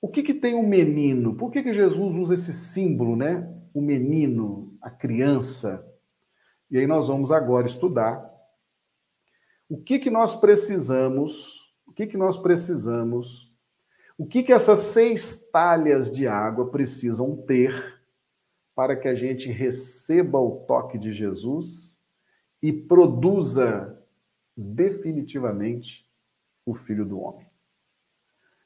o 0.00 0.08
que, 0.08 0.22
que 0.22 0.34
tem 0.34 0.54
o 0.54 0.60
um 0.60 0.66
menino? 0.66 1.34
Por 1.34 1.50
que, 1.50 1.62
que 1.62 1.72
Jesus 1.72 2.14
usa 2.14 2.34
esse 2.34 2.52
símbolo, 2.52 3.16
né? 3.16 3.52
O 3.74 3.80
menino, 3.80 4.76
a 4.80 4.90
criança. 4.90 5.84
E 6.70 6.78
aí 6.78 6.86
nós 6.86 7.08
vamos 7.08 7.32
agora 7.32 7.66
estudar 7.66 8.24
o 9.68 9.76
que, 9.76 9.98
que 9.98 10.10
nós 10.10 10.34
precisamos, 10.34 11.68
o 11.86 11.92
que, 11.92 12.06
que 12.06 12.16
nós 12.16 12.36
precisamos, 12.36 13.52
o 14.16 14.26
que, 14.26 14.42
que 14.42 14.52
essas 14.52 14.78
seis 14.80 15.48
talhas 15.50 16.10
de 16.12 16.26
água 16.26 16.70
precisam 16.70 17.36
ter 17.36 18.00
para 18.74 18.96
que 18.96 19.08
a 19.08 19.14
gente 19.14 19.50
receba 19.50 20.38
o 20.38 20.64
toque 20.66 20.98
de 20.98 21.12
Jesus 21.12 22.00
e 22.62 22.72
produza 22.72 24.00
definitivamente 24.56 26.08
o 26.64 26.74
Filho 26.74 27.04
do 27.04 27.20
Homem. 27.20 27.46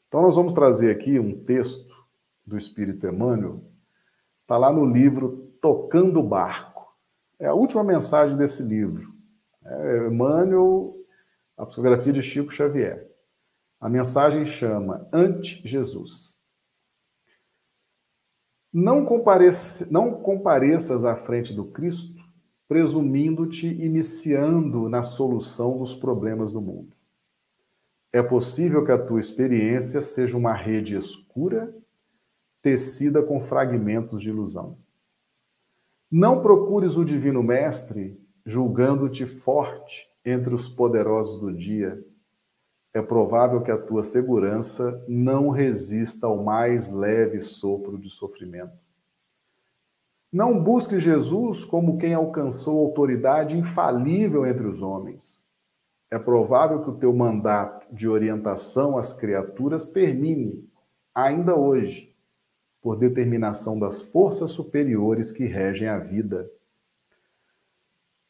Então, 0.09 0.22
nós 0.22 0.36
vamos 0.36 0.53
trazer 0.53 0.90
aqui 0.90 1.18
um 1.18 1.44
texto 1.44 1.92
do 2.46 2.57
Espírito 2.57 3.07
Emmanuel, 3.07 3.64
está 4.42 4.57
lá 4.59 4.72
no 4.72 4.84
livro 4.84 5.50
Tocando 5.61 6.20
o 6.20 6.28
Barco. 6.28 6.94
É 7.38 7.46
a 7.46 7.55
última 7.55 7.82
mensagem 7.82 8.36
desse 8.36 8.62
livro. 8.62 9.11
É 9.64 10.06
Emmanuel, 10.08 10.96
a 11.56 11.64
psicografia 11.66 12.12
de 12.12 12.22
Chico 12.22 12.52
Xavier. 12.52 13.08
A 13.80 13.88
mensagem 13.88 14.44
chama 14.44 15.08
Ante 15.12 15.66
Jesus. 15.66 16.40
Não, 18.72 19.04
comparece, 19.04 19.92
não 19.92 20.14
compareças 20.22 21.04
à 21.04 21.14
frente 21.14 21.52
do 21.52 21.66
Cristo, 21.66 22.22
presumindo-te 22.66 23.66
iniciando 23.66 24.88
na 24.88 25.02
solução 25.02 25.78
dos 25.78 25.94
problemas 25.94 26.52
do 26.52 26.60
mundo. 26.60 26.96
É 28.12 28.22
possível 28.22 28.84
que 28.84 28.92
a 28.92 28.98
tua 28.98 29.20
experiência 29.20 30.00
seja 30.00 30.36
uma 30.36 30.54
rede 30.54 30.94
escura, 30.94 31.74
tecida 32.62 33.22
com 33.22 33.40
fragmentos 33.40 34.22
de 34.22 34.30
ilusão. 34.30 34.78
Não 36.10 36.40
procures 36.40 36.96
o 36.96 37.04
Divino 37.04 37.42
Mestre 37.42 38.18
julgando-te 38.45 39.26
forte 39.26 40.09
entre 40.24 40.55
os 40.55 40.68
poderosos 40.68 41.40
do 41.40 41.53
dia. 41.53 42.05
É 42.95 43.01
provável 43.01 43.62
que 43.62 43.70
a 43.70 43.78
tua 43.78 44.03
segurança 44.03 45.05
não 45.09 45.49
resista 45.51 46.26
ao 46.26 46.43
mais 46.43 46.90
leve 46.90 47.40
sopro 47.40 47.99
de 47.99 48.11
sofrimento. 48.11 48.76
Não 50.32 50.62
busque 50.62 50.99
Jesus 50.99 51.64
como 51.64 51.99
quem 51.99 52.14
alcançou 52.14 52.84
autoridade 52.84 53.57
infalível 53.57 54.47
entre 54.47 54.66
os 54.66 54.82
homens 54.82 55.43
é 56.12 56.18
provável 56.18 56.82
que 56.82 56.90
o 56.90 56.99
teu 56.99 57.11
mandato 57.11 57.86
de 57.90 58.07
orientação 58.07 58.99
às 58.99 59.14
criaturas 59.14 59.86
termine, 59.86 60.62
ainda 61.14 61.57
hoje, 61.57 62.14
por 62.82 62.99
determinação 62.99 63.78
das 63.78 64.03
forças 64.03 64.51
superiores 64.51 65.32
que 65.32 65.47
regem 65.47 65.88
a 65.88 65.99
vida. 65.99 66.51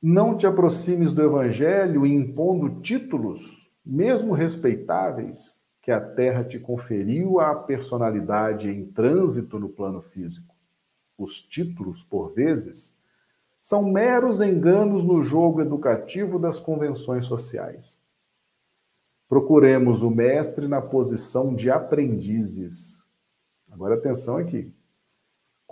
Não 0.05 0.37
te 0.37 0.49
aproximes 0.49 1.13
do 1.13 1.23
Evangelho 1.23 2.05
impondo 2.05 2.81
títulos, 2.81 3.71
mesmo 3.87 4.33
respeitáveis, 4.33 5.63
que 5.81 5.93
a 5.93 6.01
terra 6.01 6.43
te 6.43 6.59
conferiu 6.59 7.39
à 7.39 7.55
personalidade 7.55 8.69
em 8.69 8.85
trânsito 8.85 9.61
no 9.61 9.69
plano 9.69 10.03
físico. 10.03 10.57
Os 11.17 11.41
títulos, 11.41 12.03
por 12.03 12.33
vezes, 12.33 12.99
são 13.61 13.85
meros 13.93 14.41
enganos 14.41 15.05
no 15.05 15.23
jogo 15.23 15.61
educativo 15.61 16.37
das 16.37 16.59
convenções 16.59 17.25
sociais. 17.27 18.03
Procuremos 19.29 20.03
o 20.03 20.11
mestre 20.11 20.67
na 20.67 20.83
posição 20.83 21.55
de 21.55 21.71
aprendizes. 21.71 23.09
Agora 23.71 23.95
atenção 23.95 24.37
aqui. 24.37 24.75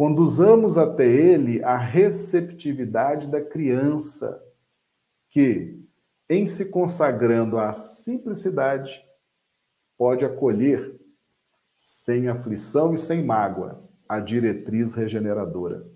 Conduzamos 0.00 0.78
até 0.78 1.06
ele 1.06 1.62
a 1.62 1.76
receptividade 1.76 3.28
da 3.28 3.38
criança, 3.38 4.42
que, 5.28 5.78
em 6.26 6.46
se 6.46 6.70
consagrando 6.70 7.58
à 7.58 7.74
simplicidade, 7.74 9.04
pode 9.98 10.24
acolher, 10.24 10.98
sem 11.74 12.28
aflição 12.28 12.94
e 12.94 12.96
sem 12.96 13.22
mágoa, 13.22 13.84
a 14.08 14.20
diretriz 14.20 14.94
regeneradora. 14.94 15.86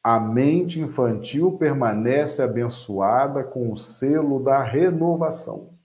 A 0.00 0.20
mente 0.20 0.78
infantil 0.78 1.58
permanece 1.58 2.40
abençoada 2.42 3.42
com 3.42 3.72
o 3.72 3.76
selo 3.76 4.40
da 4.40 4.62
renovação. 4.62 5.76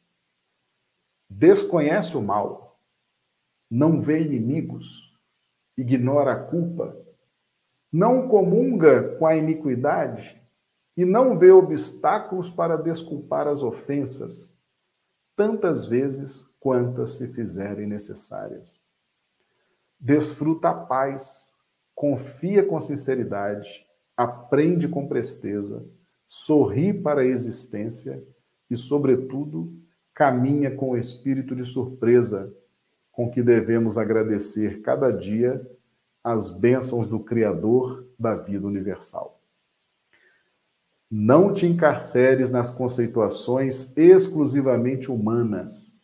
Desconhece 1.27 2.15
o 2.15 2.21
mal, 2.21 2.79
não 3.67 3.99
vê 3.99 4.21
inimigos, 4.21 5.12
ignora 5.77 6.33
a 6.33 6.39
culpa, 6.39 6.97
não 7.91 8.27
comunga 8.27 9.15
com 9.17 9.25
a 9.25 9.35
iniquidade 9.35 10.41
e 10.95 11.05
não 11.05 11.37
vê 11.37 11.51
obstáculos 11.51 12.49
para 12.49 12.77
desculpar 12.77 13.47
as 13.47 13.63
ofensas, 13.63 14.57
tantas 15.35 15.85
vezes 15.85 16.47
quantas 16.59 17.13
se 17.13 17.27
fizerem 17.33 17.87
necessárias. 17.87 18.81
Desfruta 19.99 20.69
a 20.69 20.73
paz, 20.73 21.51
confia 21.95 22.63
com 22.63 22.79
sinceridade 22.79 23.85
aprende 24.15 24.87
com 24.87 25.07
presteza, 25.07 25.85
sorri 26.27 26.93
para 26.93 27.21
a 27.21 27.25
existência 27.25 28.23
e, 28.69 28.77
sobretudo, 28.77 29.73
caminha 30.13 30.75
com 30.75 30.91
o 30.91 30.97
espírito 30.97 31.55
de 31.55 31.65
surpresa 31.65 32.53
com 33.13 33.29
que 33.29 33.41
devemos 33.41 33.97
agradecer 33.97 34.81
cada 34.81 35.11
dia 35.11 35.65
as 36.23 36.49
bênçãos 36.49 37.07
do 37.07 37.19
Criador 37.19 38.05
da 38.19 38.35
vida 38.35 38.65
universal. 38.67 39.39
Não 41.09 41.53
te 41.53 41.67
encarceres 41.67 42.49
nas 42.49 42.71
conceituações 42.71 43.95
exclusivamente 43.95 45.11
humanas. 45.11 46.01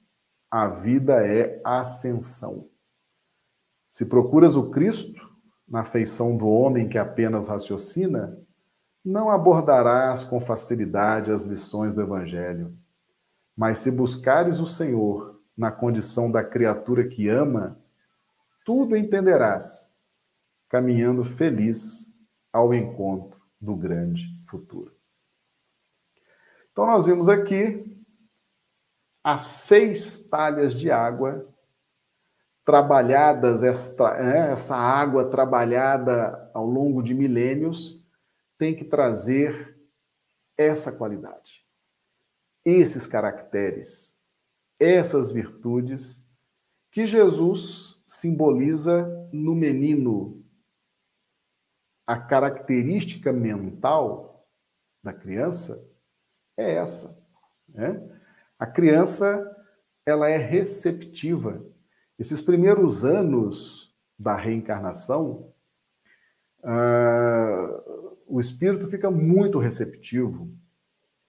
A 0.51 0.67
vida 0.67 1.25
é 1.25 1.59
ascensão. 1.65 2.69
Se 3.89 4.05
procuras 4.05 4.55
o 4.55 4.69
Cristo, 4.69 5.27
na 5.67 5.83
feição 5.83 6.37
do 6.37 6.47
homem 6.47 6.87
que 6.87 6.97
apenas 6.97 7.47
raciocina, 7.47 8.37
não 9.03 9.31
abordarás 9.31 10.23
com 10.23 10.39
facilidade 10.39 11.31
as 11.31 11.41
lições 11.41 11.93
do 11.93 12.01
Evangelho. 12.01 12.77
Mas 13.57 13.79
se 13.79 13.91
buscares 13.91 14.59
o 14.59 14.65
Senhor 14.65 15.28
na 15.59 15.69
condição 15.69 16.31
da 16.31 16.41
criatura 16.41 17.05
que 17.05 17.27
ama, 17.27 17.77
tudo 18.63 18.95
entenderás, 18.95 19.93
caminhando 20.69 21.25
feliz 21.25 22.07
ao 22.53 22.73
encontro 22.73 23.37
do 23.59 23.75
grande 23.75 24.23
futuro. 24.47 24.95
Então, 26.71 26.85
nós 26.85 27.05
vimos 27.05 27.27
aqui 27.27 28.01
as 29.21 29.41
seis 29.41 30.29
talhas 30.29 30.73
de 30.73 30.89
água 30.89 31.45
trabalhadas, 32.63 33.61
esta, 33.61 34.13
né, 34.13 34.51
essa 34.51 34.77
água 34.77 35.29
trabalhada 35.29 36.49
ao 36.53 36.65
longo 36.65 37.03
de 37.03 37.13
milênios, 37.13 38.01
tem 38.57 38.73
que 38.73 38.85
trazer 38.85 39.77
essa 40.55 40.93
qualidade, 40.93 41.65
esses 42.63 43.05
caracteres, 43.05 44.08
essas 44.79 45.31
virtudes 45.31 46.25
que 46.91 47.05
Jesus 47.05 48.01
simboliza 48.05 49.07
no 49.31 49.53
menino 49.53 50.43
a 52.07 52.17
característica 52.17 53.31
mental 53.31 54.47
da 55.03 55.13
criança 55.13 55.87
é 56.57 56.73
essa. 56.73 57.23
Né? 57.69 58.01
A 58.57 58.65
criança 58.65 59.45
ela 60.03 60.27
é 60.27 60.37
receptiva. 60.37 61.63
Esses 62.17 62.41
primeiros 62.41 63.05
anos 63.05 63.95
da 64.17 64.35
reencarnação, 64.35 65.53
uh, 66.63 68.17
o 68.25 68.39
espírito 68.39 68.87
fica 68.87 69.11
muito 69.11 69.59
receptivo, 69.59 70.51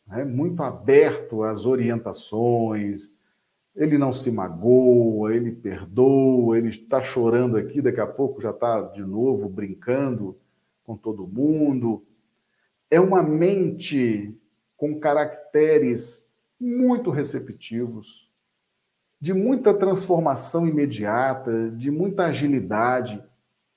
né? 0.07 0.25
muito 0.25 0.63
aberto 0.63 1.43
às 1.45 1.67
orientações, 1.67 3.20
ele 3.81 3.97
não 3.97 4.13
se 4.13 4.31
magoa, 4.31 5.35
ele 5.35 5.51
perdoa, 5.51 6.59
ele 6.59 6.69
está 6.69 7.03
chorando 7.03 7.57
aqui, 7.57 7.81
daqui 7.81 7.99
a 7.99 8.07
pouco 8.07 8.43
já 8.43 8.51
está 8.51 8.83
de 8.83 9.03
novo 9.03 9.49
brincando 9.49 10.37
com 10.85 10.95
todo 10.95 11.27
mundo. 11.27 12.05
É 12.91 13.01
uma 13.01 13.23
mente 13.23 14.39
com 14.77 15.01
caracteres 15.01 16.31
muito 16.61 17.11
receptivos, 17.11 18.31
de 19.19 19.33
muita 19.33 19.73
transformação 19.73 20.69
imediata, 20.69 21.71
de 21.71 21.91
muita 21.91 22.27
agilidade. 22.27 23.23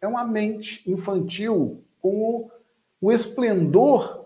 É 0.01 0.07
uma 0.07 0.25
mente 0.25 0.83
infantil 0.85 1.81
com 2.01 2.19
o, 2.19 2.51
o 2.99 3.09
esplendor 3.09 4.25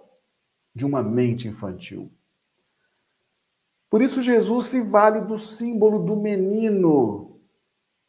de 0.74 0.88
uma 0.88 1.04
mente 1.04 1.48
infantil. 1.48 2.12
Por 3.90 4.02
isso, 4.02 4.22
Jesus 4.22 4.66
se 4.66 4.82
vale 4.82 5.22
do 5.22 5.38
símbolo 5.38 6.00
do 6.00 6.16
menino, 6.16 7.40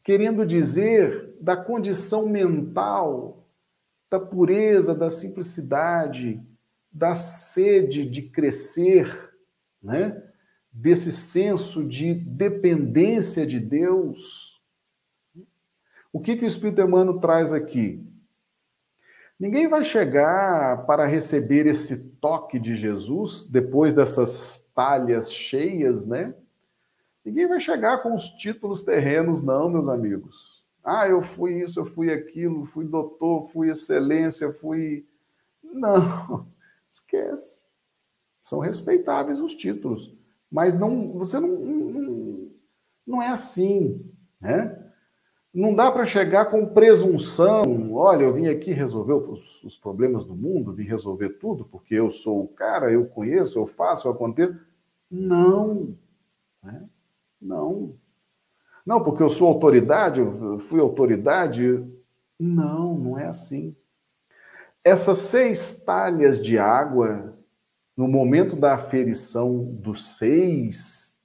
querendo 0.03 0.45
dizer 0.45 1.37
da 1.39 1.55
condição 1.55 2.27
mental, 2.27 3.47
da 4.09 4.19
pureza, 4.19 4.93
da 4.93 5.09
simplicidade, 5.09 6.41
da 6.91 7.15
sede 7.15 8.09
de 8.09 8.23
crescer, 8.23 9.31
né? 9.81 10.21
desse 10.71 11.11
senso 11.11 11.83
de 11.83 12.13
dependência 12.13 13.45
de 13.45 13.59
Deus. 13.59 14.61
O 16.11 16.19
que, 16.19 16.35
que 16.35 16.43
o 16.43 16.47
Espírito 16.47 16.81
Emmanuel 16.81 17.19
traz 17.19 17.53
aqui? 17.53 18.03
Ninguém 19.39 19.69
vai 19.69 19.85
chegar 19.85 20.85
para 20.85 21.05
receber 21.05 21.65
esse 21.65 21.97
toque 22.19 22.59
de 22.59 22.75
Jesus 22.75 23.43
depois 23.49 23.93
dessas 23.93 24.69
talhas 24.75 25.31
cheias, 25.31 26.05
né? 26.05 26.35
Ninguém 27.23 27.47
vai 27.47 27.59
chegar 27.59 28.03
com 28.03 28.13
os 28.13 28.31
títulos 28.31 28.83
terrenos, 28.83 29.41
não, 29.41 29.69
meus 29.69 29.87
amigos. 29.87 30.61
Ah, 30.83 31.07
eu 31.07 31.21
fui 31.21 31.63
isso, 31.63 31.79
eu 31.79 31.85
fui 31.85 32.11
aquilo, 32.11 32.65
fui 32.65 32.83
doutor, 32.83 33.49
fui 33.49 33.69
excelência, 33.69 34.51
fui. 34.51 35.07
Não, 35.63 36.45
esquece. 36.89 37.65
São 38.43 38.59
respeitáveis 38.59 39.39
os 39.39 39.53
títulos, 39.53 40.13
mas 40.51 40.73
não, 40.73 41.13
você 41.13 41.39
não, 41.39 41.47
não, 41.47 42.51
não 43.07 43.21
é 43.21 43.29
assim, 43.29 44.03
né? 44.41 44.78
Não 45.53 45.73
dá 45.73 45.91
para 45.91 46.05
chegar 46.05 46.45
com 46.45 46.65
presunção. 46.67 47.93
Olha, 47.93 48.23
eu 48.23 48.33
vim 48.33 48.47
aqui 48.47 48.71
resolver 48.71 49.13
os, 49.13 49.77
problemas 49.77 50.23
do 50.23 50.35
mundo, 50.35 50.73
vim 50.73 50.83
resolver 50.83 51.29
tudo, 51.39 51.65
porque 51.65 51.95
eu 51.95 52.11
sou 52.11 52.43
o 52.43 52.47
cara, 52.47 52.91
eu 52.91 53.07
conheço, 53.07 53.57
eu 53.57 53.65
faço, 53.65 54.07
eu 54.07 54.11
aconteço. 54.11 54.55
Não. 55.09 55.97
Né? 56.61 56.87
Não. 57.41 57.95
Não, 58.85 59.03
porque 59.03 59.23
eu 59.23 59.29
sou 59.29 59.47
autoridade, 59.47 60.19
eu 60.19 60.59
fui 60.59 60.79
autoridade. 60.79 61.83
Não, 62.39 62.95
não 62.95 63.19
é 63.19 63.25
assim. 63.25 63.75
Essas 64.83 65.17
seis 65.17 65.83
talhas 65.83 66.41
de 66.41 66.59
água, 66.59 67.37
no 67.97 68.07
momento 68.07 68.55
da 68.55 68.75
aferição 68.75 69.63
dos 69.63 70.17
seis, 70.17 71.21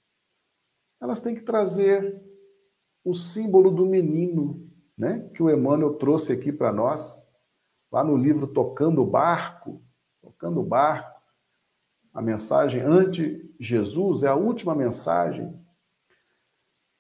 elas 1.01 1.21
têm 1.21 1.35
que 1.35 1.43
trazer 1.43 2.21
o 3.05 3.15
símbolo 3.15 3.71
do 3.71 3.85
menino, 3.85 4.67
né? 4.97 5.29
Que 5.35 5.43
o 5.43 5.51
Emmanuel 5.51 5.95
trouxe 5.95 6.33
aqui 6.33 6.51
para 6.51 6.73
nós, 6.73 7.29
lá 7.93 8.03
no 8.03 8.17
livro 8.17 8.47
Tocando 8.47 9.03
o 9.03 9.07
Barco, 9.07 9.83
Tocando 10.23 10.61
o 10.61 10.65
Barco, 10.65 11.21
a 12.13 12.23
mensagem 12.23 12.81
ante 12.81 13.55
Jesus 13.61 14.23
é 14.23 14.29
a 14.29 14.35
última 14.35 14.75
mensagem. 14.75 15.53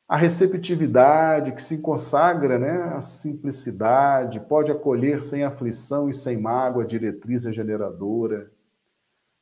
A 0.07 0.17
receptividade 0.17 1.53
que 1.53 1.63
se 1.63 1.81
consagra, 1.81 2.59
né? 2.59 2.95
A 2.95 3.01
simplicidade, 3.01 4.41
pode 4.41 4.71
acolher 4.71 5.23
sem 5.23 5.43
aflição 5.43 6.11
e 6.11 6.15
sem 6.15 6.37
mágoa 6.37 6.85
diretriz 6.85 7.45
regeneradora 7.45 8.54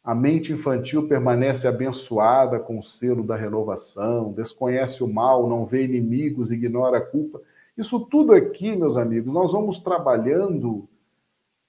a 0.04 0.14
mente 0.14 0.52
infantil 0.52 1.06
permanece 1.06 1.68
abençoada 1.68 2.58
com 2.58 2.78
o 2.78 2.82
selo 2.82 3.22
da 3.22 3.36
renovação, 3.36 4.32
desconhece 4.32 5.04
o 5.04 5.12
mal, 5.12 5.48
não 5.48 5.64
vê 5.64 5.84
inimigos, 5.84 6.50
ignora 6.50 6.98
a 6.98 7.06
culpa. 7.06 7.40
Isso 7.76 8.00
tudo 8.00 8.32
aqui, 8.32 8.74
meus 8.74 8.96
amigos, 8.96 9.32
nós 9.32 9.52
vamos 9.52 9.78
trabalhando 9.78 10.88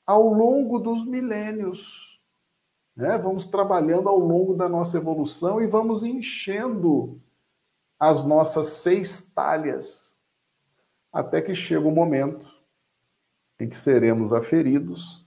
ao 0.06 0.34
longo 0.34 0.80
dos 0.80 1.06
milênios. 1.06 2.20
Né? 2.96 3.18
Vamos 3.20 3.46
trabalhando 3.46 4.10
ao 4.10 4.18
longo 4.18 4.56
da 4.56 4.68
nossa 4.68 4.98
evolução 4.98 5.62
e 5.62 5.68
vamos 5.68 6.04
enchendo 6.04 7.22
as 8.00 8.26
nossas 8.26 8.68
seis 8.68 9.32
talhas, 9.32 10.18
até 11.12 11.40
que 11.40 11.54
chega 11.54 11.88
o 11.88 11.92
momento 11.92 12.52
em 13.60 13.70
que 13.70 13.78
seremos 13.78 14.34
aferidos. 14.34 15.24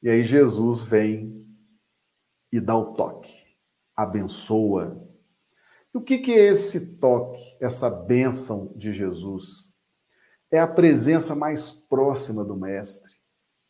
E 0.00 0.08
aí 0.08 0.22
Jesus 0.22 0.80
vem 0.80 1.45
e 2.56 2.60
dá 2.60 2.74
o 2.74 2.94
toque, 2.94 3.34
abençoa. 3.94 5.06
E 5.94 5.98
o 5.98 6.00
que, 6.00 6.18
que 6.18 6.32
é 6.32 6.48
esse 6.48 6.96
toque, 6.96 7.56
essa 7.60 7.90
bênção 7.90 8.72
de 8.74 8.94
Jesus? 8.94 9.74
É 10.50 10.58
a 10.58 10.66
presença 10.66 11.34
mais 11.34 11.72
próxima 11.72 12.42
do 12.42 12.56
Mestre, 12.56 13.12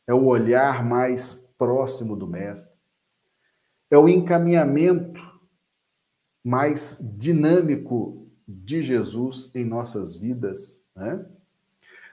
é 0.07 0.14
o 0.14 0.26
olhar 0.26 0.84
mais 0.84 1.53
próximo 1.59 2.14
do 2.14 2.28
Mestre, 2.28 2.76
é 3.91 3.99
o 3.99 4.09
encaminhamento 4.09 5.20
mais 6.45 7.01
dinâmico 7.18 8.28
de 8.47 8.82
Jesus 8.82 9.51
em 9.53 9.64
nossas 9.64 10.14
vidas. 10.14 10.80
Né? 10.95 11.26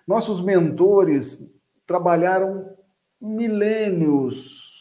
Nossos 0.07 0.41
mentores 0.41 1.47
trabalharam 1.85 2.75
milênios 3.21 4.72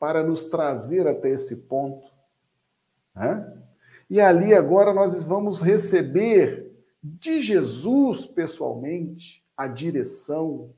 para 0.00 0.24
nos 0.24 0.44
trazer 0.44 1.06
até 1.06 1.28
esse 1.28 1.56
ponto. 1.68 2.10
Né? 3.14 3.62
E 4.08 4.18
ali 4.18 4.54
agora 4.54 4.94
nós 4.94 5.22
vamos 5.22 5.60
receber 5.60 6.74
de 7.02 7.42
Jesus 7.42 8.24
pessoalmente 8.24 9.44
a 9.56 9.68
direção, 9.68 10.74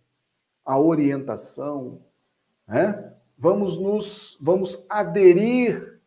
a 0.65 0.79
orientação, 0.79 2.03
né? 2.67 3.15
Vamos 3.39 3.81
nos 3.81 4.37
vamos 4.41 4.87
aderir 4.89 6.01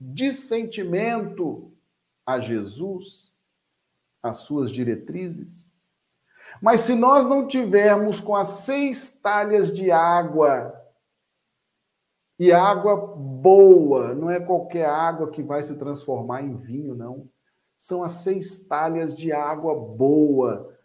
de 0.00 0.32
sentimento 0.32 1.72
a 2.24 2.38
Jesus, 2.38 3.32
as 4.22 4.38
suas 4.38 4.70
diretrizes. 4.70 5.66
Mas 6.60 6.82
se 6.82 6.94
nós 6.94 7.28
não 7.28 7.48
tivermos 7.48 8.20
com 8.20 8.36
as 8.36 8.48
seis 8.48 9.20
talhas 9.20 9.72
de 9.72 9.90
água 9.90 10.81
e 12.42 12.50
água 12.50 12.96
boa, 12.96 14.16
não 14.16 14.28
é 14.28 14.40
qualquer 14.40 14.86
água 14.86 15.30
que 15.30 15.44
vai 15.44 15.62
se 15.62 15.78
transformar 15.78 16.42
em 16.42 16.56
vinho, 16.56 16.92
não. 16.92 17.30
São 17.78 18.02
as 18.02 18.24
seis 18.24 18.66
talhas 18.66 19.16
de 19.16 19.30
água 19.30 19.76
boa, 19.76 20.76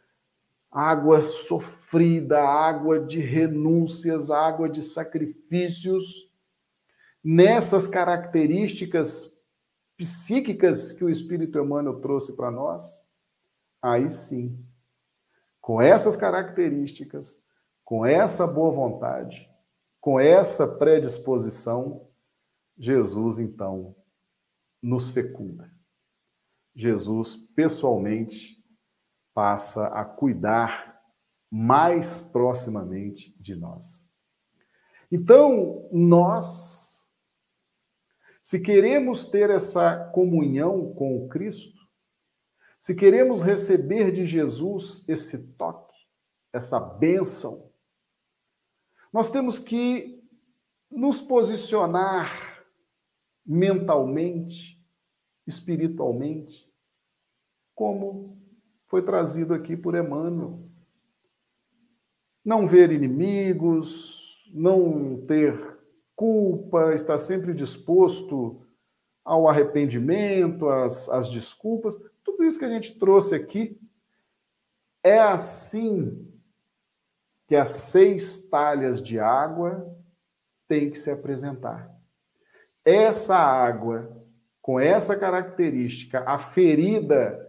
água 0.70 1.20
sofrida, 1.20 2.40
água 2.40 3.00
de 3.00 3.20
renúncias, 3.20 4.30
água 4.30 4.70
de 4.70 4.84
sacrifícios. 4.84 6.32
Nessas 7.24 7.88
características 7.88 9.36
psíquicas 9.98 10.92
que 10.92 11.04
o 11.04 11.10
Espírito 11.10 11.58
Emmanuel 11.58 12.00
trouxe 12.00 12.36
para 12.36 12.52
nós, 12.52 13.10
aí 13.82 14.12
sim, 14.12 14.64
com 15.60 15.82
essas 15.82 16.16
características, 16.16 17.42
com 17.84 18.06
essa 18.06 18.46
boa 18.46 18.70
vontade, 18.70 19.50
com 20.08 20.18
essa 20.18 20.66
predisposição, 20.66 22.08
Jesus 22.78 23.40
então 23.40 23.94
nos 24.82 25.12
fecunda. 25.12 25.70
Jesus 26.74 27.36
pessoalmente 27.36 28.64
passa 29.34 29.88
a 29.88 30.06
cuidar 30.06 31.04
mais 31.52 32.22
proximamente 32.22 33.36
de 33.38 33.54
nós. 33.54 34.02
Então, 35.12 35.90
nós, 35.92 37.12
se 38.42 38.62
queremos 38.62 39.28
ter 39.28 39.50
essa 39.50 40.10
comunhão 40.14 40.94
com 40.94 41.18
o 41.18 41.28
Cristo, 41.28 41.82
se 42.80 42.96
queremos 42.96 43.44
receber 43.44 44.14
de 44.14 44.26
Jesus 44.26 45.04
esse 45.10 45.50
toque, 45.56 45.98
essa 46.54 46.80
bênção, 46.80 47.67
nós 49.18 49.32
temos 49.32 49.58
que 49.58 50.24
nos 50.92 51.20
posicionar 51.20 52.64
mentalmente, 53.44 54.80
espiritualmente, 55.48 56.72
como 57.74 58.38
foi 58.86 59.02
trazido 59.02 59.56
aqui 59.56 59.76
por 59.76 59.96
Emmanuel. 59.96 60.70
Não 62.46 62.68
ver 62.68 62.92
inimigos, 62.92 64.48
não 64.54 65.26
ter 65.26 65.80
culpa, 66.16 66.94
estar 66.94 67.18
sempre 67.18 67.56
disposto 67.56 68.62
ao 69.26 69.50
arrependimento, 69.50 70.70
às, 70.70 71.10
às 71.10 71.28
desculpas. 71.28 71.98
Tudo 72.24 72.44
isso 72.44 72.60
que 72.60 72.66
a 72.66 72.70
gente 72.70 73.00
trouxe 73.00 73.34
aqui 73.34 73.82
é 75.04 75.20
assim 75.20 76.37
que 77.48 77.56
as 77.56 77.70
seis 77.70 78.48
talhas 78.50 79.02
de 79.02 79.20
água 79.20 79.90
têm 80.68 80.90
que 80.90 81.00
se 81.00 81.10
apresentar. 81.10 81.90
Essa 82.84 83.38
água, 83.38 84.16
com 84.62 84.80
essa 84.80 85.18
característica 85.18 86.20
aferida 86.30 87.44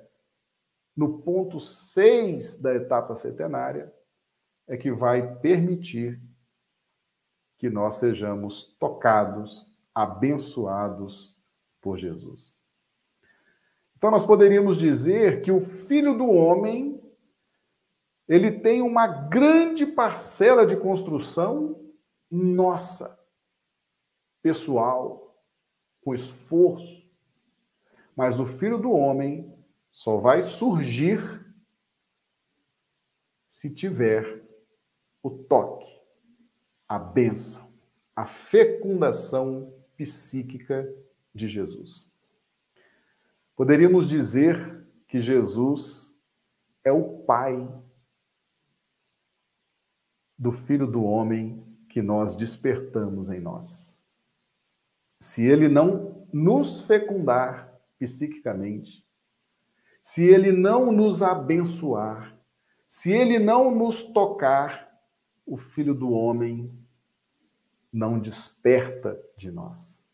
no 0.97 1.19
ponto 1.21 1.59
6 1.61 2.61
da 2.61 2.75
etapa 2.75 3.15
setenária, 3.17 3.93
é 4.67 4.77
que 4.77 4.93
vai 4.93 5.37
permitir 5.37 6.21
que 7.57 7.69
nós 7.69 7.95
sejamos 7.95 8.77
tocados, 8.79 9.67
abençoados 9.95 11.37
por 11.81 11.99
Jesus. 11.99 12.57
Então 13.97 14.13
nós 14.13 14.25
poderíamos 14.25 14.77
dizer 14.77 15.43
que 15.43 15.51
o 15.51 15.61
filho 15.61 16.17
do 16.17 16.29
homem 16.29 16.98
ele 18.29 18.53
tem 18.53 18.83
uma 18.83 19.07
grande 19.07 19.87
parcela 19.87 20.67
de 20.67 20.77
construção 20.77 21.81
nossa, 22.31 23.19
pessoal, 24.43 25.43
com 26.03 26.15
esforço. 26.15 27.09
Mas 28.15 28.39
o 28.39 28.45
filho 28.45 28.79
do 28.79 28.91
homem 28.91 29.51
só 29.91 30.19
vai 30.19 30.43
surgir 30.43 31.19
se 33.49 33.75
tiver 33.75 34.45
o 35.23 35.31
toque, 35.31 35.89
a 36.87 36.99
bênção, 36.99 37.73
a 38.15 38.27
fecundação 38.27 39.75
psíquica 39.97 40.87
de 41.35 41.49
Jesus. 41.49 42.15
Poderíamos 43.57 44.09
dizer 44.09 44.87
que 45.09 45.19
Jesus 45.19 46.17
é 46.85 46.93
o 46.93 47.25
Pai 47.25 47.69
do 50.39 50.53
Filho 50.53 50.87
do 50.87 51.03
Homem 51.03 51.65
que 51.89 52.01
nós 52.01 52.37
despertamos 52.37 53.31
em 53.31 53.41
nós. 53.41 54.03
Se 55.19 55.45
ele 55.45 55.69
não 55.69 56.27
nos 56.33 56.83
fecundar 56.83 57.75
psiquicamente, 57.99 59.05
se 60.03 60.25
ele 60.25 60.53
não 60.53 60.93
nos 60.93 61.23
abençoar, 61.23 62.39
se 62.87 63.13
ele 63.13 63.39
não 63.39 63.75
nos 63.75 64.03
tocar, 64.05 64.89
o 65.45 65.57
Filho 65.57 65.95
do 65.95 66.11
Homem 66.11 66.73
não 67.93 68.19
desperta 68.19 69.21
de 69.37 69.51
nós. 69.51 70.07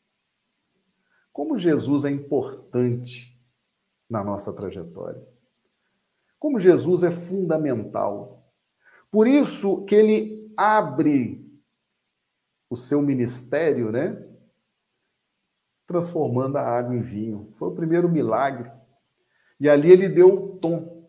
Como 1.33 1.59
Jesus 1.59 2.05
é 2.05 2.11
importante 2.11 3.37
na 4.09 4.23
nossa 4.23 4.53
trajetória. 4.53 5.27
Como 6.39 6.61
Jesus 6.61 7.03
é 7.03 7.11
fundamental. 7.11 8.44
Por 9.15 9.29
isso 9.29 9.85
que 9.85 9.95
ele 9.95 10.53
abre 10.57 11.49
o 12.69 12.77
seu 12.77 13.01
ministério, 13.01 13.93
né? 13.93 14.21
Transformando 15.87 16.57
a 16.57 16.63
água 16.63 16.97
em 16.97 17.01
vinho. 17.01 17.55
Foi 17.57 17.69
o 17.69 17.77
primeiro 17.77 18.09
milagre. 18.09 18.69
E 19.61 19.69
ali 19.69 19.93
ele 19.93 20.09
deu 20.09 20.35
o 20.35 20.59
tom. 20.59 21.09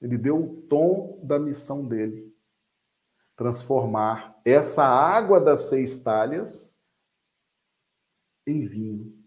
Ele 0.00 0.16
deu 0.16 0.42
o 0.42 0.62
tom 0.62 1.20
da 1.22 1.38
missão 1.38 1.86
dele 1.86 2.34
transformar 3.36 4.40
essa 4.42 4.82
água 4.82 5.38
das 5.38 5.68
seis 5.68 6.02
talhas 6.02 6.80
em 8.46 8.64
vinho. 8.64 9.22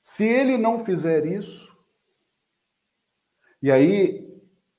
Se 0.00 0.24
ele 0.24 0.56
não 0.56 0.78
fizer 0.78 1.26
isso, 1.26 1.78
e 3.62 3.70
aí 3.70 4.29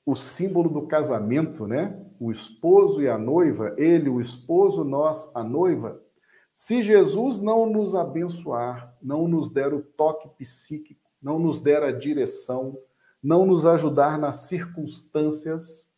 o 0.04 0.14
símbolo 0.14 0.68
do 0.68 0.86
casamento, 0.86 1.66
né? 1.66 2.04
O 2.18 2.30
esposo 2.30 3.02
e 3.02 3.08
a 3.08 3.18
noiva, 3.18 3.74
ele, 3.76 4.08
o 4.08 4.20
esposo, 4.20 4.84
nós, 4.84 5.30
a 5.34 5.42
noiva. 5.42 6.00
Se 6.54 6.82
Jesus 6.82 7.40
não 7.40 7.66
nos 7.66 7.94
abençoar, 7.94 8.96
não 9.00 9.26
nos 9.26 9.50
der 9.50 9.72
o 9.72 9.82
toque 9.82 10.28
psíquico, 10.38 11.10
não 11.20 11.38
nos 11.38 11.60
der 11.60 11.82
a 11.82 11.92
direção, 11.92 12.78
não 13.22 13.46
nos 13.46 13.64
ajudar 13.64 14.18
nas 14.18 14.36
circunstâncias, 14.42 15.90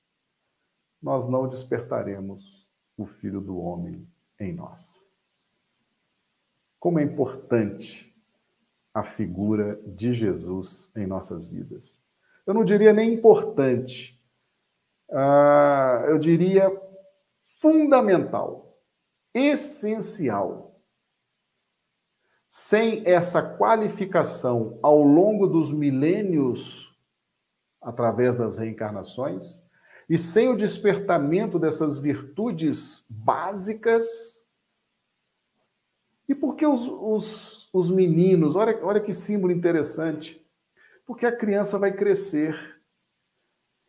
nós 1.03 1.27
não 1.27 1.49
despertaremos 1.49 2.67
o 2.97 3.07
Filho 3.07 3.41
do 3.41 3.59
Homem 3.59 4.07
em 4.39 4.53
nós. 4.53 5.01
Como 6.79 6.99
é 6.99 7.03
importante 7.03 8.15
a 8.93 9.03
figura 9.03 9.81
de 9.87 10.13
Jesus 10.13 10.93
em 10.95 11.07
nossas 11.07 11.47
vidas. 11.49 12.04
Eu 12.47 12.53
não 12.53 12.64
diria 12.64 12.92
nem 12.92 13.14
importante, 13.14 14.20
uh, 15.09 16.07
eu 16.09 16.18
diria 16.18 16.70
fundamental, 17.61 18.78
essencial. 19.32 20.78
Sem 22.47 23.03
essa 23.07 23.42
qualificação 23.42 24.78
ao 24.82 25.03
longo 25.03 25.47
dos 25.47 25.72
milênios, 25.72 26.95
através 27.80 28.36
das 28.36 28.59
reencarnações, 28.59 29.64
e 30.09 30.18
sem 30.18 30.49
o 30.49 30.57
despertamento 30.57 31.59
dessas 31.59 31.99
virtudes 31.99 33.07
básicas. 33.11 34.45
E 36.28 36.34
por 36.34 36.55
que 36.55 36.66
os, 36.66 36.86
os, 36.86 37.70
os 37.72 37.90
meninos? 37.90 38.55
Olha, 38.57 38.78
olha 38.84 39.01
que 39.01 39.14
símbolo 39.14 39.53
interessante. 39.53 40.43
Porque 41.07 41.27
a 41.27 41.37
criança 41.37 41.79
vai 41.79 41.93
crescer. 41.93 42.57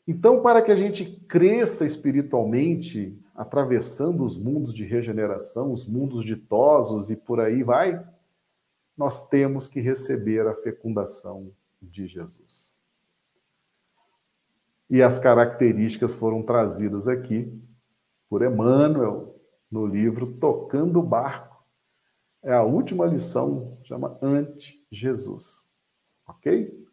Então, 0.08 0.42
para 0.42 0.62
que 0.62 0.72
a 0.72 0.76
gente 0.76 1.20
cresça 1.28 1.86
espiritualmente, 1.86 3.18
atravessando 3.34 4.24
os 4.24 4.38
mundos 4.38 4.74
de 4.74 4.86
regeneração, 4.86 5.72
os 5.72 5.88
mundos 5.88 6.24
ditosos 6.24 7.10
e 7.10 7.16
por 7.16 7.40
aí 7.40 7.64
vai, 7.64 8.06
nós 8.96 9.28
temos 9.28 9.68
que 9.68 9.82
receber 9.82 10.48
a 10.48 10.56
fecundação 10.56 11.52
de 11.82 12.08
Jesus 12.08 12.76
e 14.90 15.02
as 15.02 15.20
características 15.20 16.14
foram 16.14 16.44
trazidas 16.44 17.08
aqui 17.08 17.52
por 18.30 18.44
Emmanuel 18.44 19.36
no 19.70 19.86
livro 19.86 20.34
Tocando 20.38 21.00
o 21.00 21.04
Barco. 21.04 21.64
É 22.44 22.54
a 22.54 22.64
última 22.64 23.06
lição, 23.06 23.78
chama 23.84 24.18
Ante-Jesus. 24.22 25.68
Ok? 26.28 26.85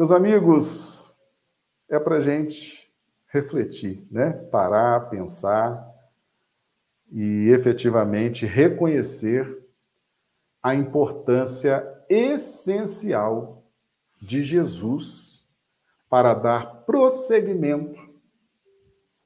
Meus 0.00 0.12
amigos, 0.12 1.14
é 1.86 1.98
para 1.98 2.22
gente 2.22 2.90
refletir, 3.26 4.08
né? 4.10 4.32
Parar, 4.32 5.10
pensar 5.10 5.86
e 7.12 7.50
efetivamente 7.50 8.46
reconhecer 8.46 9.62
a 10.62 10.74
importância 10.74 11.86
essencial 12.08 13.62
de 14.22 14.42
Jesus 14.42 15.46
para 16.08 16.32
dar 16.32 16.86
prosseguimento 16.86 18.00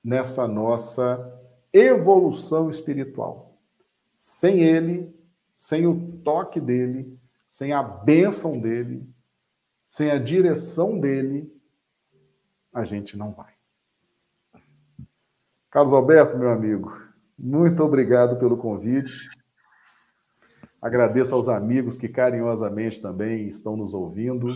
nessa 0.03 0.49
nossa 0.49 1.41
evolução 1.73 2.69
espiritual. 2.69 3.61
Sem 4.17 4.65
ele, 4.65 5.15
sem 5.55 5.87
o 5.87 6.19
toque 6.25 6.61
dele, 6.61 7.17
sem 7.49 7.73
a 7.73 7.81
bênção 7.81 8.59
dele, 8.59 9.14
sem 9.95 10.11
a 10.11 10.19
direção 10.19 10.99
dele, 10.99 11.49
a 12.73 12.85
gente 12.85 13.17
não 13.17 13.31
vai. 13.31 13.55
Carlos 15.71 15.93
Alberto, 15.93 16.37
meu 16.37 16.51
amigo, 16.51 16.93
muito 17.39 17.81
obrigado 17.81 18.37
pelo 18.37 18.57
convite. 18.57 19.31
Agradeço 20.83 21.33
aos 21.33 21.49
amigos 21.49 21.97
que 21.97 22.09
carinhosamente 22.09 23.01
também 23.01 23.47
estão 23.47 23.77
nos 23.77 23.95
ouvindo 23.95 24.53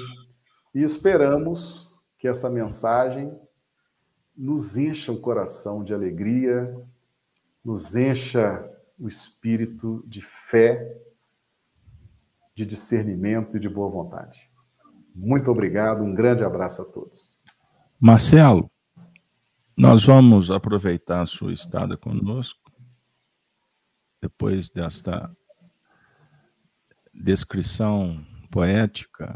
e 0.74 0.82
esperamos 0.82 1.88
que 2.18 2.26
essa 2.26 2.50
mensagem 2.50 3.32
nos 4.36 4.76
encha 4.76 5.12
o 5.12 5.20
coração 5.20 5.84
de 5.84 5.94
alegria, 5.94 6.84
nos 7.64 7.94
encha 7.94 8.68
o 8.98 9.06
espírito 9.06 10.02
de 10.04 10.20
fé, 10.20 11.00
de 12.56 12.66
discernimento 12.66 13.56
e 13.56 13.60
de 13.60 13.68
boa 13.68 13.88
vontade. 13.88 14.47
Muito 15.20 15.50
obrigado, 15.50 16.00
um 16.00 16.14
grande 16.14 16.44
abraço 16.44 16.80
a 16.80 16.84
todos. 16.84 17.40
Marcelo, 17.98 18.70
nós 19.76 20.04
vamos 20.04 20.48
aproveitar 20.48 21.22
a 21.22 21.26
sua 21.26 21.52
estada 21.52 21.96
conosco, 21.96 22.70
depois 24.22 24.68
desta 24.70 25.28
descrição 27.12 28.24
poética, 28.48 29.34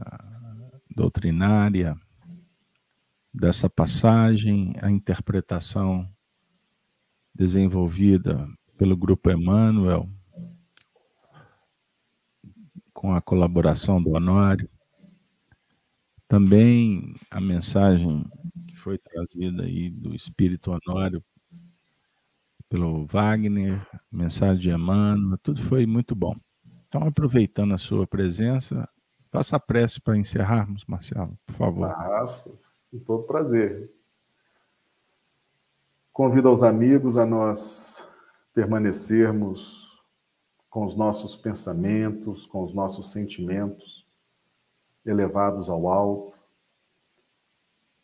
doutrinária, 0.88 1.96
dessa 3.34 3.68
passagem, 3.68 4.74
a 4.80 4.88
interpretação 4.88 6.08
desenvolvida 7.34 8.48
pelo 8.78 8.96
Grupo 8.96 9.32
Emmanuel, 9.32 10.08
com 12.92 13.12
a 13.12 13.20
colaboração 13.20 14.00
do 14.00 14.10
Honório. 14.10 14.70
Também 16.32 17.14
a 17.30 17.38
mensagem 17.38 18.24
que 18.66 18.74
foi 18.78 18.96
trazida 18.96 19.64
aí 19.64 19.90
do 19.90 20.14
Espírito 20.14 20.70
Honório 20.72 21.22
pelo 22.70 23.04
Wagner, 23.04 23.86
mensagem 24.10 24.56
de 24.58 24.70
Emmanuel, 24.70 25.36
tudo 25.42 25.62
foi 25.62 25.84
muito 25.84 26.14
bom. 26.14 26.34
Então, 26.88 27.06
aproveitando 27.06 27.74
a 27.74 27.78
sua 27.78 28.06
presença, 28.06 28.88
faça 29.30 29.56
a 29.56 29.60
prece 29.60 30.00
para 30.00 30.16
encerrarmos, 30.16 30.86
Marcelo, 30.88 31.38
por 31.44 31.54
favor. 31.54 31.90
Faço, 31.90 32.58
com 32.90 32.98
todo 33.00 33.24
prazer. 33.24 33.92
Convido 36.14 36.48
aos 36.48 36.62
amigos 36.62 37.18
a 37.18 37.26
nós 37.26 38.10
permanecermos 38.54 40.02
com 40.70 40.86
os 40.86 40.96
nossos 40.96 41.36
pensamentos, 41.36 42.46
com 42.46 42.64
os 42.64 42.72
nossos 42.72 43.12
sentimentos 43.12 44.01
elevados 45.04 45.68
ao 45.68 45.88
alto, 45.88 46.36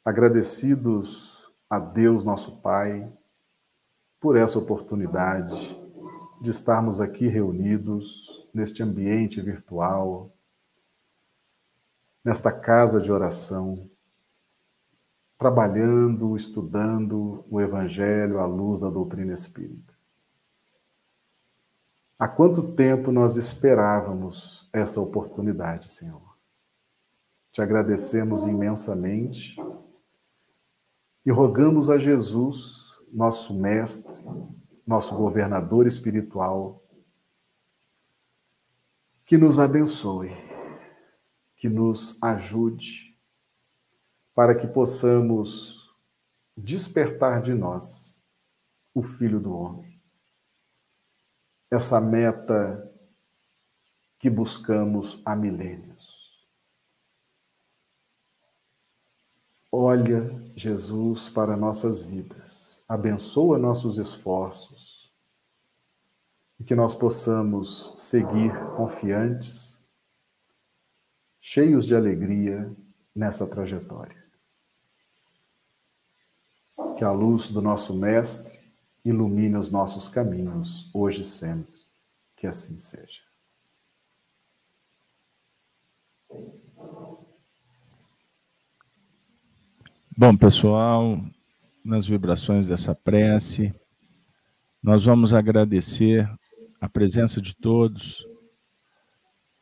agradecidos 0.05 1.53
a 1.68 1.78
Deus, 1.78 2.24
nosso 2.24 2.61
Pai, 2.61 3.12
por 4.20 4.36
essa 4.36 4.59
oportunidade 4.59 5.78
de 6.40 6.51
estarmos 6.51 7.01
aqui 7.01 7.26
reunidos 7.26 8.49
neste 8.53 8.82
ambiente 8.82 9.40
virtual, 9.40 10.32
nesta 12.24 12.51
casa 12.51 13.01
de 13.01 13.12
oração, 13.12 13.88
trabalhando, 15.38 16.34
estudando 16.34 17.44
o 17.49 17.61
Evangelho 17.61 18.40
à 18.40 18.46
luz 18.46 18.80
da 18.80 18.90
doutrina 18.90 19.32
espírita. 19.32 19.94
Há 22.18 22.26
quanto 22.26 22.72
tempo 22.72 23.12
nós 23.12 23.36
esperávamos 23.36 24.68
essa 24.72 25.01
oportunidade, 25.01 25.88
Senhor? 25.88 26.28
Te 27.59 27.63
agradecemos 27.63 28.45
imensamente 28.45 29.57
e 31.27 31.31
rogamos 31.33 31.91
a 31.91 31.99
Jesus, 31.99 32.97
nosso 33.13 33.53
Mestre, 33.53 34.15
nosso 34.87 35.17
governador 35.17 35.85
espiritual, 35.85 36.81
que 39.27 39.37
nos 39.37 39.59
abençoe, 39.59 40.31
que 41.57 41.69
nos 41.69 42.23
ajude 42.23 43.19
para 44.37 44.55
que 44.55 44.69
possamos 44.69 45.93
despertar 46.57 47.43
de 47.43 47.55
nós 47.55 48.23
o 48.95 49.03
Filho 49.03 49.41
do 49.41 49.53
Homem. 49.53 50.01
Essa 51.69 52.01
meta 52.01 52.89
que 54.17 54.31
buscamos 54.31 55.21
há 55.25 55.35
milênios. 55.35 55.88
Olha, 59.71 60.31
Jesus, 60.57 61.29
para 61.29 61.57
nossas 61.57 62.01
vidas, 62.01 62.83
abençoa 62.89 63.59
nossos 63.59 63.99
esforços 63.99 65.12
e 66.59 66.64
que 66.64 66.75
nós 66.75 66.95
possamos 66.95 67.95
seguir 67.97 68.53
confiantes, 68.77 69.83
cheios 71.41 71.87
de 71.87 71.95
alegria 71.95 72.71
nessa 73.14 73.47
trajetória 73.47 74.29
que 76.99 77.05
a 77.05 77.12
luz 77.12 77.47
do 77.47 77.62
nosso 77.62 77.95
Mestre 77.95 78.59
ilumine 79.05 79.57
os 79.57 79.71
nossos 79.71 80.09
caminhos, 80.09 80.91
hoje 80.93 81.23
e 81.23 81.25
sempre. 81.25 81.79
Que 82.35 82.45
assim 82.45 82.77
seja. 82.77 83.28
Bom, 90.21 90.37
pessoal, 90.37 91.25
nas 91.85 92.05
vibrações 92.05 92.66
dessa 92.66 92.93
prece, 92.93 93.73
nós 94.83 95.05
vamos 95.05 95.33
agradecer 95.33 96.29
a 96.81 96.89
presença 96.89 97.41
de 97.41 97.55
todos 97.55 98.27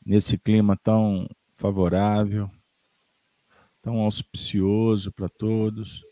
nesse 0.02 0.38
clima 0.38 0.74
tão 0.74 1.28
favorável, 1.58 2.50
tão 3.82 3.98
auspicioso 3.98 5.12
para 5.12 5.28
todos. 5.28 6.02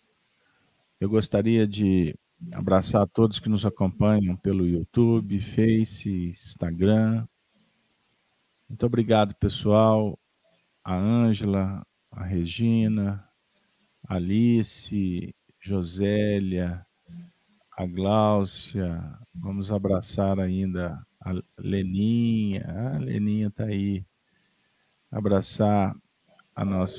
Eu 1.01 1.09
gostaria 1.09 1.67
de 1.67 2.15
abraçar 2.53 3.09
todos 3.15 3.41
que 3.41 3.49
nos 3.49 3.65
acompanham 3.65 4.37
pelo 4.37 4.67
YouTube, 4.67 5.41
Face, 5.41 6.29
Instagram. 6.29 7.27
Muito 8.69 8.85
obrigado, 8.85 9.35
pessoal. 9.37 10.19
A 10.85 10.95
Ângela, 10.95 11.83
a 12.11 12.23
Regina, 12.23 13.27
Alice, 14.09 15.35
Josélia, 15.61 16.85
a 17.77 17.87
Gláucia. 17.87 19.19
Vamos 19.35 19.71
abraçar 19.71 20.39
ainda 20.39 21.05
a 21.21 21.33
Leninha. 21.59 22.65
Ah, 22.69 22.97
a 22.97 22.99
Leninha 22.99 23.49
está 23.49 23.65
aí. 23.65 24.05
Abraçar 25.11 25.95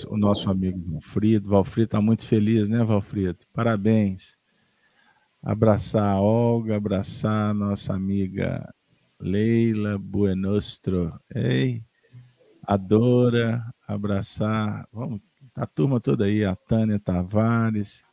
o 0.09 0.17
nosso 0.17 0.49
amigo 0.49 0.79
Valfrido. 0.91 1.49
Valfrido 1.49 1.85
está 1.85 2.01
muito 2.01 2.25
feliz, 2.25 2.67
né, 2.67 2.83
Valfrido? 2.83 3.39
Parabéns. 3.53 4.37
Abraçar 5.41 6.15
a 6.15 6.19
Olga, 6.19 6.75
abraçar 6.75 7.51
a 7.51 7.53
nossa 7.53 7.93
amiga 7.93 8.73
Leila 9.19 9.97
Buenostro. 9.97 11.19
Ei, 11.33 11.83
Adora, 12.67 13.63
abraçar, 13.87 14.87
vamos, 14.91 15.21
a 15.55 15.65
turma 15.65 15.99
toda 15.99 16.25
aí, 16.25 16.43
a 16.43 16.55
Tânia 16.55 16.99
Tavares, 16.99 18.03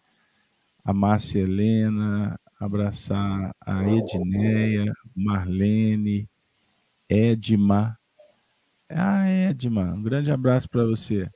a 0.85 0.93
Márcia 0.93 1.41
Helena, 1.41 2.39
abraçar 2.59 3.55
a 3.61 3.83
Edneia, 3.89 4.93
Marlene, 5.15 6.29
Edma, 7.09 7.99
ah, 8.89 9.27
Edma, 9.27 9.95
um 9.95 10.03
grande 10.03 10.31
abraço 10.31 10.69
para 10.69 10.85
você. 10.85 11.29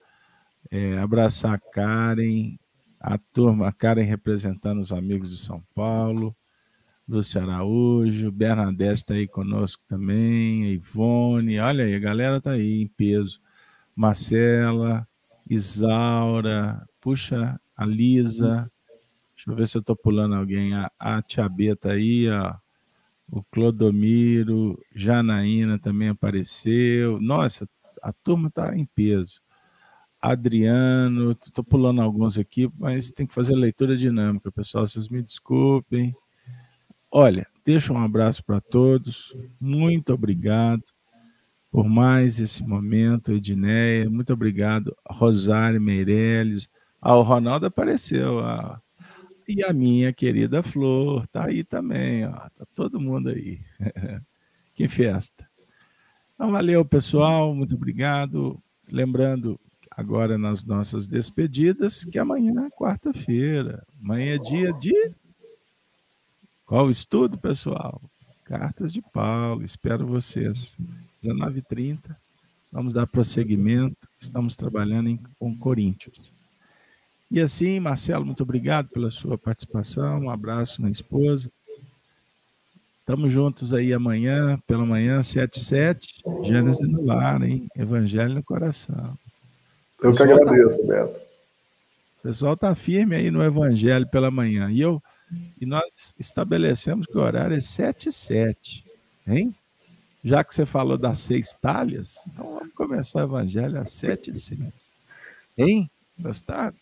É, 0.70 0.98
abraçar 0.98 1.54
a 1.54 1.58
Karen, 1.58 2.56
a 3.00 3.16
turma, 3.18 3.68
a 3.68 3.72
Karen 3.72 4.02
representando 4.02 4.78
os 4.78 4.92
amigos 4.92 5.30
de 5.30 5.38
São 5.38 5.64
Paulo, 5.74 6.36
Lúcia 7.08 7.42
Araújo, 7.42 8.30
Bernadette 8.30 9.00
está 9.00 9.14
aí 9.14 9.26
conosco 9.26 9.82
também, 9.88 10.66
Ivone, 10.72 11.58
olha 11.58 11.84
aí, 11.84 11.94
a 11.94 11.98
galera 11.98 12.36
está 12.38 12.50
aí 12.52 12.82
em 12.82 12.88
peso. 12.88 13.40
Marcela, 13.94 15.08
Isaura, 15.48 16.86
puxa, 17.00 17.60
a 17.76 17.86
Lisa, 17.86 18.70
deixa 19.34 19.50
eu 19.50 19.54
ver 19.54 19.68
se 19.68 19.76
eu 19.76 19.80
estou 19.80 19.96
pulando 19.96 20.34
alguém, 20.34 20.74
a, 20.74 20.90
a 20.98 21.22
Tia 21.22 21.48
B 21.48 21.72
está 21.72 21.92
aí, 21.92 22.28
ó 22.28 22.56
o 23.30 23.42
Clodomiro, 23.42 24.78
Janaína 24.94 25.78
também 25.78 26.08
apareceu. 26.08 27.20
Nossa, 27.20 27.68
a 28.02 28.12
turma 28.12 28.48
está 28.48 28.76
em 28.76 28.86
peso. 28.86 29.40
Adriano, 30.20 31.32
estou 31.32 31.64
pulando 31.64 32.00
alguns 32.00 32.38
aqui, 32.38 32.70
mas 32.78 33.12
tem 33.12 33.26
que 33.26 33.34
fazer 33.34 33.54
leitura 33.54 33.96
dinâmica, 33.96 34.50
pessoal. 34.50 34.86
Vocês 34.86 35.08
me 35.08 35.22
desculpem. 35.22 36.14
Olha, 37.10 37.46
deixa 37.64 37.92
um 37.92 37.98
abraço 37.98 38.44
para 38.44 38.60
todos. 38.60 39.34
Muito 39.60 40.12
obrigado 40.12 40.82
por 41.76 41.90
mais 41.90 42.40
esse 42.40 42.66
momento, 42.66 43.34
Edneia. 43.34 44.08
Muito 44.08 44.32
obrigado, 44.32 44.96
Rosário 45.06 45.78
Meirelles. 45.78 46.70
Ah, 46.98 47.16
o 47.16 47.22
Ronaldo 47.22 47.66
apareceu. 47.66 48.38
Ah, 48.38 48.80
e 49.46 49.62
a 49.62 49.74
minha 49.74 50.10
querida 50.10 50.62
Flor 50.62 51.26
tá 51.26 51.44
aí 51.44 51.62
também, 51.62 52.24
ó. 52.24 52.32
Tá 52.32 52.64
todo 52.74 52.98
mundo 52.98 53.28
aí. 53.28 53.60
que 54.74 54.88
festa. 54.88 55.46
Então, 56.34 56.50
valeu, 56.50 56.82
pessoal. 56.82 57.54
Muito 57.54 57.74
obrigado. 57.74 58.58
Lembrando, 58.90 59.60
agora 59.90 60.38
nas 60.38 60.64
nossas 60.64 61.06
despedidas, 61.06 62.04
que 62.04 62.18
amanhã 62.18 62.68
é 62.68 62.70
quarta-feira. 62.70 63.86
Amanhã 64.02 64.36
é 64.36 64.38
dia 64.38 64.72
de. 64.72 65.12
Qual 66.64 66.88
estudo, 66.88 67.36
pessoal? 67.36 68.00
Cartas 68.44 68.94
de 68.94 69.02
Paulo. 69.12 69.62
Espero 69.62 70.06
vocês. 70.06 70.74
19h30. 71.22 72.16
Vamos 72.70 72.94
dar 72.94 73.06
prosseguimento. 73.06 74.08
Estamos 74.18 74.56
trabalhando 74.56 75.08
em, 75.08 75.20
com 75.38 75.56
Coríntios. 75.56 76.32
E 77.30 77.40
assim, 77.40 77.80
Marcelo, 77.80 78.24
muito 78.24 78.42
obrigado 78.42 78.88
pela 78.88 79.10
sua 79.10 79.36
participação. 79.36 80.20
Um 80.20 80.30
abraço 80.30 80.80
na 80.80 80.90
esposa. 80.90 81.50
Estamos 83.00 83.32
juntos 83.32 83.72
aí 83.72 83.92
amanhã, 83.92 84.58
pela 84.66 84.84
manhã, 84.84 85.22
7 85.22 85.60
7, 85.60 86.24
Gênesis 86.42 86.88
no 86.88 87.04
lar, 87.04 87.40
hein? 87.42 87.68
Evangelho 87.76 88.34
no 88.34 88.42
coração. 88.42 89.16
Eu 90.02 90.10
que 90.12 90.18
tá 90.18 90.24
agradeço, 90.24 90.80
tá, 90.80 90.86
Beto. 90.86 91.20
O 92.18 92.22
pessoal 92.22 92.54
está 92.54 92.74
firme 92.74 93.14
aí 93.14 93.30
no 93.30 93.44
Evangelho 93.44 94.08
pela 94.08 94.28
manhã. 94.28 94.70
E, 94.72 94.80
eu, 94.80 95.00
e 95.60 95.64
nós 95.64 96.14
estabelecemos 96.18 97.06
que 97.06 97.16
o 97.16 97.20
horário 97.20 97.56
é 97.56 97.60
7 97.60 98.10
7, 98.10 98.84
hein? 99.28 99.54
Já 100.26 100.42
que 100.42 100.52
você 100.52 100.66
falou 100.66 100.98
das 100.98 101.20
seis 101.20 101.52
talhas, 101.52 102.16
então 102.26 102.56
vamos 102.58 102.74
começar 102.74 103.20
o 103.20 103.28
Evangelho 103.28 103.80
às 103.80 103.92
7 103.92 104.36
7. 104.36 104.72
Hein? 105.56 105.88
Gostaram? 106.18 106.74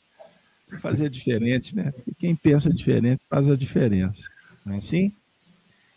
Fazer 0.80 1.10
diferente, 1.10 1.76
né? 1.76 1.92
Porque 1.92 2.14
quem 2.14 2.34
pensa 2.34 2.72
diferente 2.72 3.20
faz 3.28 3.50
a 3.50 3.54
diferença. 3.54 4.30
Não 4.64 4.72
é 4.74 4.78
assim? 4.78 5.12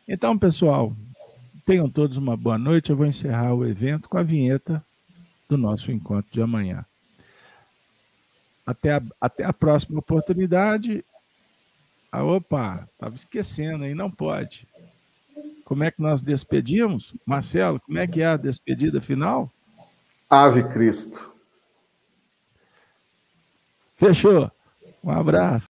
Então, 0.05 0.37
pessoal, 0.37 0.93
tenham 1.65 1.89
todos 1.89 2.17
uma 2.17 2.35
boa 2.35 2.57
noite. 2.57 2.89
Eu 2.89 2.97
vou 2.97 3.05
encerrar 3.05 3.53
o 3.53 3.65
evento 3.65 4.09
com 4.09 4.17
a 4.17 4.23
vinheta 4.23 4.83
do 5.47 5.57
nosso 5.57 5.89
encontro 5.89 6.29
de 6.29 6.41
amanhã. 6.41 6.85
Até 8.65 8.95
a, 8.95 9.01
até 9.21 9.45
a 9.45 9.53
próxima 9.53 9.99
oportunidade. 9.99 11.01
Ah, 12.11 12.25
opa, 12.25 12.89
estava 12.91 13.15
esquecendo 13.15 13.85
aí, 13.85 13.95
não 13.95 14.11
pode. 14.11 14.67
Como 15.67 15.83
é 15.83 15.91
que 15.91 16.01
nós 16.01 16.21
despedimos? 16.21 17.13
Marcelo, 17.25 17.77
como 17.81 17.97
é 17.97 18.07
que 18.07 18.21
é 18.21 18.25
a 18.25 18.37
despedida 18.37 19.01
final? 19.01 19.51
Ave 20.29 20.63
Cristo. 20.63 21.35
Fechou. 23.97 24.49
Um 25.03 25.11
abraço. 25.11 25.67